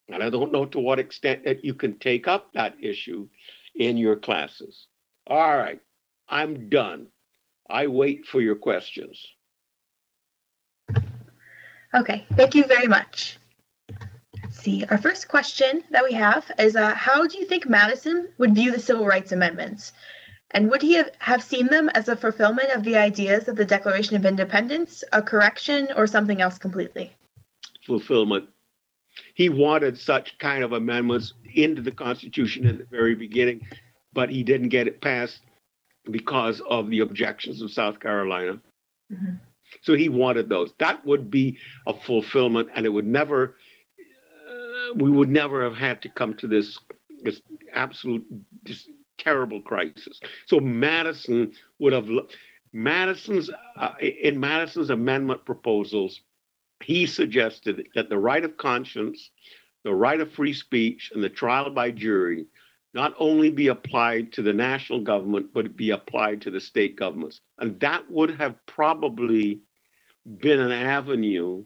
And 0.08 0.22
I 0.22 0.28
don't 0.28 0.52
know 0.52 0.66
to 0.66 0.80
what 0.80 0.98
extent 0.98 1.44
that 1.44 1.64
you 1.64 1.74
can 1.74 1.98
take 1.98 2.28
up 2.28 2.52
that 2.52 2.74
issue 2.80 3.28
in 3.74 3.96
your 3.96 4.16
classes. 4.16 4.86
All 5.26 5.56
right, 5.56 5.80
I'm 6.28 6.68
done. 6.68 7.06
I 7.70 7.86
wait 7.86 8.26
for 8.26 8.40
your 8.40 8.56
questions. 8.56 9.24
Okay, 11.94 12.26
thank 12.34 12.54
you 12.54 12.64
very 12.64 12.88
much. 12.88 13.38
Let's 14.54 14.64
see, 14.64 14.84
our 14.88 14.98
first 14.98 15.26
question 15.26 15.82
that 15.90 16.04
we 16.04 16.12
have 16.12 16.48
is 16.60 16.76
uh, 16.76 16.94
How 16.94 17.26
do 17.26 17.38
you 17.38 17.44
think 17.44 17.68
Madison 17.68 18.28
would 18.38 18.54
view 18.54 18.70
the 18.70 18.78
Civil 18.78 19.04
Rights 19.04 19.32
Amendments? 19.32 19.92
And 20.52 20.70
would 20.70 20.80
he 20.80 20.94
have, 20.94 21.10
have 21.18 21.42
seen 21.42 21.66
them 21.66 21.88
as 21.88 22.08
a 22.08 22.14
fulfillment 22.14 22.70
of 22.70 22.84
the 22.84 22.96
ideas 22.96 23.48
of 23.48 23.56
the 23.56 23.64
Declaration 23.64 24.14
of 24.14 24.24
Independence, 24.24 25.02
a 25.12 25.20
correction, 25.20 25.88
or 25.96 26.06
something 26.06 26.40
else 26.40 26.56
completely? 26.56 27.12
Fulfillment 27.84 28.48
he 29.34 29.48
wanted 29.48 29.98
such 29.98 30.38
kind 30.38 30.62
of 30.62 30.72
amendments 30.72 31.34
into 31.54 31.82
the 31.82 31.90
Constitution 31.90 32.66
at 32.66 32.78
the 32.78 32.84
very 32.84 33.14
beginning, 33.14 33.66
but 34.12 34.30
he 34.30 34.42
didn't 34.42 34.68
get 34.68 34.86
it 34.86 35.00
passed 35.00 35.40
because 36.10 36.60
of 36.68 36.90
the 36.90 37.00
objections 37.00 37.60
of 37.60 37.72
South 37.72 37.98
Carolina. 37.98 38.60
Mm-hmm. 39.12 39.34
So 39.82 39.94
he 39.94 40.08
wanted 40.08 40.48
those. 40.48 40.72
That 40.78 41.04
would 41.04 41.30
be 41.30 41.58
a 41.86 41.94
fulfillment, 41.94 42.68
and 42.74 42.86
it 42.86 42.90
would 42.90 43.06
never, 43.06 43.56
we 44.96 45.10
would 45.10 45.28
never 45.28 45.62
have 45.62 45.76
had 45.76 46.02
to 46.02 46.08
come 46.08 46.34
to 46.34 46.46
this, 46.46 46.78
this 47.22 47.40
absolute, 47.72 48.24
this 48.62 48.88
terrible 49.18 49.60
crisis. 49.60 50.20
So 50.46 50.60
Madison 50.60 51.52
would 51.78 51.92
have, 51.92 52.08
Madison's, 52.72 53.50
uh, 53.76 53.92
in 54.00 54.38
Madison's 54.38 54.90
amendment 54.90 55.44
proposals, 55.44 56.20
he 56.82 57.06
suggested 57.06 57.88
that 57.94 58.08
the 58.08 58.18
right 58.18 58.44
of 58.44 58.56
conscience, 58.56 59.30
the 59.84 59.94
right 59.94 60.20
of 60.20 60.32
free 60.32 60.52
speech, 60.52 61.10
and 61.14 61.22
the 61.22 61.28
trial 61.28 61.70
by 61.70 61.90
jury 61.90 62.46
not 62.92 63.14
only 63.18 63.50
be 63.50 63.68
applied 63.68 64.32
to 64.32 64.42
the 64.42 64.52
national 64.52 65.00
government, 65.00 65.46
but 65.52 65.76
be 65.76 65.90
applied 65.90 66.40
to 66.42 66.50
the 66.50 66.60
state 66.60 66.96
governments. 66.96 67.40
And 67.58 67.78
that 67.80 68.08
would 68.08 68.30
have 68.36 68.54
probably 68.66 69.60
been 70.38 70.60
an 70.60 70.70
avenue 70.70 71.64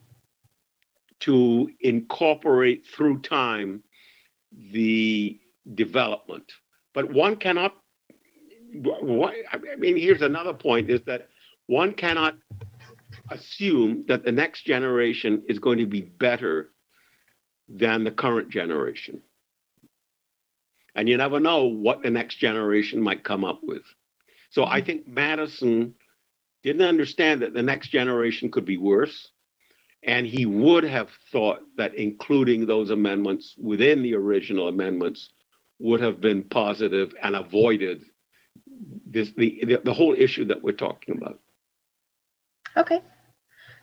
to 1.21 1.71
incorporate 1.81 2.87
through 2.87 3.21
time 3.21 3.83
the 4.73 5.39
development. 5.75 6.53
But 6.95 7.13
one 7.13 7.37
cannot, 7.37 7.77
I 8.85 9.77
mean, 9.79 9.97
here's 9.97 10.23
another 10.23 10.55
point 10.55 10.91
is 10.91 11.01
that 11.07 11.29
one 11.67 11.93
cannot 11.93 12.37
assume 13.31 14.05
that 14.09 14.25
the 14.25 14.33
next 14.33 14.65
generation 14.65 15.43
is 15.49 15.59
going 15.59 15.79
to 15.79 15.87
be 15.87 16.01
better 16.01 16.71
than 17.69 18.05
the 18.05 18.11
current 18.11 18.49
generation. 18.49 19.21
And 20.95 21.09
you 21.09 21.17
never 21.17 21.39
know 21.39 21.65
what 21.65 22.03
the 22.03 22.11
next 22.11 22.37
generation 22.37 23.01
might 23.01 23.23
come 23.23 23.45
up 23.45 23.61
with. 23.63 23.83
So 24.51 24.65
I 24.65 24.81
think 24.81 25.07
Madison 25.07 25.95
didn't 26.63 26.83
understand 26.83 27.43
that 27.43 27.55
the 27.55 27.63
next 27.63 27.89
generation 27.89 28.51
could 28.51 28.65
be 28.65 28.79
worse. 28.79 29.29
And 30.03 30.27
he 30.27 30.47
would 30.47 30.85
have 30.85 31.11
thought 31.33 31.61
that 31.77 31.95
including 31.95 32.67
those 32.67 32.91
amendments 32.91 33.55
within 33.59 34.03
the 34.03 34.15
original 34.15 34.69
amendments 34.69 35.31
would 35.79 36.01
have 36.01 36.21
been 36.21 36.45
positive 36.45 37.15
and 37.23 37.35
avoided 37.35 38.05
this 39.07 39.33
the, 39.37 39.65
the, 39.65 39.81
the 39.85 39.95
whole 39.95 40.15
issue 40.17 40.45
that 40.47 40.63
we're 40.63 40.73
talking 40.73 41.17
about. 41.17 41.41
Okay. 42.77 43.01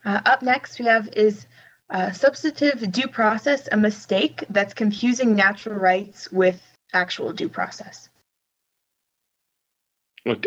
Uh, 0.06 0.22
up 0.26 0.42
next, 0.42 0.80
we 0.80 0.86
have 0.86 1.10
is 1.10 1.48
uh, 1.90 2.12
substantive 2.12 2.92
due 2.92 3.08
process 3.08 3.68
a 3.72 3.78
mistake 3.78 4.44
that's 4.50 4.74
confusing 4.74 5.36
natural 5.36 5.76
rights 5.76 6.32
with 6.32 6.62
actual 6.94 7.34
due 7.34 7.50
process? 7.50 8.10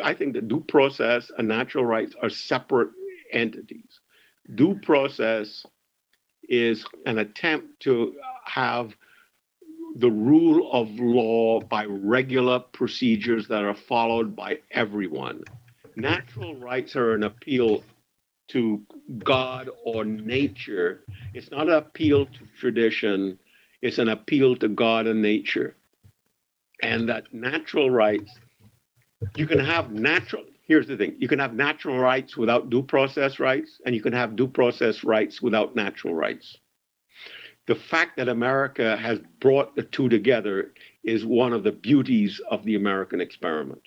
I 0.02 0.14
think 0.14 0.34
that 0.34 0.48
due 0.48 0.60
process 0.60 1.30
and 1.36 1.46
natural 1.46 1.84
rights 1.84 2.14
are 2.20 2.30
separate 2.30 2.90
entities. 3.32 4.00
Due 4.54 4.78
process 4.82 5.64
is 6.48 6.84
an 7.06 7.18
attempt 7.18 7.80
to 7.80 8.14
have 8.44 8.94
the 9.96 10.10
rule 10.10 10.70
of 10.72 10.88
law 10.98 11.60
by 11.60 11.84
regular 11.84 12.58
procedures 12.58 13.48
that 13.48 13.64
are 13.64 13.74
followed 13.74 14.34
by 14.34 14.58
everyone. 14.70 15.42
Natural 15.96 16.54
rights 16.56 16.94
are 16.96 17.14
an 17.14 17.24
appeal 17.24 17.82
to 18.48 18.80
God 19.24 19.68
or 19.84 20.04
nature. 20.04 21.04
It's 21.34 21.50
not 21.50 21.68
an 21.68 21.74
appeal 21.74 22.26
to 22.26 22.38
tradition, 22.58 23.38
it's 23.82 23.98
an 23.98 24.08
appeal 24.08 24.56
to 24.56 24.68
God 24.68 25.06
and 25.06 25.20
nature. 25.20 25.76
And 26.82 27.08
that 27.08 27.32
natural 27.34 27.90
rights, 27.90 28.38
you 29.36 29.46
can 29.46 29.58
have 29.58 29.90
natural, 29.92 30.44
here's 30.68 30.86
the 30.86 30.96
thing 30.96 31.16
you 31.18 31.26
can 31.26 31.38
have 31.38 31.54
natural 31.54 31.98
rights 31.98 32.36
without 32.36 32.70
due 32.70 32.82
process 32.82 33.40
rights, 33.40 33.80
and 33.84 33.94
you 33.94 34.02
can 34.02 34.12
have 34.12 34.36
due 34.36 34.46
process 34.46 35.02
rights 35.02 35.42
without 35.42 35.74
natural 35.74 36.14
rights. 36.14 36.58
The 37.66 37.74
fact 37.74 38.16
that 38.16 38.28
America 38.28 38.96
has 38.96 39.18
brought 39.40 39.74
the 39.74 39.82
two 39.82 40.08
together 40.08 40.72
is 41.02 41.26
one 41.26 41.52
of 41.52 41.64
the 41.64 41.72
beauties 41.72 42.40
of 42.50 42.64
the 42.64 42.76
American 42.76 43.20
experiment. 43.20 43.82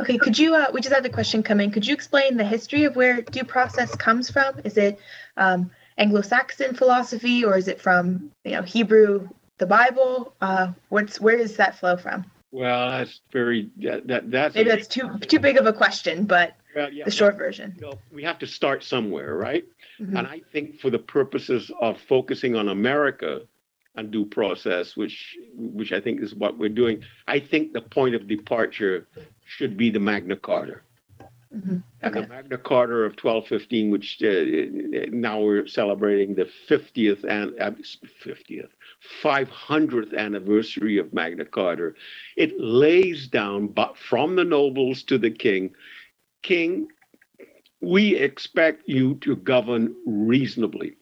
Okay, 0.00 0.18
could 0.18 0.36
you, 0.36 0.54
uh, 0.54 0.66
we 0.72 0.80
just 0.80 0.94
had 0.94 1.04
the 1.04 1.10
question 1.10 1.42
come 1.42 1.60
in. 1.60 1.70
Could 1.70 1.86
you 1.86 1.94
explain 1.94 2.36
the 2.36 2.44
history 2.44 2.82
of 2.84 2.96
where 2.96 3.22
due 3.22 3.44
process 3.44 3.94
comes 3.94 4.28
from? 4.28 4.60
Is 4.64 4.76
it 4.76 4.98
um, 5.36 5.70
Anglo-Saxon 5.98 6.74
philosophy 6.74 7.44
or 7.44 7.56
is 7.56 7.68
it 7.68 7.80
from, 7.80 8.30
you 8.44 8.52
know, 8.52 8.62
Hebrew, 8.62 9.28
the 9.58 9.66
Bible? 9.66 10.34
Uh, 10.40 10.72
what's, 10.88 11.20
where 11.20 11.36
does 11.36 11.56
that 11.56 11.78
flow 11.78 11.96
from? 11.96 12.26
Well, 12.54 12.90
that's 12.92 13.20
very, 13.32 13.68
that, 13.78 14.06
that 14.06 14.30
that's. 14.30 14.54
Maybe 14.54 14.70
that's 14.70 14.86
too, 14.86 15.18
too 15.18 15.40
big 15.40 15.56
of 15.56 15.66
a 15.66 15.72
question, 15.72 16.24
but 16.24 16.54
well, 16.76 16.92
yeah, 16.92 17.04
the 17.04 17.10
short 17.10 17.36
version. 17.36 17.76
We 18.12 18.22
have 18.22 18.38
to 18.38 18.46
start 18.46 18.84
somewhere, 18.84 19.34
right? 19.34 19.64
Mm-hmm. 20.00 20.16
And 20.16 20.26
I 20.28 20.40
think 20.52 20.78
for 20.78 20.88
the 20.88 21.00
purposes 21.00 21.72
of 21.80 22.00
focusing 22.00 22.54
on 22.54 22.68
America, 22.68 23.40
and 23.96 24.10
due 24.10 24.24
process, 24.24 24.96
which 24.96 25.36
which 25.56 25.92
I 25.92 26.00
think 26.00 26.20
is 26.20 26.34
what 26.34 26.58
we're 26.58 26.68
doing. 26.68 27.04
I 27.26 27.40
think 27.40 27.72
the 27.72 27.80
point 27.80 28.14
of 28.14 28.26
departure 28.28 29.06
should 29.44 29.76
be 29.76 29.90
the 29.90 30.00
Magna 30.00 30.36
Carta. 30.36 30.80
Mm-hmm. 31.54 31.76
Okay. 32.02 32.20
The 32.22 32.26
Magna 32.26 32.58
Carta 32.58 32.94
of 32.94 33.12
1215, 33.12 33.90
which 33.90 34.20
uh, 34.22 35.08
now 35.12 35.40
we're 35.40 35.66
celebrating 35.66 36.34
the 36.34 36.48
50th 36.68 37.24
and 37.24 37.58
uh, 37.60 37.70
50th, 38.24 38.70
500th 39.22 40.16
anniversary 40.16 40.98
of 40.98 41.12
Magna 41.12 41.44
Carta. 41.44 41.92
It 42.36 42.58
lays 42.58 43.28
down, 43.28 43.68
but 43.68 43.96
from 43.96 44.36
the 44.36 44.44
nobles 44.44 45.04
to 45.04 45.18
the 45.18 45.30
king, 45.30 45.70
king, 46.42 46.88
we 47.80 48.16
expect 48.16 48.82
you 48.86 49.14
to 49.16 49.36
govern 49.36 49.94
reasonably. 50.06 50.96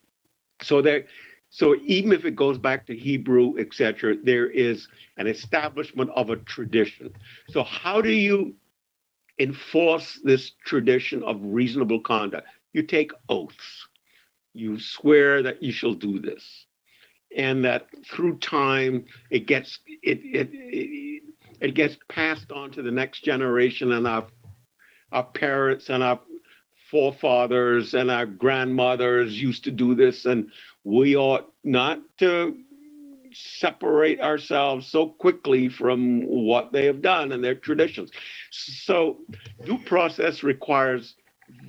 So 0.61 0.81
there, 0.81 1.05
so 1.49 1.75
even 1.83 2.11
if 2.13 2.25
it 2.25 2.35
goes 2.35 2.57
back 2.57 2.85
to 2.87 2.95
Hebrew, 2.95 3.57
etc., 3.57 4.15
there 4.23 4.49
is 4.49 4.87
an 5.17 5.27
establishment 5.27 6.11
of 6.15 6.29
a 6.29 6.35
tradition. 6.37 7.13
So 7.49 7.63
how 7.63 8.01
do 8.01 8.11
you 8.11 8.55
enforce 9.39 10.19
this 10.23 10.51
tradition 10.65 11.23
of 11.23 11.39
reasonable 11.41 11.99
conduct? 11.99 12.47
You 12.73 12.83
take 12.83 13.11
oaths. 13.29 13.87
You 14.53 14.79
swear 14.79 15.41
that 15.43 15.63
you 15.63 15.71
shall 15.71 15.93
do 15.93 16.19
this, 16.19 16.65
and 17.35 17.65
that 17.65 17.87
through 18.05 18.37
time 18.37 19.05
it 19.31 19.47
gets 19.47 19.79
it 19.87 20.19
it 20.23 20.49
it, 20.53 21.23
it 21.59 21.73
gets 21.73 21.97
passed 22.07 22.51
on 22.51 22.69
to 22.71 22.83
the 22.83 22.91
next 22.91 23.23
generation, 23.23 23.91
and 23.93 24.07
our 24.07 24.27
our 25.11 25.23
parents 25.23 25.89
and 25.89 26.03
our 26.03 26.19
forefathers 26.91 27.95
and 27.95 28.11
our 28.11 28.27
grandmothers 28.27 29.41
used 29.41 29.63
to 29.63 29.71
do 29.71 29.95
this, 29.95 30.25
and 30.25 30.51
we 30.83 31.15
ought 31.15 31.51
not 31.63 31.99
to 32.19 32.55
separate 33.33 34.19
ourselves 34.19 34.87
so 34.87 35.07
quickly 35.09 35.69
from 35.69 36.21
what 36.25 36.71
they 36.71 36.85
have 36.85 37.01
done 37.01 37.31
and 37.31 37.43
their 37.43 37.55
traditions. 37.55 38.11
So, 38.51 39.19
due 39.65 39.77
process 39.79 40.43
requires 40.43 41.15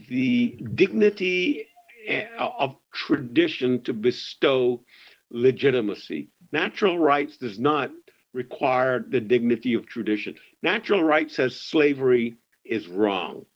the 0.08 0.56
dignity 0.74 1.66
eh, 2.06 2.26
of 2.38 2.76
tradition 2.92 3.82
to 3.82 3.92
bestow 3.92 4.84
legitimacy. 5.30 6.28
Natural 6.52 6.98
rights 6.98 7.36
does 7.36 7.58
not 7.58 7.90
require 8.32 9.04
the 9.08 9.20
dignity 9.20 9.74
of 9.74 9.86
tradition. 9.86 10.34
Natural 10.62 11.02
rights 11.02 11.36
says 11.36 11.56
slavery 11.56 12.34
is 12.64 12.88
wrong. 12.88 13.46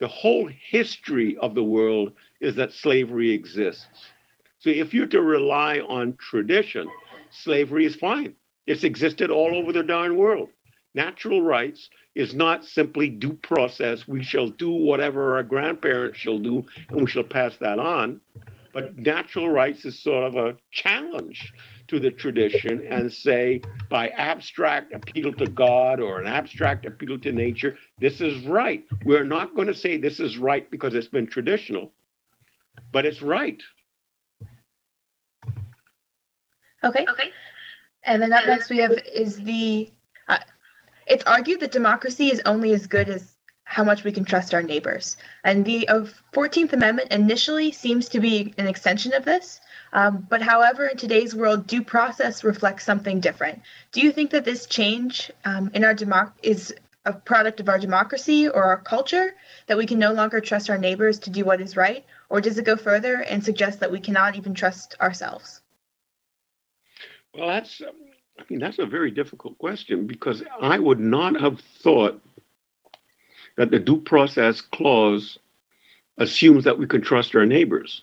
The 0.00 0.08
whole 0.08 0.48
history 0.70 1.36
of 1.38 1.54
the 1.54 1.64
world 1.64 2.12
is 2.40 2.54
that 2.56 2.72
slavery 2.72 3.32
exists. 3.32 4.06
So 4.60 4.70
if 4.70 4.94
you're 4.94 5.06
to 5.06 5.22
rely 5.22 5.80
on 5.80 6.16
tradition, 6.16 6.88
slavery 7.32 7.84
is 7.86 7.96
fine. 7.96 8.34
It's 8.66 8.84
existed 8.84 9.30
all 9.30 9.54
over 9.54 9.72
the 9.72 9.82
darn 9.82 10.16
world. 10.16 10.50
Natural 10.94 11.42
rights 11.42 11.88
is 12.14 12.34
not 12.34 12.64
simply 12.64 13.08
due 13.08 13.34
process. 13.34 14.08
We 14.08 14.22
shall 14.22 14.48
do 14.48 14.70
whatever 14.70 15.36
our 15.36 15.42
grandparents 15.42 16.18
shall 16.18 16.38
do, 16.38 16.64
and 16.88 17.00
we 17.00 17.06
shall 17.06 17.24
pass 17.24 17.56
that 17.58 17.78
on. 17.78 18.20
But 18.72 18.98
natural 18.98 19.48
rights 19.48 19.84
is 19.84 20.02
sort 20.02 20.24
of 20.24 20.36
a 20.36 20.56
challenge 20.70 21.52
to 21.88 21.98
the 21.98 22.10
tradition 22.10 22.86
and 22.88 23.12
say, 23.12 23.62
by 23.88 24.08
abstract 24.08 24.92
appeal 24.92 25.32
to 25.34 25.46
God 25.46 26.00
or 26.00 26.20
an 26.20 26.26
abstract 26.26 26.84
appeal 26.84 27.18
to 27.20 27.32
nature, 27.32 27.76
this 27.98 28.20
is 28.20 28.44
right. 28.46 28.84
We're 29.04 29.24
not 29.24 29.54
going 29.54 29.68
to 29.68 29.74
say 29.74 29.96
this 29.96 30.20
is 30.20 30.36
right 30.36 30.70
because 30.70 30.94
it's 30.94 31.08
been 31.08 31.26
traditional, 31.26 31.92
but 32.92 33.06
it's 33.06 33.22
right. 33.22 33.62
Okay. 36.84 37.06
Okay. 37.08 37.32
And 38.04 38.22
then 38.22 38.32
up 38.32 38.46
next 38.46 38.70
we 38.70 38.78
have 38.78 38.92
is 38.92 39.36
the. 39.36 39.90
Uh, 40.28 40.38
it's 41.06 41.24
argued 41.24 41.60
that 41.60 41.72
democracy 41.72 42.30
is 42.30 42.42
only 42.44 42.72
as 42.72 42.86
good 42.86 43.08
as 43.08 43.34
how 43.64 43.84
much 43.84 44.02
we 44.02 44.12
can 44.12 44.24
trust 44.24 44.54
our 44.54 44.62
neighbors. 44.62 45.18
And 45.44 45.64
the 45.64 45.86
uh, 45.88 46.06
14th 46.32 46.72
Amendment 46.72 47.12
initially 47.12 47.70
seems 47.70 48.08
to 48.10 48.20
be 48.20 48.54
an 48.56 48.66
extension 48.66 49.12
of 49.12 49.26
this. 49.26 49.60
Um, 49.92 50.26
but 50.28 50.40
however, 50.40 50.86
in 50.86 50.96
today's 50.96 51.34
world, 51.34 51.66
due 51.66 51.82
process 51.82 52.44
reflects 52.44 52.84
something 52.84 53.20
different. 53.20 53.60
Do 53.92 54.00
you 54.00 54.10
think 54.10 54.30
that 54.30 54.46
this 54.46 54.66
change 54.66 55.30
um, 55.44 55.70
in 55.74 55.84
our 55.84 55.94
democ 55.94 56.32
is 56.42 56.74
a 57.04 57.12
product 57.12 57.60
of 57.60 57.68
our 57.68 57.78
democracy 57.78 58.48
or 58.48 58.64
our 58.64 58.80
culture 58.80 59.34
that 59.66 59.76
we 59.76 59.86
can 59.86 59.98
no 59.98 60.12
longer 60.12 60.40
trust 60.40 60.70
our 60.70 60.78
neighbors 60.78 61.18
to 61.20 61.30
do 61.30 61.44
what 61.44 61.60
is 61.60 61.76
right? 61.76 62.04
Or 62.30 62.40
does 62.40 62.58
it 62.58 62.64
go 62.64 62.76
further 62.76 63.22
and 63.22 63.44
suggest 63.44 63.80
that 63.80 63.90
we 63.90 64.00
cannot 64.00 64.36
even 64.36 64.54
trust 64.54 64.94
ourselves? 65.00 65.60
Well, 67.38 67.48
that's, 67.48 67.80
I 68.38 68.42
mean, 68.50 68.58
that's 68.58 68.80
a 68.80 68.86
very 68.86 69.12
difficult 69.12 69.58
question 69.58 70.06
because 70.06 70.42
I 70.60 70.78
would 70.78 70.98
not 70.98 71.40
have 71.40 71.60
thought 71.60 72.20
that 73.56 73.70
the 73.70 73.78
due 73.78 74.00
process 74.00 74.60
clause 74.60 75.38
assumes 76.16 76.64
that 76.64 76.78
we 76.78 76.86
can 76.86 77.00
trust 77.00 77.36
our 77.36 77.46
neighbors. 77.46 78.02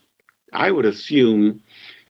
I 0.54 0.72
would 0.72 0.86
assume 0.86 1.62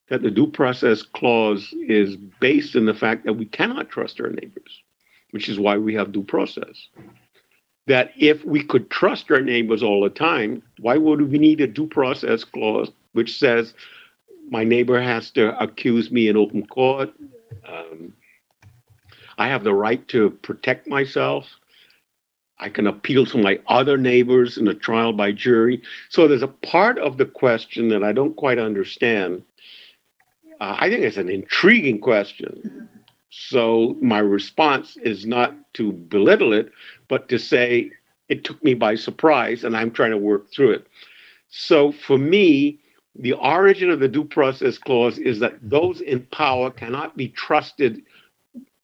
that 0.09 0.21
the 0.21 0.29
due 0.29 0.47
process 0.47 1.01
clause 1.01 1.73
is 1.87 2.15
based 2.15 2.75
in 2.75 2.85
the 2.85 2.93
fact 2.93 3.25
that 3.25 3.33
we 3.33 3.45
cannot 3.45 3.89
trust 3.89 4.21
our 4.21 4.29
neighbors, 4.29 4.83
which 5.31 5.49
is 5.49 5.59
why 5.59 5.77
we 5.77 5.95
have 5.95 6.11
due 6.11 6.23
process. 6.23 6.89
That 7.87 8.11
if 8.17 8.45
we 8.45 8.63
could 8.63 8.91
trust 8.91 9.31
our 9.31 9.41
neighbors 9.41 9.81
all 9.81 10.03
the 10.03 10.09
time, 10.11 10.61
why 10.79 10.97
would 10.97 11.21
we 11.31 11.39
need 11.39 11.59
a 11.61 11.67
due 11.67 11.87
process 11.87 12.43
clause 12.43 12.91
which 13.13 13.39
says 13.39 13.73
my 14.49 14.63
neighbor 14.63 15.01
has 15.01 15.31
to 15.31 15.57
accuse 15.61 16.11
me 16.11 16.27
in 16.27 16.37
open 16.37 16.65
court. 16.65 17.13
Um, 17.67 18.13
I 19.37 19.47
have 19.47 19.63
the 19.63 19.73
right 19.73 20.05
to 20.09 20.29
protect 20.29 20.87
myself. 20.87 21.47
I 22.57 22.69
can 22.69 22.87
appeal 22.87 23.25
to 23.27 23.37
my 23.37 23.59
other 23.67 23.97
neighbors 23.97 24.57
in 24.57 24.67
a 24.67 24.73
trial 24.73 25.11
by 25.11 25.31
jury. 25.33 25.81
So 26.09 26.27
there's 26.27 26.41
a 26.41 26.47
part 26.47 26.97
of 26.97 27.17
the 27.17 27.25
question 27.25 27.89
that 27.89 28.03
I 28.03 28.13
don't 28.13 28.35
quite 28.35 28.59
understand. 28.59 29.43
Uh, 30.61 30.77
I 30.79 30.89
think 30.89 31.03
it's 31.03 31.17
an 31.17 31.29
intriguing 31.29 31.99
question. 31.99 32.87
So 33.29 33.97
my 34.01 34.19
response 34.19 34.95
is 34.97 35.25
not 35.25 35.53
to 35.73 35.91
belittle 35.91 36.53
it, 36.53 36.71
but 37.09 37.27
to 37.27 37.37
say 37.37 37.91
it 38.29 38.45
took 38.45 38.63
me 38.63 38.73
by 38.73 38.95
surprise 38.95 39.65
and 39.65 39.75
I'm 39.75 39.91
trying 39.91 40.11
to 40.11 40.17
work 40.17 40.49
through 40.51 40.71
it. 40.71 40.87
So 41.49 41.91
for 41.91 42.17
me, 42.17 42.79
the 43.17 43.33
origin 43.33 43.89
of 43.89 43.99
the 43.99 44.07
due 44.07 44.25
process 44.25 44.77
clause 44.77 45.17
is 45.17 45.39
that 45.39 45.57
those 45.61 46.01
in 46.01 46.25
power 46.27 46.69
cannot 46.69 47.15
be 47.15 47.29
trusted 47.29 48.03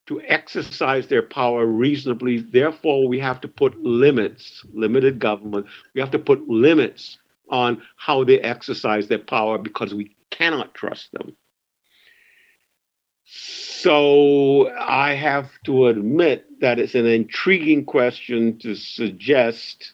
to 0.07 0.21
exercise 0.21 1.07
their 1.07 1.21
power 1.21 1.65
reasonably. 1.65 2.39
Therefore, 2.39 3.07
we 3.07 3.19
have 3.19 3.41
to 3.41 3.47
put 3.47 3.82
limits, 3.82 4.63
limited 4.73 5.19
government, 5.19 5.67
we 5.93 6.01
have 6.01 6.11
to 6.11 6.19
put 6.19 6.47
limits 6.47 7.17
on 7.49 7.82
how 7.97 8.23
they 8.23 8.39
exercise 8.39 9.07
their 9.07 9.19
power 9.19 9.57
because 9.57 9.93
we 9.93 10.15
cannot 10.29 10.73
trust 10.73 11.11
them. 11.11 11.36
So 13.25 14.69
I 14.77 15.13
have 15.13 15.49
to 15.65 15.88
admit 15.88 16.45
that 16.61 16.79
it's 16.79 16.95
an 16.95 17.05
intriguing 17.05 17.86
question 17.86 18.59
to 18.59 18.75
suggest 18.75 19.93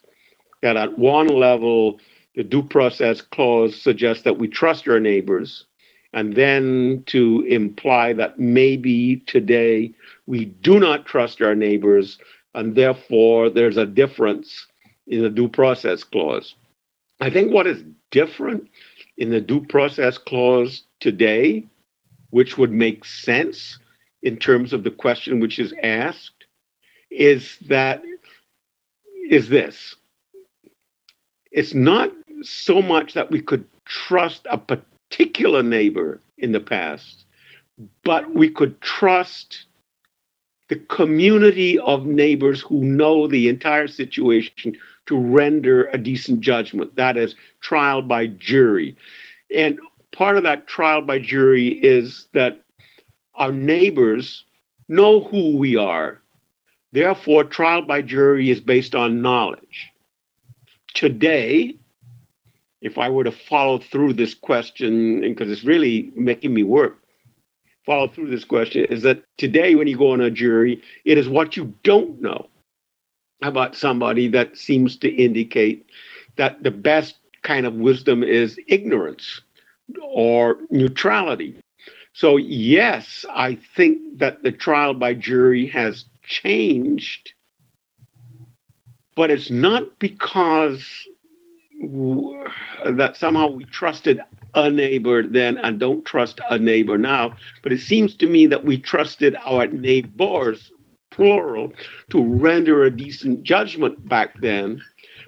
that 0.62 0.78
at 0.78 0.98
one 0.98 1.28
level, 1.28 2.00
the 2.38 2.44
due 2.44 2.62
process 2.62 3.20
clause 3.20 3.76
suggests 3.76 4.22
that 4.22 4.38
we 4.38 4.48
trust 4.48 4.88
our 4.88 5.00
neighbors, 5.00 5.66
and 6.14 6.36
then 6.36 7.04
to 7.08 7.44
imply 7.50 8.14
that 8.14 8.38
maybe 8.38 9.24
today 9.26 9.92
we 10.28 10.46
do 10.46 10.80
not 10.80 11.08
trust 11.08 11.42
our 11.42 11.56
neighbors, 11.56 12.20
and 12.54 12.76
therefore 12.76 13.50
there's 13.50 13.78
a 13.78 13.88
difference 13.88 14.68
in 15.08 15.24
the 15.24 15.32
due 15.32 15.48
process 15.50 16.04
clause. 16.04 16.54
I 17.20 17.32
think 17.32 17.52
what 17.52 17.66
is 17.66 17.84
different 18.12 18.70
in 19.18 19.32
the 19.32 19.42
due 19.42 19.62
process 19.62 20.20
clause 20.20 20.84
today, 21.00 21.66
which 22.30 22.56
would 22.56 22.72
make 22.72 23.04
sense 23.04 23.80
in 24.22 24.38
terms 24.38 24.74
of 24.74 24.84
the 24.84 24.92
question 24.92 25.40
which 25.40 25.58
is 25.58 25.74
asked, 25.82 26.46
is 27.10 27.58
that 27.68 28.04
is 29.28 29.50
this. 29.50 29.96
It's 31.52 31.74
not 31.74 32.12
so 32.42 32.82
much 32.82 33.14
that 33.14 33.32
we 33.32 33.42
could 33.42 33.66
trust 33.86 34.46
a 34.50 34.58
particular 34.58 35.64
neighbor 35.64 36.20
in 36.38 36.52
the 36.52 36.60
past, 36.60 37.26
but 38.04 38.34
we 38.34 38.50
could 38.50 38.80
trust 38.82 39.66
the 40.70 40.76
community 40.76 41.80
of 41.80 42.06
neighbors 42.06 42.62
who 42.62 42.84
know 42.84 43.28
the 43.28 43.48
entire 43.48 43.88
situation 43.88 44.78
to 45.06 45.18
render 45.18 45.86
a 45.86 45.98
decent 45.98 46.42
judgment. 46.42 46.96
That 46.96 47.18
is 47.18 47.36
trial 47.62 48.02
by 48.02 48.28
jury. 48.28 48.98
And 49.56 49.80
part 50.12 50.38
of 50.38 50.44
that 50.44 50.68
trial 50.68 51.02
by 51.02 51.20
jury 51.20 51.70
is 51.70 52.28
that 52.34 52.62
our 53.36 53.52
neighbors 53.52 54.44
know 54.90 55.22
who 55.22 55.58
we 55.58 55.78
are. 55.78 56.22
Therefore, 56.92 57.44
trial 57.44 57.84
by 57.84 58.02
jury 58.02 58.50
is 58.50 58.60
based 58.60 58.96
on 58.96 59.22
knowledge. 59.22 59.92
Today, 60.94 61.78
if 62.82 62.98
I 62.98 63.10
were 63.10 63.24
to 63.24 63.32
follow 63.32 63.80
through 63.80 64.14
this 64.14 64.34
question, 64.34 65.22
because 65.22 65.50
it's 65.50 65.64
really 65.64 66.12
making 66.16 66.54
me 66.54 66.64
work, 66.64 67.00
follow 67.86 68.08
through 68.08 68.30
this 68.30 68.46
question, 68.46 68.86
is 68.86 69.04
that 69.04 69.24
today 69.38 69.76
when 69.76 69.88
you 69.88 69.98
go 69.98 70.12
on 70.12 70.22
a 70.22 70.30
jury, 70.32 70.82
it 71.06 71.18
is 71.18 71.28
what 71.28 71.58
you 71.58 71.74
don't 71.84 72.22
know 72.22 72.48
about 73.42 73.76
somebody 73.76 74.28
that 74.28 74.58
seems 74.58 74.98
to 74.98 75.10
indicate 75.10 75.86
that 76.38 76.64
the 76.64 76.72
best 76.72 77.16
kind 77.44 77.66
of 77.66 77.76
wisdom 77.76 78.24
is 78.24 78.60
ignorance 78.68 79.42
or 80.02 80.58
neutrality. 80.70 81.56
So, 82.14 82.38
yes, 82.38 83.26
I 83.30 83.60
think 83.76 84.20
that 84.20 84.44
the 84.44 84.52
trial 84.52 84.94
by 84.94 85.14
jury 85.14 85.68
has 85.68 86.06
changed, 86.24 87.34
but 89.16 89.30
it's 89.30 89.52
not 89.52 90.00
because 90.00 90.84
that 91.80 93.16
somehow 93.16 93.48
we 93.48 93.66
trusted 93.66 94.20
a 94.56 94.70
neighbor 94.70 95.24
then 95.24 95.58
and 95.58 95.80
don't 95.80 96.06
trust 96.06 96.40
a 96.50 96.58
neighbor 96.58 96.98
now. 96.98 97.36
But 97.62 97.72
it 97.72 97.82
seems 97.82 98.16
to 98.16 98.28
me 98.28 98.48
that 98.48 98.66
we 98.66 98.78
trusted 98.78 99.36
our 99.46 99.68
neighbors 99.68 100.72
plural, 101.18 101.74
to 102.12 102.24
render 102.24 102.84
a 102.84 102.96
decent 102.96 103.44
judgment 103.44 104.08
back 104.08 104.40
then. 104.40 104.82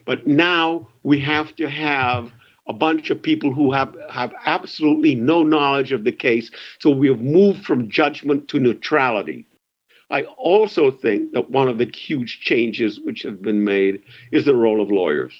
But 0.05 0.27
now 0.27 0.87
we 1.03 1.19
have 1.19 1.55
to 1.55 1.67
have 1.67 2.31
a 2.67 2.73
bunch 2.73 3.09
of 3.09 3.21
people 3.21 3.51
who 3.51 3.71
have, 3.71 3.95
have 4.11 4.31
absolutely 4.45 5.15
no 5.15 5.41
knowledge 5.41 5.91
of 5.91 6.03
the 6.03 6.11
case. 6.11 6.51
So 6.79 6.91
we 6.91 7.07
have 7.07 7.21
moved 7.21 7.65
from 7.65 7.89
judgment 7.89 8.47
to 8.49 8.59
neutrality. 8.59 9.47
I 10.11 10.23
also 10.23 10.91
think 10.91 11.33
that 11.33 11.49
one 11.49 11.67
of 11.67 11.79
the 11.79 11.85
huge 11.85 12.39
changes 12.41 12.99
which 12.99 13.23
have 13.23 13.41
been 13.41 13.63
made 13.63 14.01
is 14.31 14.45
the 14.45 14.55
role 14.55 14.81
of 14.81 14.91
lawyers 14.91 15.33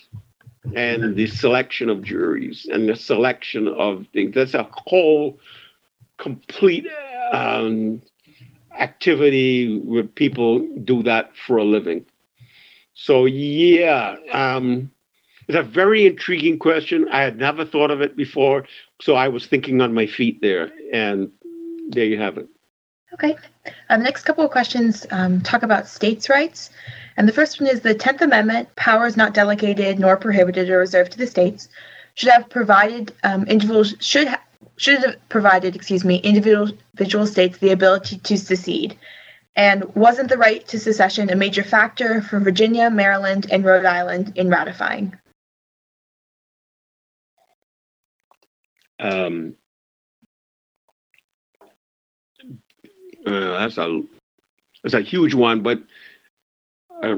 and 0.76 1.16
the 1.16 1.28
selection 1.28 1.90
of 1.90 2.04
juries 2.04 2.68
and 2.72 2.88
the 2.88 2.96
selection 2.96 3.68
of 3.68 4.06
things. 4.14 4.36
That's 4.36 4.54
a 4.54 4.70
whole 4.72 5.40
complete 6.18 6.88
um, 7.32 8.02
activity 8.78 9.80
where 9.80 10.04
people 10.04 10.60
do 10.84 11.04
that 11.04 11.32
for 11.48 11.58
a 11.58 11.64
living. 11.64 12.06
So 12.94 13.26
yeah, 13.26 14.18
um, 14.34 14.92
it's 15.48 15.58
a 15.58 15.64
very 15.64 16.06
intriguing 16.06 16.60
question. 16.60 17.08
I 17.12 17.22
had 17.22 17.38
never 17.38 17.66
thought 17.66 17.92
of 17.92 18.02
it 18.02 18.16
before, 18.16 18.66
so 19.02 19.16
I 19.16 19.30
was 19.30 19.48
thinking 19.48 19.82
on 19.82 19.94
my 19.94 20.06
feet 20.06 20.42
there, 20.42 20.72
and 20.94 21.32
there 21.90 22.06
you 22.06 22.20
have 22.20 22.38
it. 22.38 22.48
Okay. 23.14 23.36
Um, 23.90 24.00
the 24.00 24.04
next 24.04 24.24
couple 24.24 24.46
of 24.46 24.52
questions 24.52 25.06
um, 25.12 25.42
talk 25.42 25.64
about 25.64 25.88
states' 25.88 26.30
rights. 26.30 26.70
And 27.18 27.28
the 27.28 27.34
first 27.34 27.60
one 27.60 27.70
is 27.70 27.82
the 27.82 27.96
10th 27.96 28.22
Amendment, 28.22 28.76
powers 28.76 29.18
not 29.18 29.34
delegated 29.34 30.00
nor 30.00 30.16
prohibited 30.16 30.70
or 30.70 30.78
reserved 30.78 31.12
to 31.14 31.18
the 31.18 31.28
states, 31.28 31.70
should 32.14 32.30
have 32.30 32.50
provided 32.50 33.14
um, 33.24 33.46
individuals 33.46 33.96
should 34.00 34.28
should 34.78 35.00
have 35.00 35.30
provided, 35.30 35.76
excuse 35.76 36.06
me, 36.06 36.18
individual, 36.18 36.70
individual 36.94 37.28
states 37.28 37.58
the 37.58 37.72
ability 37.72 38.18
to 38.20 38.38
secede. 38.38 38.98
And 39.56 39.84
wasn't 39.96 40.30
the 40.30 40.38
right 40.38 40.66
to 40.70 40.80
secession 40.80 41.30
a 41.30 41.36
major 41.36 41.64
factor 41.64 42.22
for 42.22 42.40
Virginia, 42.40 42.90
Maryland, 42.90 43.48
and 43.52 43.66
Rhode 43.66 43.86
Island 43.86 44.34
in 44.38 44.50
ratifying? 44.50 45.18
Um, 49.00 49.56
uh, 53.26 53.60
that's 53.60 53.78
a 53.78 54.02
that's 54.84 54.94
a 54.94 55.02
huge 55.02 55.34
one, 55.34 55.62
but 55.62 55.82
uh, 57.04 57.18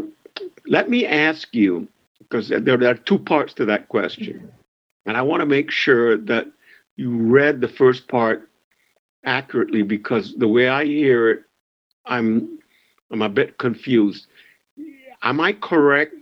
let 0.66 0.90
me 0.90 1.06
ask 1.06 1.54
you 1.54 1.88
because 2.20 2.50
there, 2.50 2.60
there 2.60 2.90
are 2.90 2.96
two 2.96 3.20
parts 3.20 3.54
to 3.56 3.66
that 3.66 3.90
question, 3.90 4.52
and 5.06 5.18
I 5.18 5.22
want 5.22 5.42
to 5.42 5.46
make 5.46 5.72
sure 5.72 6.18
that 6.18 6.48
you 6.96 7.12
read 7.12 7.62
the 7.62 7.68
first 7.68 8.08
part 8.08 8.50
accurately 9.26 9.84
because 9.84 10.36
the 10.36 10.48
way 10.48 10.68
I 10.68 10.86
hear 10.86 11.30
it, 11.30 11.44
I'm 12.06 12.60
I'm 13.12 13.22
a 13.22 13.30
bit 13.30 13.58
confused. 13.58 14.28
Am 15.24 15.40
I 15.40 15.54
correct 15.54 16.16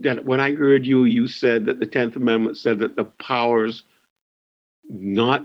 that 0.00 0.24
when 0.24 0.40
I 0.40 0.54
heard 0.54 0.86
you, 0.86 1.04
you 1.04 1.26
said 1.26 1.64
that 1.66 1.80
the 1.80 1.86
Tenth 1.86 2.16
Amendment 2.16 2.58
said 2.58 2.78
that 2.78 2.96
the 2.96 3.04
powers 3.04 3.82
not 4.88 5.44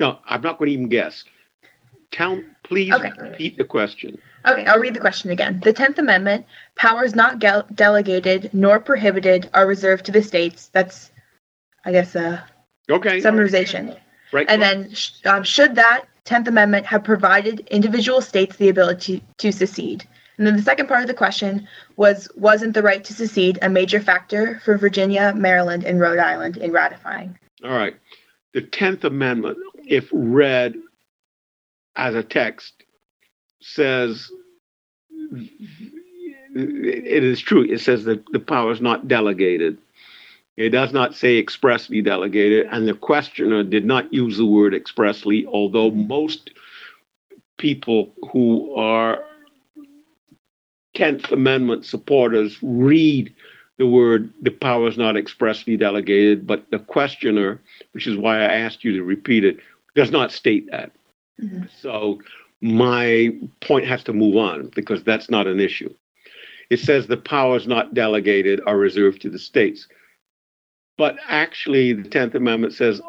no, 0.00 0.18
I'm 0.26 0.42
not 0.42 0.58
going 0.58 0.68
to 0.68 0.74
even 0.74 0.88
guess. 0.88 1.24
Tell 2.14 2.40
please 2.62 2.92
okay. 2.92 3.10
repeat 3.18 3.58
the 3.58 3.64
question. 3.64 4.18
Okay, 4.46 4.64
I'll 4.66 4.78
read 4.78 4.94
the 4.94 5.00
question 5.00 5.30
again. 5.30 5.60
The 5.64 5.72
Tenth 5.72 5.98
Amendment, 5.98 6.46
powers 6.76 7.12
not 7.16 7.40
delegated 7.74 8.50
nor 8.52 8.78
prohibited 8.78 9.50
are 9.52 9.66
reserved 9.66 10.06
to 10.06 10.12
the 10.12 10.22
states. 10.22 10.68
That's, 10.68 11.10
I 11.84 11.90
guess, 11.90 12.14
a 12.14 12.44
Okay. 12.88 13.20
Summarization. 13.20 13.98
Right. 14.32 14.46
And 14.48 14.62
then, 14.62 14.94
um, 15.24 15.42
should 15.42 15.74
that 15.74 16.04
10th 16.24 16.46
Amendment 16.46 16.86
have 16.86 17.02
provided 17.02 17.66
individual 17.68 18.20
states 18.20 18.56
the 18.56 18.68
ability 18.68 19.24
to 19.38 19.50
secede? 19.50 20.06
And 20.38 20.46
then 20.46 20.56
the 20.56 20.62
second 20.62 20.86
part 20.86 21.00
of 21.00 21.08
the 21.08 21.14
question 21.14 21.66
was 21.96 22.28
Wasn't 22.36 22.74
the 22.74 22.82
right 22.82 23.02
to 23.02 23.12
secede 23.12 23.58
a 23.60 23.68
major 23.68 23.98
factor 23.98 24.60
for 24.64 24.78
Virginia, 24.78 25.32
Maryland, 25.34 25.82
and 25.82 25.98
Rhode 25.98 26.20
Island 26.20 26.58
in 26.58 26.70
ratifying? 26.70 27.36
All 27.64 27.70
right. 27.70 27.96
The 28.52 28.62
10th 28.62 29.02
Amendment, 29.02 29.58
if 29.84 30.08
read 30.12 30.74
as 31.96 32.14
a 32.14 32.22
text, 32.22 32.84
says 33.60 34.30
it 36.54 37.24
is 37.24 37.40
true. 37.40 37.62
It 37.62 37.80
says 37.80 38.04
that 38.04 38.24
the 38.32 38.38
power 38.38 38.72
is 38.72 38.80
not 38.80 39.08
delegated. 39.08 39.78
It 40.56 40.70
does 40.70 40.92
not 40.92 41.14
say 41.14 41.38
expressly 41.38 42.00
delegated, 42.00 42.68
and 42.70 42.86
the 42.86 42.94
questioner 42.94 43.64
did 43.64 43.84
not 43.84 44.12
use 44.12 44.36
the 44.36 44.46
word 44.46 44.72
expressly, 44.72 45.46
although 45.46 45.90
most 45.90 46.50
people 47.58 48.12
who 48.32 48.74
are 48.76 49.24
10th 50.94 51.32
Amendment 51.32 51.84
supporters 51.84 52.56
read 52.62 53.34
the 53.78 53.86
word 53.86 54.32
the 54.42 54.52
power 54.52 54.86
is 54.86 54.96
not 54.96 55.16
expressly 55.16 55.76
delegated, 55.76 56.46
but 56.46 56.70
the 56.70 56.78
questioner, 56.78 57.60
which 57.90 58.06
is 58.06 58.16
why 58.16 58.38
I 58.38 58.52
asked 58.52 58.84
you 58.84 58.92
to 58.92 59.02
repeat 59.02 59.44
it, 59.44 59.58
does 59.96 60.12
not 60.12 60.30
state 60.30 60.70
that. 60.70 60.92
Mm-hmm. 61.42 61.64
So 61.80 62.20
my 62.60 63.30
point 63.60 63.86
has 63.86 64.02
to 64.04 64.12
move 64.12 64.36
on 64.36 64.70
because 64.74 65.02
that's 65.04 65.30
not 65.30 65.46
an 65.46 65.60
issue. 65.60 65.92
It 66.70 66.80
says 66.80 67.06
the 67.06 67.16
powers 67.16 67.66
not 67.66 67.94
delegated 67.94 68.60
are 68.66 68.78
reserved 68.78 69.20
to 69.22 69.30
the 69.30 69.38
states. 69.38 69.86
But 70.96 71.16
actually, 71.28 71.92
the 71.92 72.08
10th 72.08 72.34
Amendment 72.34 72.72
says 72.72 73.00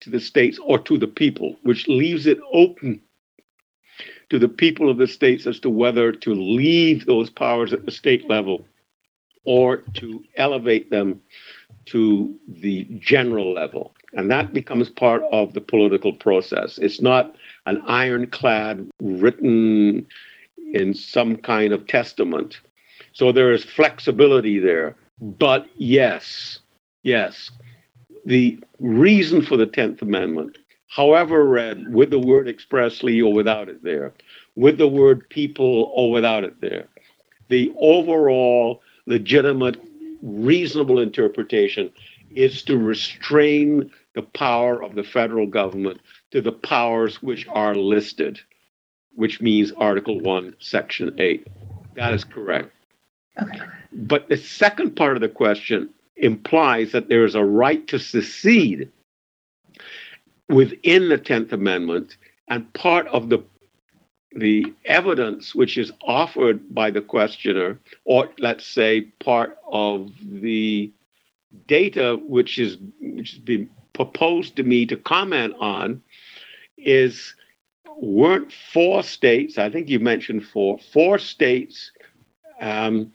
to 0.00 0.10
the 0.10 0.20
states 0.20 0.58
or 0.62 0.78
to 0.80 0.96
the 0.96 1.08
people, 1.08 1.56
which 1.62 1.88
leaves 1.88 2.26
it 2.26 2.38
open 2.52 3.00
to 4.30 4.38
the 4.38 4.48
people 4.48 4.90
of 4.90 4.98
the 4.98 5.06
states 5.06 5.46
as 5.46 5.60
to 5.60 5.70
whether 5.70 6.12
to 6.12 6.34
leave 6.34 7.06
those 7.06 7.30
powers 7.30 7.72
at 7.72 7.84
the 7.84 7.90
state 7.90 8.28
level 8.28 8.66
or 9.44 9.78
to 9.94 10.24
elevate 10.36 10.90
them 10.90 11.20
to 11.86 12.34
the 12.48 12.84
general 12.98 13.52
level. 13.52 13.94
And 14.12 14.30
that 14.30 14.52
becomes 14.52 14.90
part 14.90 15.22
of 15.32 15.52
the 15.52 15.60
political 15.60 16.12
process. 16.12 16.78
It's 16.78 17.00
not 17.00 17.36
an 17.66 17.82
ironclad 17.86 18.88
written 19.00 20.06
in 20.72 20.94
some 20.94 21.36
kind 21.36 21.72
of 21.72 21.86
testament. 21.86 22.60
So 23.12 23.32
there 23.32 23.52
is 23.52 23.64
flexibility 23.64 24.58
there. 24.58 24.96
But 25.20 25.66
yes, 25.76 26.60
yes, 27.02 27.50
the 28.24 28.58
reason 28.78 29.42
for 29.42 29.56
the 29.56 29.66
10th 29.66 30.02
Amendment, 30.02 30.58
however 30.88 31.44
read, 31.44 31.92
with 31.92 32.10
the 32.10 32.18
word 32.18 32.48
expressly 32.48 33.20
or 33.20 33.32
without 33.32 33.68
it 33.68 33.82
there, 33.82 34.12
with 34.54 34.78
the 34.78 34.88
word 34.88 35.28
people 35.30 35.90
or 35.94 36.10
without 36.10 36.44
it 36.44 36.60
there, 36.60 36.88
the 37.48 37.72
overall 37.78 38.82
legitimate, 39.06 39.80
reasonable 40.22 40.98
interpretation 40.98 41.90
is 42.34 42.62
to 42.64 42.76
restrain 42.76 43.90
the 44.14 44.22
power 44.22 44.82
of 44.82 44.94
the 44.94 45.04
federal 45.04 45.46
government 45.46 46.00
to 46.36 46.42
the 46.42 46.52
powers 46.52 47.22
which 47.22 47.46
are 47.48 47.74
listed, 47.74 48.38
which 49.14 49.40
means 49.40 49.72
Article 49.72 50.20
1, 50.20 50.54
Section 50.58 51.14
8. 51.18 51.46
That 51.94 52.12
is 52.12 52.24
correct. 52.24 52.72
Okay. 53.40 53.64
But 53.90 54.28
the 54.28 54.36
second 54.36 54.96
part 54.96 55.16
of 55.16 55.22
the 55.22 55.30
question 55.30 55.88
implies 56.14 56.92
that 56.92 57.08
there 57.08 57.24
is 57.24 57.34
a 57.34 57.42
right 57.42 57.88
to 57.88 57.98
secede 57.98 58.92
within 60.50 61.08
the 61.08 61.16
10th 61.16 61.52
Amendment, 61.52 62.18
and 62.48 62.70
part 62.74 63.06
of 63.06 63.30
the 63.30 63.42
the 64.32 64.74
evidence 64.84 65.54
which 65.54 65.78
is 65.78 65.90
offered 66.02 66.74
by 66.74 66.90
the 66.90 67.00
questioner, 67.00 67.80
or 68.04 68.28
let's 68.38 68.66
say 68.66 69.00
part 69.24 69.56
of 69.72 70.10
the 70.20 70.92
data 71.66 72.20
which 72.28 72.58
is 72.58 72.76
which 73.00 73.30
has 73.30 73.40
been 73.40 73.70
proposed 73.96 74.56
to 74.56 74.62
me 74.62 74.84
to 74.84 74.96
comment 74.96 75.54
on, 75.58 76.02
is 76.86 77.34
weren't 77.98 78.52
four 78.52 79.02
states, 79.02 79.58
I 79.58 79.70
think 79.70 79.88
you 79.88 79.98
mentioned 79.98 80.46
four, 80.46 80.78
four 80.78 81.18
states 81.18 81.90
um, 82.60 83.12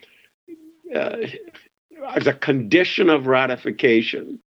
uh, 0.96 1.18
as 2.16 2.28
a 2.28 2.34
condition 2.34 3.10
of 3.10 3.28
ratification 3.28 4.40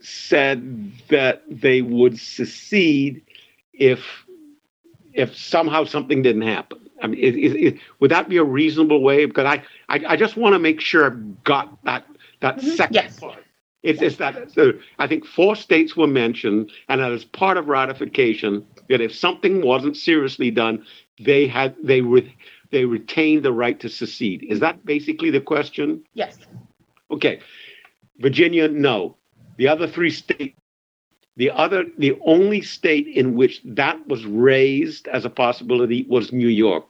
said 0.00 0.92
that 1.08 1.42
they 1.48 1.82
would 1.82 2.18
secede 2.18 3.22
if 3.72 4.04
if 5.12 5.36
somehow 5.36 5.84
something 5.84 6.22
didn't 6.22 6.42
happen. 6.42 6.78
I 7.02 7.08
mean, 7.08 7.18
it, 7.18 7.34
it, 7.34 7.56
it, 7.56 7.80
would 7.98 8.10
that 8.12 8.28
be 8.28 8.36
a 8.36 8.44
reasonable 8.44 9.02
way? 9.02 9.24
Because 9.24 9.46
I, 9.46 9.64
I, 9.88 10.12
I 10.12 10.16
just 10.16 10.36
want 10.36 10.52
to 10.52 10.58
make 10.60 10.80
sure 10.80 11.06
I've 11.06 11.42
got 11.44 11.82
that 11.84 12.06
that 12.40 12.58
mm-hmm. 12.58 12.70
second 12.70 12.94
yes. 12.94 13.18
part. 13.18 13.44
It's, 13.82 14.02
it's 14.02 14.16
that 14.16 14.50
so 14.50 14.72
I 14.98 15.06
think 15.06 15.24
four 15.24 15.54
states 15.54 15.96
were 15.96 16.08
mentioned, 16.08 16.72
and 16.88 17.00
as 17.00 17.24
part 17.24 17.56
of 17.56 17.68
ratification, 17.68 18.66
that 18.88 19.00
if 19.00 19.14
something 19.14 19.62
wasn't 19.62 19.96
seriously 19.96 20.50
done, 20.50 20.84
they 21.20 21.46
had 21.46 21.76
they 21.82 22.00
would 22.00 22.32
they 22.70 22.84
retained 22.84 23.44
the 23.44 23.52
right 23.52 23.78
to 23.80 23.88
secede. 23.88 24.44
Is 24.48 24.60
that 24.60 24.84
basically 24.84 25.30
the 25.30 25.40
question? 25.40 26.02
Yes. 26.14 26.38
Okay. 27.10 27.40
Virginia, 28.18 28.68
no. 28.68 29.16
The 29.56 29.68
other 29.68 29.86
three 29.86 30.10
states, 30.10 30.58
the 31.36 31.50
other, 31.50 31.84
the 31.96 32.18
only 32.24 32.60
state 32.60 33.06
in 33.06 33.34
which 33.34 33.60
that 33.64 34.06
was 34.08 34.24
raised 34.26 35.06
as 35.08 35.24
a 35.24 35.30
possibility 35.30 36.04
was 36.08 36.32
New 36.32 36.48
York, 36.48 36.84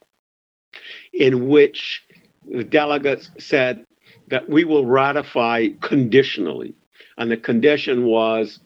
in 1.12 1.48
which 1.48 2.02
the 2.50 2.64
delegates 2.64 3.30
said 3.38 3.84
that 4.30 4.48
we 4.48 4.64
will 4.64 4.86
ratify 4.86 5.68
conditionally. 5.80 6.74
And 7.16 7.30
the 7.30 7.36
condition 7.36 8.04
was 8.04 8.60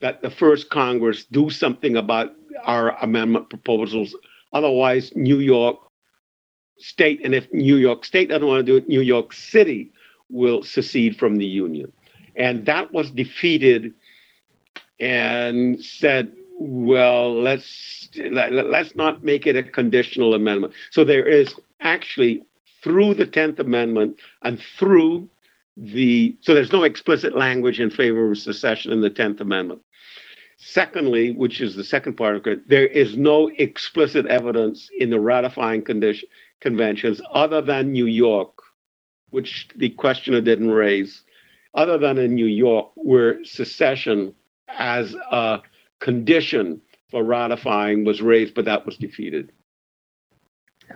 that 0.00 0.22
the 0.22 0.30
first 0.30 0.70
Congress 0.70 1.24
do 1.24 1.50
something 1.50 1.96
about 1.96 2.32
our 2.64 2.96
amendment 3.02 3.50
proposals. 3.50 4.14
Otherwise, 4.52 5.12
New 5.14 5.38
York 5.38 5.78
State, 6.78 7.20
and 7.24 7.34
if 7.34 7.52
New 7.52 7.76
York 7.76 8.04
State 8.04 8.30
doesn't 8.30 8.46
want 8.46 8.64
to 8.64 8.72
do 8.72 8.76
it, 8.76 8.88
New 8.88 9.02
York 9.02 9.32
City 9.32 9.92
will 10.30 10.62
secede 10.62 11.16
from 11.18 11.36
the 11.36 11.46
Union. 11.46 11.92
And 12.36 12.64
that 12.66 12.92
was 12.92 13.10
defeated 13.10 13.92
and 14.98 15.82
said, 15.82 16.32
well, 16.58 17.34
let's 17.34 18.08
let, 18.16 18.52
let's 18.52 18.94
not 18.94 19.24
make 19.24 19.46
it 19.46 19.56
a 19.56 19.62
conditional 19.62 20.34
amendment. 20.34 20.74
So 20.90 21.04
there 21.04 21.26
is 21.26 21.54
actually 21.80 22.42
through 22.82 23.14
the 23.14 23.26
10th 23.26 23.58
Amendment 23.58 24.18
and 24.42 24.60
through 24.78 25.28
the 25.76 26.36
so 26.40 26.54
there's 26.54 26.72
no 26.72 26.82
explicit 26.82 27.36
language 27.36 27.80
in 27.80 27.90
favor 27.90 28.30
of 28.30 28.38
secession 28.38 28.92
in 28.92 29.00
the 29.00 29.10
10th 29.10 29.40
Amendment. 29.40 29.80
Secondly, 30.58 31.32
which 31.32 31.60
is 31.60 31.74
the 31.74 31.84
second 31.84 32.14
part 32.16 32.36
of 32.36 32.46
it, 32.46 32.68
there 32.68 32.86
is 32.86 33.16
no 33.16 33.48
explicit 33.56 34.26
evidence 34.26 34.90
in 34.98 35.08
the 35.08 35.20
ratifying 35.20 35.82
condition 35.82 36.28
conventions 36.60 37.22
other 37.32 37.62
than 37.62 37.92
New 37.92 38.06
York, 38.06 38.62
which 39.30 39.68
the 39.76 39.88
questioner 39.90 40.42
didn't 40.42 40.70
raise, 40.70 41.22
other 41.74 41.96
than 41.96 42.18
in 42.18 42.34
New 42.34 42.46
York, 42.46 42.90
where 42.94 43.42
secession 43.44 44.34
as 44.68 45.14
a 45.32 45.60
condition 46.00 46.80
for 47.10 47.24
ratifying 47.24 48.04
was 48.04 48.20
raised, 48.20 48.54
but 48.54 48.66
that 48.66 48.86
was 48.86 48.96
defeated. 48.96 49.52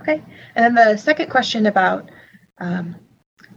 Okay. 0.00 0.22
And 0.54 0.64
then 0.64 0.74
the 0.74 0.96
second 0.96 1.30
question 1.30 1.66
about 1.66 2.10
um, 2.58 2.96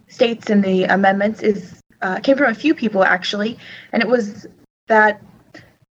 states 0.07 0.49
and 0.49 0.63
the 0.63 0.83
amendments 0.85 1.41
is 1.41 1.81
uh, 2.01 2.19
came 2.19 2.38
from 2.38 2.51
a 2.51 2.55
few 2.55 2.75
people 2.75 3.03
actually, 3.03 3.57
and 3.91 4.01
it 4.01 4.07
was 4.07 4.47
that 4.88 5.21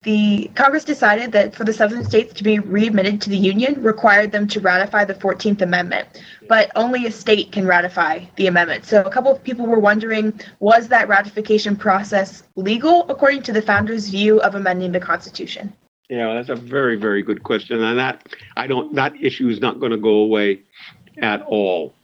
the 0.05 0.51
Congress 0.55 0.85
decided 0.85 1.33
that 1.33 1.55
for 1.55 1.65
the 1.65 1.73
southern 1.73 2.05
states 2.05 2.35
to 2.35 2.45
be 2.45 2.59
readmitted 2.59 3.23
to 3.23 3.31
the 3.31 3.39
Union 3.39 3.83
required 3.83 4.33
them 4.33 4.47
to 4.49 4.61
ratify 4.61 5.05
the 5.05 5.15
14th 5.15 5.63
Amendment, 5.63 6.07
but 6.47 6.71
only 6.77 7.07
a 7.07 7.11
state 7.11 7.53
can 7.53 7.67
ratify 7.67 8.23
the 8.37 8.47
amendment. 8.47 8.85
So 8.85 9.03
a 9.03 9.11
couple 9.11 9.33
of 9.33 9.43
people 9.43 9.67
were 9.67 9.79
wondering 9.79 10.39
was 10.61 10.89
that 10.89 11.09
ratification 11.09 11.75
process 11.75 12.43
legal 12.55 13.07
according 13.09 13.43
to 13.45 13.53
the 13.53 13.63
founders' 13.63 14.11
view 14.11 14.41
of 14.43 14.55
amending 14.55 14.93
the 14.93 15.01
Constitution? 15.01 15.73
Yeah, 16.09 16.35
that's 16.35 16.51
a 16.51 16.57
very, 16.57 16.97
very 16.97 17.23
good 17.23 17.43
question. 17.43 17.83
And 17.83 17.99
that 17.99 18.29
I 18.57 18.67
don't 18.67 18.95
that 18.95 19.15
issue 19.21 19.49
is 19.49 19.61
not 19.61 19.81
going 19.81 19.93
to 19.93 19.99
go 19.99 20.17
away 20.17 20.63
at 21.19 21.43
all. 21.43 21.95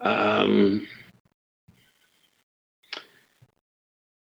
Um, 0.00 0.86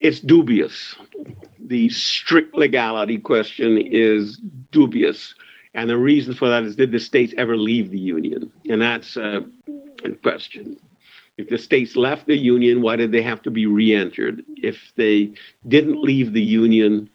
it's 0.01 0.21
dubious. 0.21 0.97
The 1.61 1.89
strict 1.91 2.55
legality 2.55 3.19
question 3.19 3.79
is 3.79 4.39
dubious. 4.71 5.35
And 5.75 5.91
the 5.91 5.99
reason 5.99 6.33
for 6.33 6.49
that 6.49 6.63
is 6.63 6.77
did 6.77 6.93
the 6.93 7.01
states 7.01 7.35
ever 7.37 7.57
leave 7.57 7.91
the 7.91 7.99
Union? 7.99 8.51
And 8.69 8.81
that's 8.81 9.17
a 9.17 9.45
question. 10.23 10.79
If 11.37 11.51
the 11.51 11.59
states 11.59 11.97
left 11.97 12.27
the 12.27 12.37
Union, 12.39 12.81
why 12.81 12.97
did 12.97 13.13
they 13.13 13.21
have 13.21 13.43
to 13.43 13.51
be 13.51 13.67
re 13.67 13.95
entered? 13.95 14.43
If 14.57 14.93
they 14.97 15.35
didn't 15.69 16.01
leave 16.01 16.33
the 16.33 16.43
Union, 16.43 17.11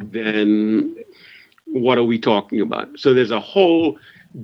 then 0.00 0.96
what 1.66 1.98
are 1.98 2.04
we 2.04 2.18
talking 2.18 2.60
about? 2.60 2.98
So 2.98 3.14
there's 3.14 3.30
a 3.30 3.40
whole 3.40 3.98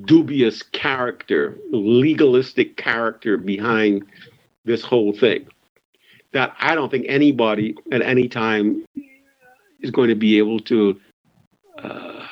dubious 0.05 0.63
character, 0.63 1.57
legalistic 1.71 2.77
character 2.77 3.37
behind 3.37 4.05
this 4.65 4.83
whole 4.83 5.13
thing 5.13 5.47
that 6.33 6.55
I 6.61 6.75
don't 6.75 6.91
think 6.91 7.07
anybody 7.09 7.75
at 7.93 8.03
any 8.03 8.29
time 8.29 8.85
is 9.81 9.91
going 9.91 10.09
to 10.09 10.15
be 10.15 10.39
able 10.39 10.61
to 10.61 11.01
uh, 11.83 12.27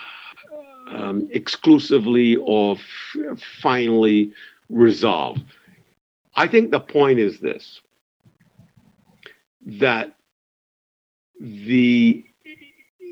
um, 0.90 1.28
exclusively 1.32 2.36
or 2.36 2.76
f- 2.76 3.38
finally 3.62 4.32
resolve. 4.68 5.38
I 6.34 6.48
think 6.48 6.70
the 6.70 6.80
point 6.80 7.18
is 7.18 7.40
this 7.40 7.80
that 9.66 10.14
the 11.40 12.24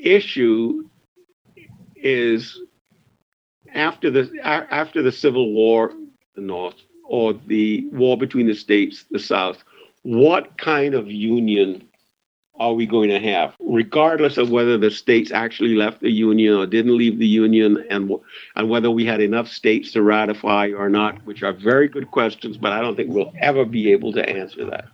issue 0.03 0.89
is 1.97 2.61
after 3.75 4.11
the 4.11 4.31
after 4.45 5.03
the 5.03 5.13
Civil 5.13 5.53
War, 5.53 5.93
the 6.35 6.41
North, 6.43 6.77
or 7.05 7.35
the 7.47 7.87
war 7.93 8.17
between 8.19 8.47
the 8.47 8.55
states, 8.55 9.05
the 9.11 9.19
South 9.19 9.63
what 10.03 10.59
kind 10.59 10.95
of 10.95 11.11
union 11.11 11.89
are 12.57 12.75
we 12.75 12.87
going 12.87 13.09
to 13.09 13.19
have, 13.19 13.55
regardless 13.61 14.37
of 14.37 14.51
whether 14.51 14.77
the 14.77 14.91
states 14.91 15.33
actually 15.33 15.75
left 15.75 16.01
the 16.01 16.11
union 16.11 16.55
or 16.55 16.67
didn't 16.67 16.97
leave 16.97 17.19
the 17.19 17.27
union, 17.27 17.83
and 17.89 18.13
and 18.57 18.69
whether 18.69 18.91
we 18.91 19.05
had 19.05 19.21
enough 19.21 19.49
states 19.49 19.93
to 19.93 20.03
ratify 20.03 20.71
or 20.77 20.89
not, 20.89 21.25
which 21.25 21.43
are 21.43 21.53
very 21.53 21.89
good 21.89 22.11
questions, 22.11 22.59
but 22.59 22.73
I 22.73 22.81
don't 22.81 22.95
think 22.95 23.11
we'll 23.11 23.33
ever 23.41 23.65
be 23.65 23.91
able 23.93 24.13
to 24.13 24.29
answer 24.29 24.67
that. 24.67 24.89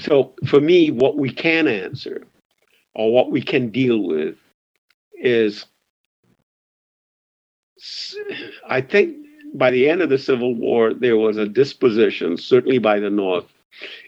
So 0.00 0.32
for 0.46 0.60
me, 0.60 0.90
what 0.90 1.18
we 1.18 1.30
can 1.30 1.68
answer, 1.68 2.22
or 2.94 3.12
what 3.12 3.30
we 3.30 3.42
can 3.42 3.70
deal 3.70 4.02
with, 4.02 4.36
is 5.14 5.66
I 8.68 8.80
think 8.80 9.16
by 9.54 9.70
the 9.70 9.88
end 9.88 10.02
of 10.02 10.10
the 10.10 10.18
Civil 10.18 10.54
War, 10.54 10.94
there 10.94 11.16
was 11.16 11.36
a 11.36 11.48
disposition, 11.48 12.36
certainly 12.36 12.78
by 12.78 13.00
the 13.00 13.10
North, 13.10 13.46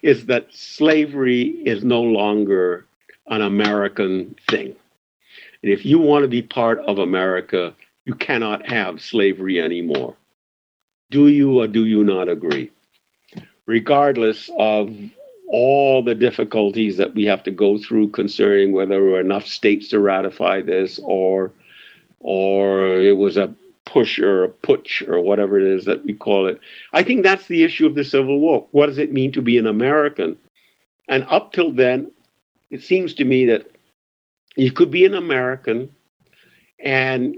is 0.02 0.26
that 0.26 0.48
slavery 0.52 1.42
is 1.42 1.84
no 1.84 2.02
longer 2.02 2.86
an 3.28 3.42
American 3.42 4.34
thing. 4.48 4.74
And 5.62 5.72
if 5.72 5.84
you 5.84 5.98
want 5.98 6.22
to 6.22 6.28
be 6.28 6.42
part 6.42 6.80
of 6.80 6.98
America, 6.98 7.74
you 8.04 8.14
cannot 8.14 8.66
have 8.66 9.00
slavery 9.00 9.60
anymore. 9.60 10.16
Do 11.10 11.28
you 11.28 11.60
or 11.60 11.68
do 11.68 11.84
you 11.84 12.02
not 12.04 12.28
agree? 12.28 12.70
Regardless 13.66 14.50
of 14.58 14.94
all 15.52 16.02
the 16.02 16.14
difficulties 16.14 16.96
that 16.96 17.14
we 17.14 17.24
have 17.26 17.42
to 17.42 17.50
go 17.50 17.76
through 17.76 18.08
concerning 18.08 18.72
whether 18.72 18.94
there 18.94 19.02
were 19.02 19.20
enough 19.20 19.46
states 19.46 19.88
to 19.88 20.00
ratify 20.00 20.62
this 20.62 20.98
or 21.04 21.52
or 22.20 23.00
it 23.00 23.18
was 23.18 23.36
a 23.36 23.54
push 23.84 24.18
or 24.18 24.44
a 24.44 24.48
putsch 24.48 25.06
or 25.06 25.20
whatever 25.20 25.60
it 25.60 25.66
is 25.66 25.84
that 25.84 26.04
we 26.04 26.14
call 26.14 26.46
it. 26.46 26.58
I 26.94 27.02
think 27.02 27.22
that's 27.22 27.48
the 27.48 27.64
issue 27.64 27.86
of 27.86 27.94
the 27.94 28.04
Civil 28.04 28.40
War. 28.40 28.66
What 28.70 28.86
does 28.86 28.96
it 28.96 29.12
mean 29.12 29.30
to 29.32 29.42
be 29.42 29.58
an 29.58 29.66
American? 29.66 30.38
And 31.08 31.26
up 31.28 31.52
till 31.52 31.72
then, 31.72 32.10
it 32.70 32.82
seems 32.82 33.12
to 33.14 33.24
me 33.24 33.44
that 33.46 33.70
you 34.56 34.72
could 34.72 34.90
be 34.90 35.04
an 35.04 35.14
American 35.14 35.90
and 36.78 37.36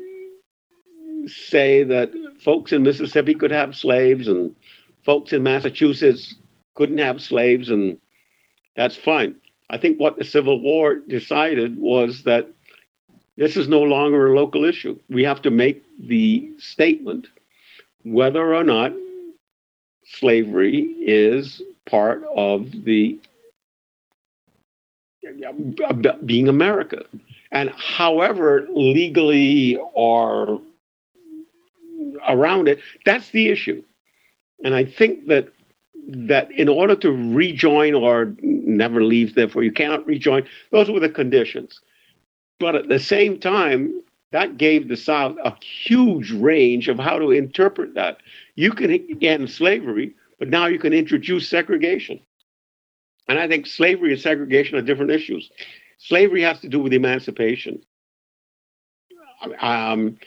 say 1.27 1.83
that 1.83 2.13
folks 2.41 2.73
in 2.73 2.83
Mississippi 2.83 3.35
could 3.35 3.51
have 3.51 3.75
slaves 3.75 4.29
and 4.29 4.55
folks 5.05 5.33
in 5.33 5.43
Massachusetts 5.43 6.37
couldn't 6.75 6.99
have 6.99 7.23
slaves, 7.23 7.71
and 7.71 7.99
that's 8.77 8.97
fine. 8.97 9.37
I 9.71 9.79
think 9.79 9.99
what 9.99 10.19
the 10.19 10.25
Civil 10.25 10.61
War 10.61 10.97
decided 10.97 11.79
was 11.79 12.23
that 12.25 12.49
this 13.37 13.57
is 13.57 13.67
no 13.69 13.83
longer 13.83 14.33
a 14.33 14.37
local 14.37 14.65
issue. 14.65 14.99
We 15.09 15.25
have 15.25 15.43
to 15.43 15.51
make 15.51 15.83
the 15.99 16.51
statement 16.59 17.29
whether 18.05 18.55
or 18.55 18.65
not 18.65 18.93
slavery 20.05 20.83
is 21.01 21.63
part 21.87 22.23
of 22.37 22.71
the 22.85 23.19
being 26.25 26.49
America. 26.49 27.05
And 27.51 27.71
however 27.71 28.67
legally 28.71 29.79
or 29.95 30.61
around 32.29 32.69
it, 32.69 32.81
that's 33.05 33.31
the 33.31 33.49
issue. 33.49 33.83
And 34.63 34.75
I 34.75 34.85
think 34.85 35.27
that 35.29 35.49
that 36.07 36.51
in 36.51 36.69
order 36.69 36.95
to 36.97 37.11
rejoin 37.11 37.95
or 37.95 38.35
never 38.67 39.03
leave, 39.03 39.35
therefore 39.35 39.63
you 39.63 39.73
cannot 39.73 40.07
rejoin, 40.07 40.47
those 40.71 40.91
were 40.91 41.01
the 41.01 41.09
conditions. 41.09 41.81
But 42.59 42.75
at 42.75 42.89
the 42.89 42.99
same 42.99 43.39
time, 43.39 44.03
that 44.33 44.57
gave 44.59 44.89
the 44.89 44.97
South 44.97 45.37
a 45.45 45.55
huge 45.63 46.33
range 46.33 46.89
of 46.89 46.99
how 46.99 47.19
to 47.19 47.31
interpret 47.31 47.95
that. 47.95 48.19
You 48.57 48.73
can 48.73 49.23
end 49.23 49.51
slavery, 49.51 50.15
but 50.39 50.49
now 50.49 50.67
you 50.67 50.79
can 50.79 50.93
introduce 50.93 51.49
segregation. 51.49 52.21
And 53.29 53.39
I 53.39 53.49
think 53.49 53.67
slavery 53.67 54.13
and 54.13 54.21
segregation 54.21 54.77
are 54.77 54.83
different 54.83 55.13
issues. 55.13 55.51
Slavery 55.99 56.43
has 56.43 56.61
to 56.61 56.69
do 56.69 56.81
with 56.81 56.93
emancipation. 56.93 57.83
Um, 59.61 60.19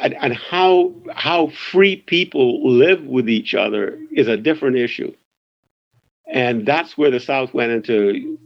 and, 0.00 0.14
and 0.14 0.34
how 0.34 0.94
how 1.14 1.48
free 1.48 1.96
people 1.96 2.70
live 2.70 3.04
with 3.04 3.28
each 3.28 3.54
other 3.54 3.98
is 4.12 4.28
a 4.28 4.36
different 4.36 4.76
issue. 4.76 5.12
And 6.30 6.66
that's 6.66 6.96
where 6.96 7.10
the 7.10 7.20
South 7.20 7.54
went 7.54 7.72
into 7.72 8.38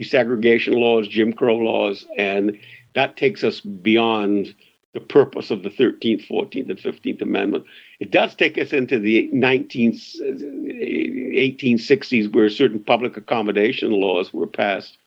desegregation 0.00 0.74
laws, 0.74 1.08
Jim 1.08 1.32
Crow 1.32 1.56
laws, 1.56 2.06
and 2.16 2.58
that 2.94 3.16
takes 3.16 3.44
us 3.44 3.60
beyond 3.60 4.54
the 4.94 5.00
purpose 5.00 5.50
of 5.50 5.62
the 5.62 5.70
13th, 5.70 6.28
14th, 6.28 6.68
and 6.68 6.78
15th 6.78 7.22
Amendment. 7.22 7.64
It 7.98 8.10
does 8.10 8.34
take 8.34 8.58
us 8.58 8.72
into 8.72 8.98
the 8.98 9.30
19th, 9.32 10.20
1860s, 10.20 12.34
where 12.34 12.50
certain 12.50 12.80
public 12.80 13.16
accommodation 13.16 13.92
laws 13.92 14.34
were 14.34 14.46
passed. 14.46 14.98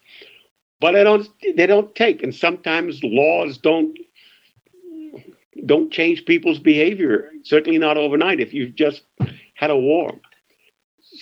But 0.80 0.94
they 0.94 1.04
don't, 1.04 1.28
they 1.56 1.68
don't 1.68 1.94
take, 1.94 2.24
and 2.24 2.34
sometimes 2.34 3.02
laws 3.04 3.58
don't 3.58 3.96
don't 5.66 5.92
change 5.92 6.26
people's 6.26 6.60
behavior. 6.60 7.32
Certainly 7.44 7.80
not 7.80 7.98
overnight. 7.98 8.40
If 8.40 8.54
you've 8.54 8.76
just 8.76 9.04
had 9.56 9.70
a 9.70 9.78
war, 9.78 10.20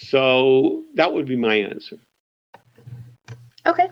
so 0.09 0.83
that 0.95 1.13
would 1.13 1.25
be 1.25 1.35
my 1.35 1.55
answer. 1.55 1.97
Okay, 3.65 3.89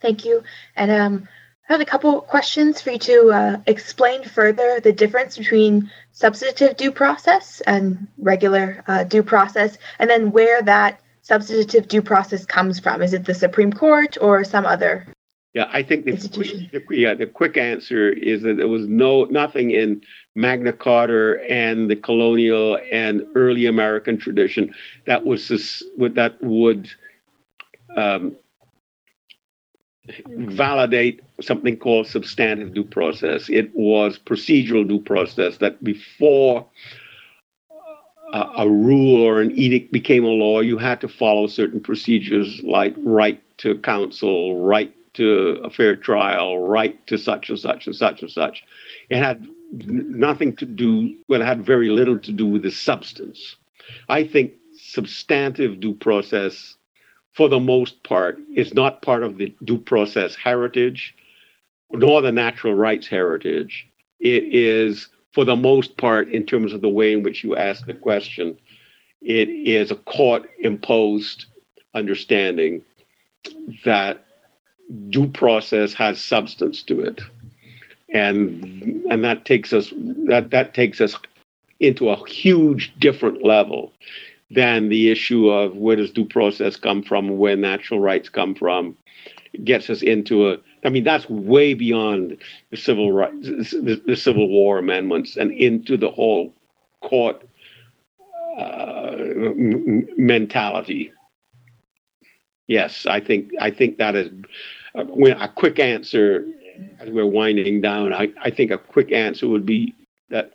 thank 0.00 0.24
you. 0.24 0.42
And 0.76 0.90
um, 0.90 1.28
I 1.68 1.74
have 1.74 1.80
a 1.80 1.84
couple 1.84 2.20
questions 2.20 2.80
for 2.80 2.90
you 2.90 2.98
to 2.98 3.30
uh, 3.30 3.56
explain 3.66 4.24
further 4.24 4.80
the 4.80 4.92
difference 4.92 5.38
between 5.38 5.90
substantive 6.12 6.76
due 6.76 6.90
process 6.90 7.60
and 7.60 8.08
regular 8.18 8.82
uh, 8.88 9.04
due 9.04 9.22
process, 9.22 9.78
and 9.98 10.10
then 10.10 10.32
where 10.32 10.62
that 10.62 11.00
substantive 11.22 11.86
due 11.86 12.02
process 12.02 12.44
comes 12.44 12.80
from. 12.80 13.02
Is 13.02 13.14
it 13.14 13.24
the 13.24 13.34
Supreme 13.34 13.72
Court 13.72 14.18
or 14.20 14.42
some 14.42 14.66
other? 14.66 15.06
Yeah, 15.52 15.68
I 15.72 15.82
think 15.82 16.04
the, 16.04 16.12
the 16.12 16.82
yeah 16.90 17.14
the 17.14 17.26
quick 17.26 17.56
answer 17.56 18.08
is 18.08 18.42
that 18.42 18.58
there 18.58 18.68
was 18.68 18.86
no 18.86 19.24
nothing 19.24 19.72
in 19.72 20.00
Magna 20.36 20.72
Carta 20.72 21.40
and 21.48 21.90
the 21.90 21.96
colonial 21.96 22.78
and 22.92 23.26
early 23.34 23.66
American 23.66 24.16
tradition 24.16 24.72
that 25.06 25.24
was 25.24 25.48
this, 25.48 25.82
that 25.98 26.40
would 26.40 26.88
um, 27.96 28.36
validate 30.28 31.20
something 31.40 31.76
called 31.76 32.06
substantive 32.06 32.72
due 32.72 32.84
process. 32.84 33.50
It 33.50 33.74
was 33.74 34.20
procedural 34.20 34.86
due 34.86 35.00
process 35.00 35.56
that 35.56 35.82
before 35.82 36.64
a, 38.32 38.38
a, 38.58 38.68
rule 38.68 39.20
or 39.20 39.40
an 39.40 39.50
edict 39.52 39.92
became 39.92 40.24
a 40.24 40.28
law, 40.28 40.60
you 40.60 40.78
had 40.78 41.00
to 41.00 41.08
follow 41.08 41.48
certain 41.48 41.80
procedures 41.80 42.62
like 42.62 42.94
right 42.98 43.42
to 43.58 43.78
counsel, 43.78 44.62
right 44.62 44.94
to 45.14 45.60
a 45.64 45.70
fair 45.70 45.96
trial, 45.96 46.58
right 46.58 47.04
to 47.06 47.18
such 47.18 47.48
and 47.50 47.58
such 47.58 47.86
and 47.86 47.96
such 47.96 48.22
and 48.22 48.30
such. 48.30 48.62
It 49.08 49.18
had 49.18 49.46
nothing 49.72 50.56
to 50.56 50.66
do, 50.66 51.16
well, 51.28 51.42
it 51.42 51.46
had 51.46 51.64
very 51.64 51.90
little 51.90 52.18
to 52.18 52.32
do 52.32 52.46
with 52.46 52.62
the 52.62 52.70
substance. 52.70 53.56
I 54.08 54.24
think 54.24 54.52
substantive 54.76 55.80
due 55.80 55.94
process 55.94 56.76
for 57.32 57.48
the 57.48 57.60
most 57.60 58.02
part, 58.02 58.38
is 58.54 58.74
not 58.74 59.02
part 59.02 59.22
of 59.22 59.38
the 59.38 59.54
due 59.64 59.78
process 59.78 60.34
heritage, 60.34 61.14
nor 61.92 62.22
the 62.22 62.32
natural 62.32 62.74
rights 62.74 63.06
heritage. 63.06 63.86
It 64.18 64.44
is, 64.52 65.08
for 65.32 65.44
the 65.44 65.56
most 65.56 65.96
part, 65.96 66.28
in 66.28 66.44
terms 66.44 66.72
of 66.72 66.80
the 66.80 66.88
way 66.88 67.12
in 67.12 67.22
which 67.22 67.44
you 67.44 67.56
ask 67.56 67.86
the 67.86 67.94
question, 67.94 68.58
it 69.22 69.48
is 69.48 69.90
a 69.90 69.96
court 69.96 70.50
imposed 70.60 71.46
understanding 71.94 72.82
that 73.84 74.24
due 75.08 75.28
process 75.28 75.92
has 75.94 76.20
substance 76.20 76.82
to 76.84 77.00
it. 77.00 77.20
And 78.12 79.04
and 79.10 79.24
that 79.24 79.44
takes 79.44 79.72
us 79.72 79.92
that 80.26 80.50
that 80.50 80.74
takes 80.74 81.00
us 81.00 81.16
into 81.78 82.10
a 82.10 82.28
huge 82.28 82.92
different 82.98 83.44
level 83.44 83.92
than 84.50 84.88
the 84.88 85.10
issue 85.10 85.48
of 85.48 85.76
where 85.76 85.96
does 85.96 86.10
due 86.10 86.24
process 86.24 86.76
come 86.76 87.02
from, 87.02 87.38
where 87.38 87.56
natural 87.56 88.00
rights 88.00 88.28
come 88.28 88.54
from, 88.54 88.96
it 89.52 89.64
gets 89.64 89.88
us 89.90 90.02
into 90.02 90.48
a. 90.50 90.56
I 90.84 90.88
mean, 90.88 91.04
that's 91.04 91.28
way 91.28 91.74
beyond 91.74 92.36
the 92.70 92.76
civil 92.76 93.12
rights, 93.12 93.70
the, 93.70 94.02
the 94.06 94.16
Civil 94.16 94.48
War 94.48 94.78
amendments, 94.78 95.36
and 95.36 95.52
into 95.52 95.96
the 95.96 96.10
whole 96.10 96.52
court 97.02 97.46
uh, 98.58 99.14
m- 99.18 100.08
mentality. 100.16 101.12
Yes, 102.66 103.06
I 103.06 103.20
think 103.20 103.50
I 103.60 103.70
think 103.70 103.98
that 103.98 104.16
is 104.16 104.30
a 104.94 105.48
quick 105.48 105.78
answer. 105.78 106.46
As 106.98 107.10
we're 107.10 107.26
winding 107.26 107.82
down, 107.82 108.14
I, 108.14 108.32
I 108.40 108.48
think 108.48 108.70
a 108.70 108.78
quick 108.78 109.12
answer 109.12 109.46
would 109.46 109.66
be 109.66 109.94
that 110.30 110.52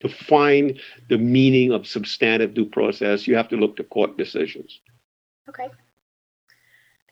to 0.00 0.08
find 0.08 0.78
the 1.08 1.18
meaning 1.18 1.72
of 1.72 1.86
substantive 1.86 2.54
due 2.54 2.66
process, 2.66 3.26
you 3.26 3.34
have 3.34 3.48
to 3.48 3.56
look 3.56 3.76
to 3.76 3.84
court 3.84 4.16
decisions. 4.16 4.80
Okay. 5.48 5.68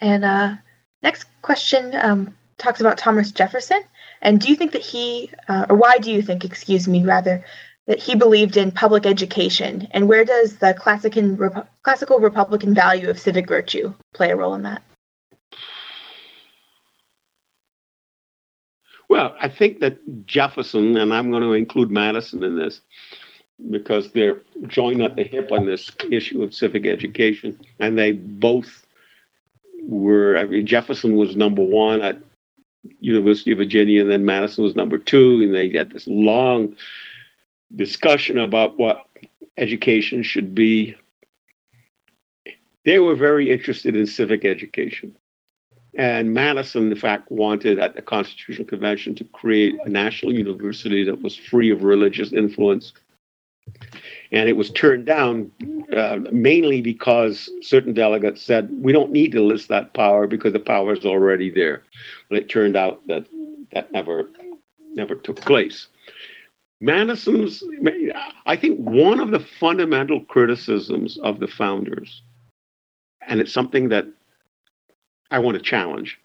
And 0.00 0.24
uh, 0.24 0.54
next 1.02 1.24
question 1.42 1.94
um, 1.96 2.36
talks 2.58 2.80
about 2.80 2.98
Thomas 2.98 3.32
Jefferson. 3.32 3.82
And 4.20 4.40
do 4.40 4.48
you 4.48 4.56
think 4.56 4.72
that 4.72 4.82
he, 4.82 5.30
uh, 5.48 5.66
or 5.68 5.76
why 5.76 5.98
do 5.98 6.12
you 6.12 6.22
think, 6.22 6.44
excuse 6.44 6.86
me, 6.86 7.04
rather, 7.04 7.44
that 7.86 7.98
he 7.98 8.14
believed 8.14 8.56
in 8.56 8.70
public 8.70 9.06
education? 9.06 9.88
And 9.90 10.08
where 10.08 10.24
does 10.24 10.58
the 10.58 10.74
classical, 10.74 11.66
classical 11.82 12.20
Republican 12.20 12.74
value 12.74 13.10
of 13.10 13.18
civic 13.18 13.48
virtue 13.48 13.92
play 14.14 14.30
a 14.30 14.36
role 14.36 14.54
in 14.54 14.62
that? 14.62 14.82
Well, 19.12 19.36
I 19.38 19.46
think 19.50 19.80
that 19.80 19.98
Jefferson, 20.26 20.96
and 20.96 21.12
I'm 21.12 21.30
going 21.30 21.42
to 21.42 21.52
include 21.52 21.90
Madison 21.90 22.42
in 22.42 22.56
this, 22.56 22.80
because 23.70 24.10
they're 24.10 24.40
joined 24.68 25.02
at 25.02 25.16
the 25.16 25.22
hip 25.22 25.52
on 25.52 25.66
this 25.66 25.90
issue 26.10 26.42
of 26.42 26.54
civic 26.54 26.86
education, 26.86 27.60
and 27.78 27.98
they 27.98 28.12
both 28.12 28.86
were. 29.82 30.38
I 30.38 30.44
mean, 30.44 30.66
Jefferson 30.66 31.16
was 31.16 31.36
number 31.36 31.62
one 31.62 32.00
at 32.00 32.20
University 33.00 33.52
of 33.52 33.58
Virginia, 33.58 34.00
and 34.00 34.10
then 34.10 34.24
Madison 34.24 34.64
was 34.64 34.76
number 34.76 34.96
two, 34.96 35.42
and 35.42 35.54
they 35.54 35.68
had 35.68 35.90
this 35.90 36.06
long 36.06 36.74
discussion 37.76 38.38
about 38.38 38.78
what 38.78 39.04
education 39.58 40.22
should 40.22 40.54
be. 40.54 40.96
They 42.86 42.98
were 42.98 43.14
very 43.14 43.50
interested 43.50 43.94
in 43.94 44.06
civic 44.06 44.46
education. 44.46 45.14
And 45.94 46.32
Madison, 46.32 46.90
in 46.90 46.98
fact, 46.98 47.30
wanted 47.30 47.78
at 47.78 47.94
the 47.94 48.02
Constitutional 48.02 48.66
Convention 48.66 49.14
to 49.16 49.24
create 49.24 49.74
a 49.84 49.88
national 49.88 50.32
university 50.32 51.04
that 51.04 51.22
was 51.22 51.36
free 51.36 51.70
of 51.70 51.82
religious 51.82 52.32
influence. 52.32 52.94
And 54.32 54.48
it 54.48 54.56
was 54.56 54.70
turned 54.70 55.04
down 55.04 55.52
uh, 55.94 56.20
mainly 56.32 56.80
because 56.80 57.50
certain 57.60 57.92
delegates 57.92 58.42
said, 58.42 58.70
we 58.72 58.92
don't 58.92 59.12
need 59.12 59.32
to 59.32 59.42
list 59.42 59.68
that 59.68 59.92
power 59.92 60.26
because 60.26 60.54
the 60.54 60.58
power 60.58 60.94
is 60.94 61.04
already 61.04 61.50
there. 61.50 61.82
But 62.28 62.38
it 62.38 62.48
turned 62.48 62.76
out 62.76 63.06
that 63.08 63.26
that 63.72 63.92
never, 63.92 64.30
never 64.94 65.14
took 65.14 65.40
place. 65.40 65.88
Madison's, 66.80 67.62
I 68.44 68.56
think 68.56 68.78
one 68.80 69.20
of 69.20 69.30
the 69.30 69.40
fundamental 69.40 70.20
criticisms 70.20 71.16
of 71.18 71.38
the 71.38 71.46
founders, 71.46 72.22
and 73.26 73.40
it's 73.40 73.52
something 73.52 73.88
that 73.90 74.06
I 75.32 75.38
want 75.38 75.56
to 75.56 75.62
challenge. 75.62 76.20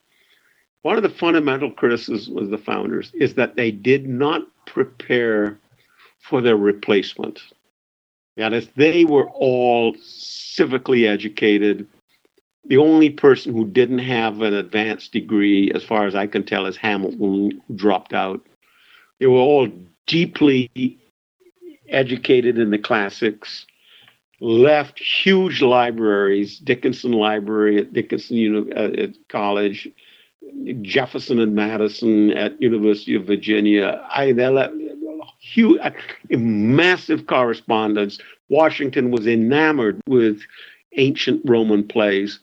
One 0.84 0.98
of 0.98 1.04
the 1.04 1.10
fundamental 1.10 1.72
criticisms 1.72 2.38
of 2.38 2.50
the 2.50 2.58
founders 2.58 3.12
is 3.16 3.34
that 3.36 3.56
they 3.56 3.72
did 3.72 4.08
not 4.08 4.44
prepare 4.66 5.60
for 6.20 6.42
their 6.42 6.58
replacement. 6.58 7.42
That 8.36 8.54
is, 8.54 8.68
they 8.76 9.06
were 9.06 9.30
all 9.30 9.96
civically 9.96 11.08
educated. 11.08 11.88
The 12.66 12.78
only 12.78 13.10
person 13.10 13.54
who 13.54 13.66
didn't 13.66 14.00
have 14.00 14.42
an 14.42 14.54
advanced 14.54 15.14
degree, 15.14 15.72
as 15.74 15.84
far 15.84 16.06
as 16.06 16.14
I 16.14 16.28
can 16.28 16.44
tell, 16.44 16.66
is 16.66 16.76
Hamilton, 16.78 17.20
who 17.20 17.76
dropped 17.76 18.14
out. 18.14 18.46
They 19.20 19.26
were 19.26 19.40
all 19.40 19.70
deeply 20.06 21.00
educated 21.88 22.60
in 22.60 22.72
the 22.72 22.78
classics 22.78 23.66
left 24.40 25.00
huge 25.00 25.62
libraries, 25.62 26.60
Dickinson 26.60 27.12
Library 27.12 27.80
at 27.80 27.94
Dickinson 27.94 28.72
uh, 28.76 29.02
at 29.02 29.16
College, 29.30 29.90
Jefferson 30.82 31.40
and 31.40 31.56
Madison 31.56 32.32
at 32.32 32.62
University 32.62 33.16
of 33.16 33.26
Virginia. 33.26 34.06
I 34.10 34.32
they 34.32 34.48
left 34.48 34.74
huge, 35.40 35.80
massive 36.30 37.28
correspondence. 37.28 38.20
Washington 38.50 39.12
was 39.12 39.28
enamored 39.28 40.02
with 40.08 40.42
ancient 40.98 41.42
Roman 41.46 41.88
plays. 41.88 42.40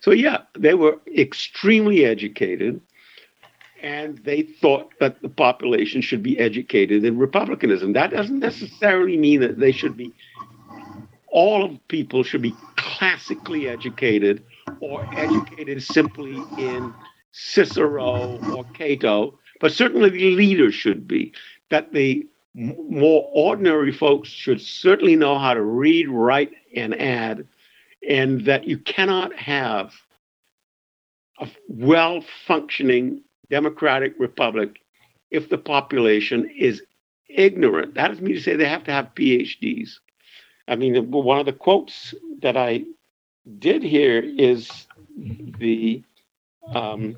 So 0.00 0.10
yeah, 0.12 0.42
they 0.56 0.74
were 0.74 0.98
extremely 1.16 2.04
educated 2.04 2.80
and 3.82 4.18
they 4.18 4.42
thought 4.42 4.92
that 5.00 5.22
the 5.22 5.28
population 5.28 6.00
should 6.02 6.22
be 6.22 6.38
educated 6.38 7.04
in 7.04 7.16
republicanism. 7.16 7.92
That 7.92 8.10
doesn't 8.10 8.40
necessarily 8.40 9.16
mean 9.16 9.40
that 9.40 9.58
they 9.58 9.72
should 9.72 9.96
be 9.96 10.12
all 11.30 11.78
people 11.88 12.22
should 12.22 12.42
be 12.42 12.54
classically 12.76 13.68
educated 13.68 14.44
or 14.80 15.08
educated 15.14 15.82
simply 15.82 16.42
in 16.58 16.92
Cicero 17.32 18.38
or 18.54 18.64
Cato, 18.74 19.38
but 19.60 19.72
certainly 19.72 20.10
the 20.10 20.30
leaders 20.32 20.74
should 20.74 21.06
be. 21.06 21.32
That 21.70 21.92
the 21.92 22.26
more 22.54 23.28
ordinary 23.32 23.92
folks 23.92 24.28
should 24.28 24.60
certainly 24.60 25.16
know 25.16 25.38
how 25.38 25.54
to 25.54 25.62
read, 25.62 26.08
write, 26.08 26.52
and 26.74 26.98
add, 27.00 27.46
and 28.08 28.44
that 28.46 28.64
you 28.64 28.78
cannot 28.78 29.34
have 29.34 29.92
a 31.40 31.48
well 31.68 32.24
functioning 32.46 33.22
democratic 33.50 34.14
republic 34.18 34.80
if 35.30 35.48
the 35.48 35.58
population 35.58 36.50
is 36.56 36.82
ignorant. 37.28 37.94
That 37.94 38.08
doesn't 38.08 38.24
mean 38.24 38.34
to 38.34 38.40
say 38.40 38.56
they 38.56 38.68
have 38.68 38.84
to 38.84 38.92
have 38.92 39.14
PhDs. 39.14 39.98
I 40.68 40.76
mean, 40.76 41.10
one 41.10 41.40
of 41.40 41.46
the 41.46 41.52
quotes 41.52 42.14
that 42.42 42.56
I 42.56 42.84
did 43.58 43.82
here 43.82 44.22
is 44.22 44.86
the 45.16 46.02
um, 46.74 47.16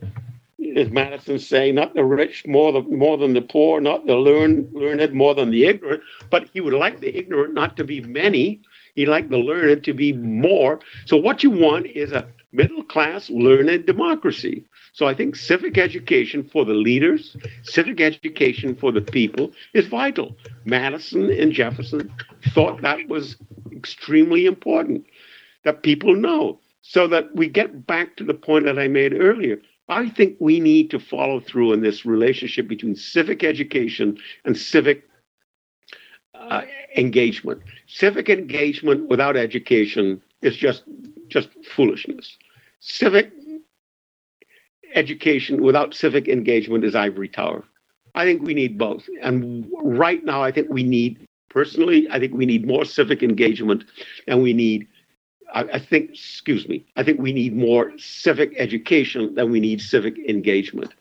is 0.59 0.91
Madison 0.91 1.39
saying, 1.39 1.75
not 1.75 1.95
the 1.95 2.05
rich 2.05 2.47
more 2.47 2.73
the, 2.73 2.83
more 2.83 3.17
than 3.19 3.33
the 3.33 3.43
poor, 3.43 3.81
not 3.81 4.07
the 4.07 4.15
learned 4.17 4.73
learned 4.73 5.13
more 5.13 5.35
than 5.35 5.51
the 5.51 5.65
ignorant, 5.65 6.03
but 6.31 6.49
he 6.53 6.61
would 6.61 6.75
like 6.75 7.01
the 7.01 7.17
ignorant 7.17 7.55
not 7.55 7.77
to 7.79 7.85
be 7.85 8.01
many. 8.03 8.61
He'd 8.95 9.09
like 9.09 9.29
the 9.29 9.39
learned 9.39 9.85
to 9.85 9.95
be 9.95 10.13
more. 10.13 10.81
So 11.07 11.17
what 11.17 11.43
you 11.43 11.51
want 11.51 11.87
is 11.87 12.13
a 12.13 12.29
middle 12.53 12.83
class 12.83 13.31
learned 13.31 13.87
democracy. 13.87 14.65
So 14.93 15.07
I 15.07 15.15
think 15.15 15.37
civic 15.37 15.79
education 15.79 16.43
for 16.43 16.65
the 16.65 16.75
leaders, 16.75 17.37
civic 17.63 18.01
education 18.01 18.75
for 18.75 18.93
the 18.93 19.01
people 19.01 19.53
is 19.75 19.87
vital. 19.87 20.37
Madison 20.65 21.31
and 21.31 21.53
Jefferson 21.53 22.13
thought 22.53 22.83
that 22.83 23.09
was 23.09 23.37
extremely 23.73 24.47
important 24.47 25.07
that 25.65 25.83
people 25.83 26.15
know 26.15 26.59
so 26.83 27.07
that 27.09 27.35
we 27.35 27.49
get 27.49 27.87
back 27.87 28.17
to 28.17 28.25
the 28.25 28.35
point 28.35 28.65
that 28.65 28.79
I 28.79 28.89
made 28.89 29.13
earlier. 29.15 29.61
I 29.89 30.09
think 30.09 30.37
we 30.41 30.61
need 30.61 30.91
to 30.91 31.01
follow 31.01 31.41
through 31.41 31.73
in 31.73 31.81
this 31.81 32.05
relationship 32.07 32.69
between 32.69 32.95
civic 32.95 33.43
education 33.45 34.19
and 34.45 34.57
civic 34.57 35.05
uh, 36.35 36.63
engagement. 36.97 37.63
Civic 37.87 38.29
engagement 38.29 39.09
without 39.09 39.37
education 39.37 40.23
is 40.43 40.57
just 40.57 40.85
just 41.31 41.49
foolishness. 41.65 42.37
Civic 42.81 43.33
education 44.95 45.63
without 45.63 45.95
civic 45.95 46.29
engagement 46.29 46.85
is 46.85 46.95
ivory 46.95 47.29
tower. 47.29 47.65
I 48.15 48.25
think 48.25 48.43
we 48.43 48.55
need 48.55 48.77
both. 48.79 49.05
And 49.23 49.67
right 49.83 50.25
now, 50.25 50.43
I 50.43 50.51
think 50.51 50.69
we 50.69 50.83
need, 50.83 51.25
personally, 51.49 52.09
I 52.11 52.19
think 52.19 52.35
we 52.35 52.47
need 52.47 52.67
more 52.67 52.85
civic 52.85 53.23
engagement 53.23 53.85
and 54.27 54.43
we 54.43 54.53
need, 54.53 54.89
I, 55.55 55.63
I 55.65 55.79
think, 55.79 56.11
excuse 56.11 56.69
me, 56.69 56.85
I 56.97 57.05
think 57.05 57.21
we 57.21 57.33
need 57.33 57.55
more 57.55 57.93
civic 57.99 58.53
education 58.57 59.35
than 59.35 59.51
we 59.51 59.61
need 59.61 59.81
civic 59.81 60.19
engagement. 60.29 60.93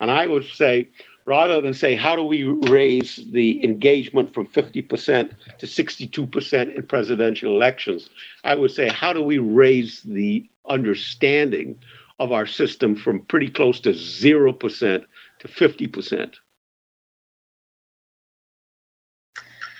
And 0.00 0.10
I 0.10 0.26
would 0.26 0.44
say, 0.44 0.88
rather 1.30 1.60
than 1.60 1.72
say, 1.72 1.94
how 1.94 2.14
do 2.16 2.24
we 2.24 2.42
raise 2.42 3.16
the 3.30 3.62
engagement 3.64 4.34
from 4.34 4.46
50% 4.46 5.30
to 5.58 5.66
62% 5.66 6.76
in 6.76 6.82
presidential 6.86 7.54
elections? 7.54 8.10
I 8.44 8.54
would 8.56 8.72
say, 8.72 8.88
how 8.88 9.12
do 9.12 9.22
we 9.22 9.38
raise 9.38 10.02
the 10.02 10.48
understanding 10.68 11.78
of 12.20 12.32
our 12.32 12.46
system 12.46 12.94
from 12.94 13.20
pretty 13.20 13.48
close 13.48 13.80
to 13.80 13.90
0% 13.90 15.04
to 15.40 15.48
50%. 15.48 16.34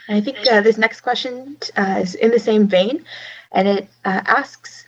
I 0.09 0.21
think 0.21 0.39
uh, 0.51 0.63
this 0.63 0.79
next 0.79 1.03
question 1.03 1.59
uh, 1.77 2.01
is 2.03 2.15
in 2.17 2.33
the 2.33 2.39
same 2.39 2.67
vein, 2.67 3.05
and 3.53 3.69
it 3.69 3.89
uh, 4.05 4.23
asks 4.27 4.87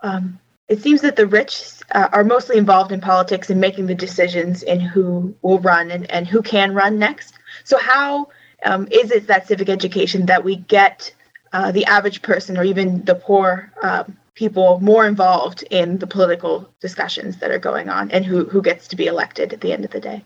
um, 0.00 0.40
It 0.68 0.82
seems 0.82 1.00
that 1.02 1.16
the 1.16 1.26
rich 1.26 1.62
uh, 1.92 2.08
are 2.12 2.24
mostly 2.24 2.58
involved 2.58 2.90
in 2.90 3.00
politics 3.00 3.50
and 3.50 3.60
making 3.60 3.86
the 3.86 3.94
decisions 3.94 4.62
in 4.62 4.80
who 4.80 5.34
will 5.42 5.60
run 5.60 5.90
and, 5.90 6.10
and 6.10 6.26
who 6.26 6.42
can 6.42 6.74
run 6.74 6.98
next. 6.98 7.34
So, 7.64 7.78
how 7.78 8.28
um, 8.64 8.88
is 8.90 9.12
it 9.12 9.28
that 9.28 9.46
civic 9.46 9.68
education 9.68 10.26
that 10.26 10.42
we 10.42 10.56
get 10.56 11.14
uh, 11.52 11.70
the 11.70 11.84
average 11.84 12.22
person 12.22 12.58
or 12.58 12.64
even 12.64 13.04
the 13.04 13.14
poor 13.14 13.72
um, 13.82 14.16
people 14.34 14.80
more 14.80 15.06
involved 15.06 15.62
in 15.70 15.98
the 15.98 16.06
political 16.06 16.68
discussions 16.80 17.38
that 17.38 17.50
are 17.50 17.58
going 17.58 17.88
on 17.88 18.10
and 18.10 18.24
who, 18.24 18.44
who 18.44 18.60
gets 18.60 18.88
to 18.88 18.96
be 18.96 19.06
elected 19.06 19.52
at 19.52 19.60
the 19.60 19.72
end 19.72 19.84
of 19.84 19.90
the 19.90 20.00
day. 20.00 20.24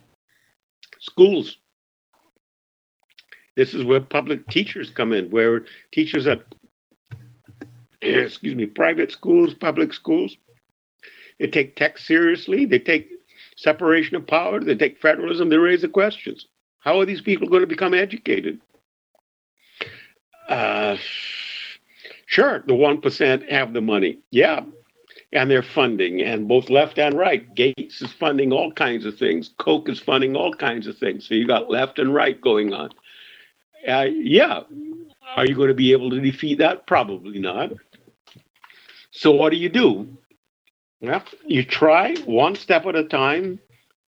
Schools. 0.99 1.59
This 3.57 3.75
is 3.75 3.85
where 3.85 4.01
public 4.01 4.49
teachers 4.49 4.91
come 4.91 5.13
in, 5.13 5.31
where 5.31 5.65
teachers 5.93 6.27
at 6.27 6.43
excuse 8.03 8.55
me, 8.55 8.67
private 8.67 9.13
schools, 9.13 9.55
public 9.55 9.93
schools, 9.93 10.37
they 11.39 11.47
take 11.47 11.77
tech 11.77 11.99
seriously, 11.99 12.67
they 12.67 12.79
take 12.79 13.11
separation 13.57 14.17
of 14.17 14.27
power, 14.27 14.61
they 14.61 14.75
take 14.75 15.01
federalism, 15.01 15.49
they 15.49 15.57
raise 15.57 15.83
the 15.83 15.89
questions. 15.89 16.47
How 16.81 17.01
are 17.01 17.07
these 17.07 17.21
people 17.21 17.49
going 17.49 17.63
to 17.63 17.67
become 17.67 17.95
educated? 17.95 18.61
Uh, 20.49 20.97
Sure, 22.31 22.63
the 22.65 22.75
1% 22.75 23.51
have 23.51 23.73
the 23.73 23.81
money. 23.81 24.21
Yeah. 24.31 24.61
And 25.33 25.51
they're 25.51 25.65
funding, 25.65 26.23
and 26.23 26.47
both 26.47 26.71
left 26.71 26.97
and 26.97 27.19
right. 27.19 27.53
Gates 27.57 28.01
is 28.03 28.13
funding 28.13 28.53
all 28.53 28.71
kinds 28.73 29.05
of 29.05 29.19
things. 29.19 29.51
Koch 29.59 29.89
is 29.89 29.99
funding 29.99 30.37
all 30.37 30.55
kinds 30.55 30.87
of 30.87 30.97
things. 30.97 31.27
So 31.27 31.35
you 31.35 31.45
got 31.45 31.71
left 31.71 31.99
and 31.99 32.15
right 32.15 32.41
going 32.41 32.73
on. 32.73 32.91
Uh, 33.87 34.07
yeah. 34.13 34.61
Are 35.35 35.45
you 35.45 35.57
going 35.57 35.69
to 35.69 35.75
be 35.75 35.91
able 35.91 36.11
to 36.11 36.21
defeat 36.21 36.59
that? 36.59 36.87
Probably 36.87 37.41
not. 37.41 37.73
So 39.21 39.31
what 39.33 39.51
do 39.51 39.59
you 39.59 39.69
do? 39.69 40.17
Well, 41.03 41.23
you 41.45 41.63
try 41.63 42.17
one 42.25 42.55
step 42.55 42.87
at 42.87 42.97
a 42.97 43.05
time 43.05 43.61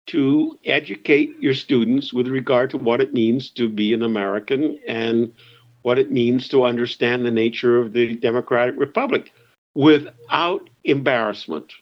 to 0.06 0.60
educate 0.66 1.32
your 1.40 1.56
students 1.56 2.14
with 2.14 2.28
regard 2.28 2.70
to 2.70 2.78
what 2.78 3.02
it 3.02 3.12
means 3.12 3.50
to 3.54 3.70
be 3.70 3.92
an 3.96 4.04
American 4.04 4.80
and 4.88 5.34
what 5.82 5.98
it 5.98 6.12
means 6.12 6.48
to 6.50 6.64
understand 6.64 7.26
the 7.26 7.32
nature 7.32 7.80
of 7.80 7.92
the 7.92 8.18
Democratic 8.18 8.76
Republic 8.78 9.32
without 9.74 10.70
embarrassment. 10.84 11.74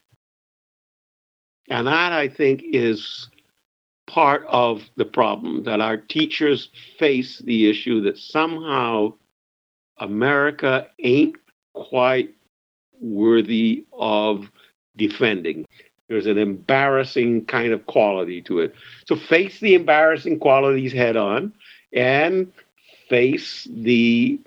And 1.68 1.86
that, 1.86 2.14
I 2.14 2.30
think, 2.30 2.64
is 2.64 3.28
part 4.08 4.46
of 4.48 4.84
the 4.96 5.04
problem 5.04 5.66
that 5.66 5.82
our 5.82 5.98
teachers 5.98 6.70
face 6.98 7.40
the 7.40 7.70
issue 7.70 8.00
that 8.04 8.18
somehow 8.18 9.16
America 9.98 10.88
ain't 11.04 11.36
quite 11.74 12.34
worthy 13.02 13.86
of 13.94 14.50
defending. 14.96 15.66
There's 16.08 16.26
an 16.26 16.38
embarrassing 16.38 17.46
kind 17.46 17.74
of 17.74 17.86
quality 17.86 18.42
to 18.44 18.60
it. 18.60 18.74
So 19.06 19.16
face 19.16 19.60
the 19.60 19.76
embarrassing 19.76 20.40
qualities 20.40 20.94
head 20.94 21.18
on 21.18 21.54
and 21.94 22.52
face 23.10 23.68
the 23.70 24.40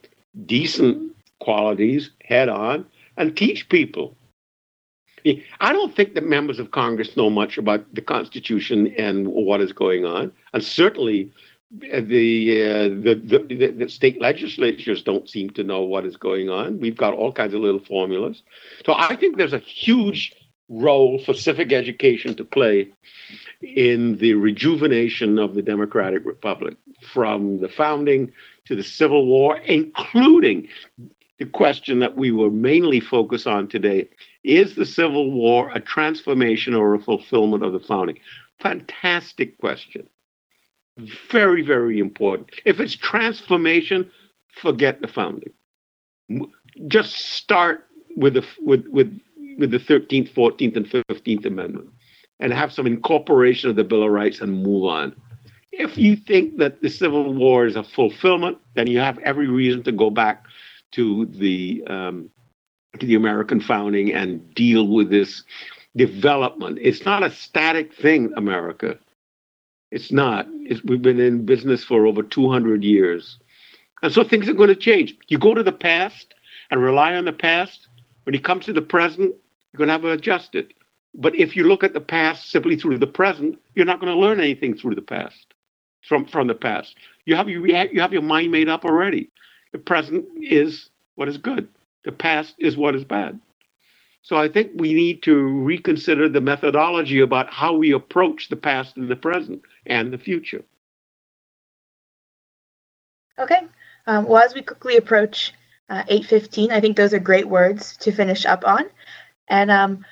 decent 0.46 1.14
qualities 1.40 2.10
head 2.24 2.48
on 2.48 2.86
and 3.16 3.36
teach 3.36 3.68
people. 3.68 4.16
I 5.60 5.72
don't 5.74 5.94
think 5.94 6.14
that 6.14 6.24
members 6.24 6.58
of 6.58 6.70
Congress 6.70 7.14
know 7.14 7.28
much 7.28 7.58
about 7.58 7.84
the 7.94 8.00
Constitution 8.00 8.94
and 8.96 9.28
what 9.28 9.60
is 9.60 9.70
going 9.70 10.06
on, 10.06 10.32
and 10.54 10.64
certainly 10.64 11.30
the, 11.70 12.62
uh, 12.62 12.88
the, 12.88 13.46
the, 13.48 13.66
the 13.68 13.88
state 13.88 14.20
legislatures 14.20 15.02
don't 15.02 15.28
seem 15.28 15.50
to 15.50 15.62
know 15.62 15.82
what 15.82 16.04
is 16.04 16.16
going 16.16 16.48
on. 16.48 16.80
We've 16.80 16.96
got 16.96 17.14
all 17.14 17.32
kinds 17.32 17.54
of 17.54 17.60
little 17.60 17.80
formulas, 17.80 18.42
so 18.84 18.94
I 18.94 19.16
think 19.16 19.36
there's 19.36 19.52
a 19.52 19.58
huge 19.58 20.34
role 20.68 21.18
for 21.18 21.34
civic 21.34 21.72
education 21.72 22.34
to 22.36 22.44
play 22.44 22.88
in 23.60 24.16
the 24.18 24.34
rejuvenation 24.34 25.38
of 25.38 25.54
the 25.54 25.62
Democratic 25.62 26.24
Republic 26.24 26.76
from 27.12 27.60
the 27.60 27.68
founding 27.68 28.32
to 28.66 28.76
the 28.76 28.82
Civil 28.82 29.26
War, 29.26 29.56
including 29.58 30.68
the 31.38 31.46
question 31.46 31.98
that 32.00 32.16
we 32.16 32.30
were 32.30 32.50
mainly 32.50 33.00
focused 33.00 33.46
on 33.46 33.66
today 33.66 34.08
is 34.44 34.74
the 34.74 34.86
Civil 34.86 35.30
War 35.32 35.70
a 35.74 35.80
transformation 35.80 36.74
or 36.74 36.94
a 36.94 37.00
fulfillment 37.00 37.64
of 37.64 37.72
the 37.72 37.80
founding? 37.80 38.18
Fantastic 38.60 39.58
question. 39.58 40.08
Very, 41.30 41.62
very 41.62 41.98
important. 41.98 42.50
If 42.64 42.80
it's 42.80 42.96
transformation, 42.96 44.10
forget 44.48 45.00
the 45.00 45.08
founding. 45.08 45.52
Just 46.88 47.16
start 47.16 47.86
with 48.16 48.34
the 48.34 48.46
with 48.60 48.86
with 48.88 49.18
with 49.58 49.70
the 49.70 49.78
13th, 49.78 50.32
14th, 50.32 50.76
and 50.76 50.86
15th 50.86 51.44
Amendment 51.44 51.90
and 52.40 52.52
have 52.52 52.72
some 52.72 52.86
incorporation 52.86 53.70
of 53.70 53.76
the 53.76 53.84
Bill 53.84 54.02
of 54.02 54.10
Rights 54.10 54.40
and 54.40 54.62
move 54.62 54.84
on. 54.84 55.14
If 55.72 55.96
you 55.96 56.16
think 56.16 56.56
that 56.58 56.82
the 56.82 56.88
Civil 56.88 57.32
War 57.34 57.66
is 57.66 57.76
a 57.76 57.84
fulfillment, 57.84 58.58
then 58.74 58.86
you 58.86 58.98
have 58.98 59.18
every 59.18 59.46
reason 59.46 59.82
to 59.84 59.92
go 59.92 60.10
back 60.10 60.44
to 60.92 61.26
the 61.26 61.84
um, 61.86 62.30
to 62.98 63.06
the 63.06 63.14
American 63.14 63.60
founding 63.60 64.12
and 64.12 64.52
deal 64.54 64.88
with 64.88 65.10
this 65.10 65.44
development. 65.96 66.78
It's 66.80 67.04
not 67.04 67.22
a 67.22 67.30
static 67.30 67.94
thing, 67.94 68.32
America. 68.36 68.98
It's 69.90 70.12
not. 70.12 70.46
It's, 70.50 70.82
we've 70.84 71.02
been 71.02 71.20
in 71.20 71.44
business 71.44 71.82
for 71.82 72.06
over 72.06 72.22
200 72.22 72.84
years. 72.84 73.38
And 74.02 74.12
so 74.12 74.22
things 74.24 74.48
are 74.48 74.54
going 74.54 74.68
to 74.68 74.76
change. 74.76 75.16
You 75.28 75.38
go 75.38 75.54
to 75.54 75.62
the 75.62 75.72
past 75.72 76.34
and 76.70 76.82
rely 76.82 77.14
on 77.14 77.24
the 77.24 77.32
past. 77.32 77.88
When 78.24 78.34
you 78.34 78.40
come 78.40 78.60
to 78.60 78.72
the 78.72 78.82
present, 78.82 79.34
you're 79.72 79.78
going 79.78 79.88
to 79.88 79.92
have 79.92 80.02
to 80.02 80.12
adjust 80.12 80.54
it. 80.54 80.72
But 81.14 81.34
if 81.34 81.56
you 81.56 81.64
look 81.64 81.82
at 81.82 81.92
the 81.92 82.00
past 82.00 82.50
simply 82.50 82.76
through 82.76 82.98
the 82.98 83.06
present, 83.06 83.58
you're 83.74 83.84
not 83.84 84.00
going 84.00 84.12
to 84.12 84.18
learn 84.18 84.38
anything 84.38 84.76
through 84.76 84.94
the 84.94 85.02
past, 85.02 85.54
from, 86.06 86.24
from 86.24 86.46
the 86.46 86.54
past. 86.54 86.94
You 87.24 87.34
have, 87.34 87.48
you, 87.48 87.66
you 87.66 88.00
have 88.00 88.12
your 88.12 88.22
mind 88.22 88.52
made 88.52 88.68
up 88.68 88.84
already. 88.84 89.30
The 89.72 89.78
present 89.78 90.24
is 90.40 90.88
what 91.16 91.28
is 91.28 91.36
good, 91.36 91.68
the 92.04 92.12
past 92.12 92.54
is 92.58 92.76
what 92.76 92.94
is 92.94 93.04
bad. 93.04 93.40
So 94.22 94.36
I 94.36 94.48
think 94.48 94.72
we 94.74 94.94
need 94.94 95.22
to 95.24 95.34
reconsider 95.34 96.28
the 96.28 96.40
methodology 96.40 97.20
about 97.20 97.52
how 97.52 97.74
we 97.74 97.92
approach 97.92 98.48
the 98.48 98.56
past 98.56 98.96
and 98.96 99.08
the 99.08 99.16
present 99.16 99.62
and 99.86 100.12
the 100.12 100.18
future. 100.18 100.62
Okay. 103.38 103.62
Um, 104.06 104.26
well, 104.26 104.42
as 104.42 104.54
we 104.54 104.62
quickly 104.62 104.96
approach 104.96 105.52
uh, 105.88 106.04
8:15, 106.08 106.70
I 106.70 106.80
think 106.80 106.96
those 106.96 107.14
are 107.14 107.18
great 107.18 107.48
words 107.48 107.96
to 107.98 108.12
finish 108.12 108.46
up 108.46 108.66
on. 108.66 108.84
And 109.48 109.70
um, 109.70 110.04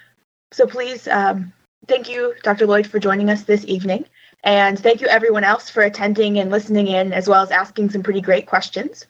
so 0.50 0.66
please, 0.66 1.06
um, 1.08 1.52
thank 1.86 2.08
you, 2.08 2.34
Dr. 2.42 2.66
Lloyd, 2.66 2.86
for 2.86 2.98
joining 2.98 3.30
us 3.30 3.42
this 3.42 3.64
evening. 3.66 4.04
And 4.44 4.78
thank 4.78 5.00
you, 5.00 5.08
everyone 5.08 5.44
else, 5.44 5.68
for 5.68 5.82
attending 5.82 6.38
and 6.38 6.50
listening 6.50 6.88
in, 6.88 7.12
as 7.12 7.28
well 7.28 7.42
as 7.42 7.50
asking 7.50 7.90
some 7.90 8.02
pretty 8.02 8.20
great 8.20 8.46
questions. 8.46 9.06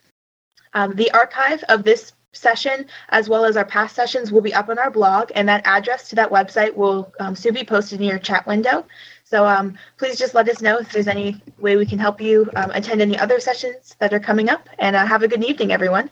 Um, 0.75 0.95
the 0.95 1.11
archive 1.13 1.63
of 1.69 1.85
this 1.85 2.13
session, 2.33 2.87
as 3.11 3.29
well 3.29 3.45
as 3.45 3.57
our 3.57 3.65
past 3.65 3.95
sessions, 3.95 4.33
will 4.33 4.41
be 4.41 4.55
up 4.55 4.69
on 4.69 4.79
our 4.79 4.91
blog, 4.91 5.31
and 5.35 5.49
that 5.49 5.67
address 5.67 6.09
to 6.11 6.17
that 6.17 6.31
website 6.31 6.75
will 6.75 7.13
um, 7.21 7.35
soon 7.35 7.55
be 7.55 7.65
posted 7.65 8.01
in 8.01 8.07
your 8.07 8.19
chat 8.19 8.47
window. 8.47 8.87
So 9.31 9.45
um, 9.47 9.77
please 9.99 10.17
just 10.17 10.35
let 10.35 10.49
us 10.49 10.63
know 10.63 10.79
if 10.79 10.91
there's 10.91 11.07
any 11.07 11.43
way 11.59 11.77
we 11.77 11.85
can 11.85 11.99
help 11.99 12.19
you 12.19 12.51
um, 12.57 12.71
attend 12.71 13.03
any 13.03 13.19
other 13.19 13.41
sessions 13.41 13.95
that 13.99 14.15
are 14.15 14.21
coming 14.21 14.49
up, 14.49 14.71
and 14.79 14.97
uh, 14.97 15.05
have 15.05 15.23
a 15.23 15.29
good 15.29 15.45
evening, 15.45 15.71
everyone. 15.71 16.09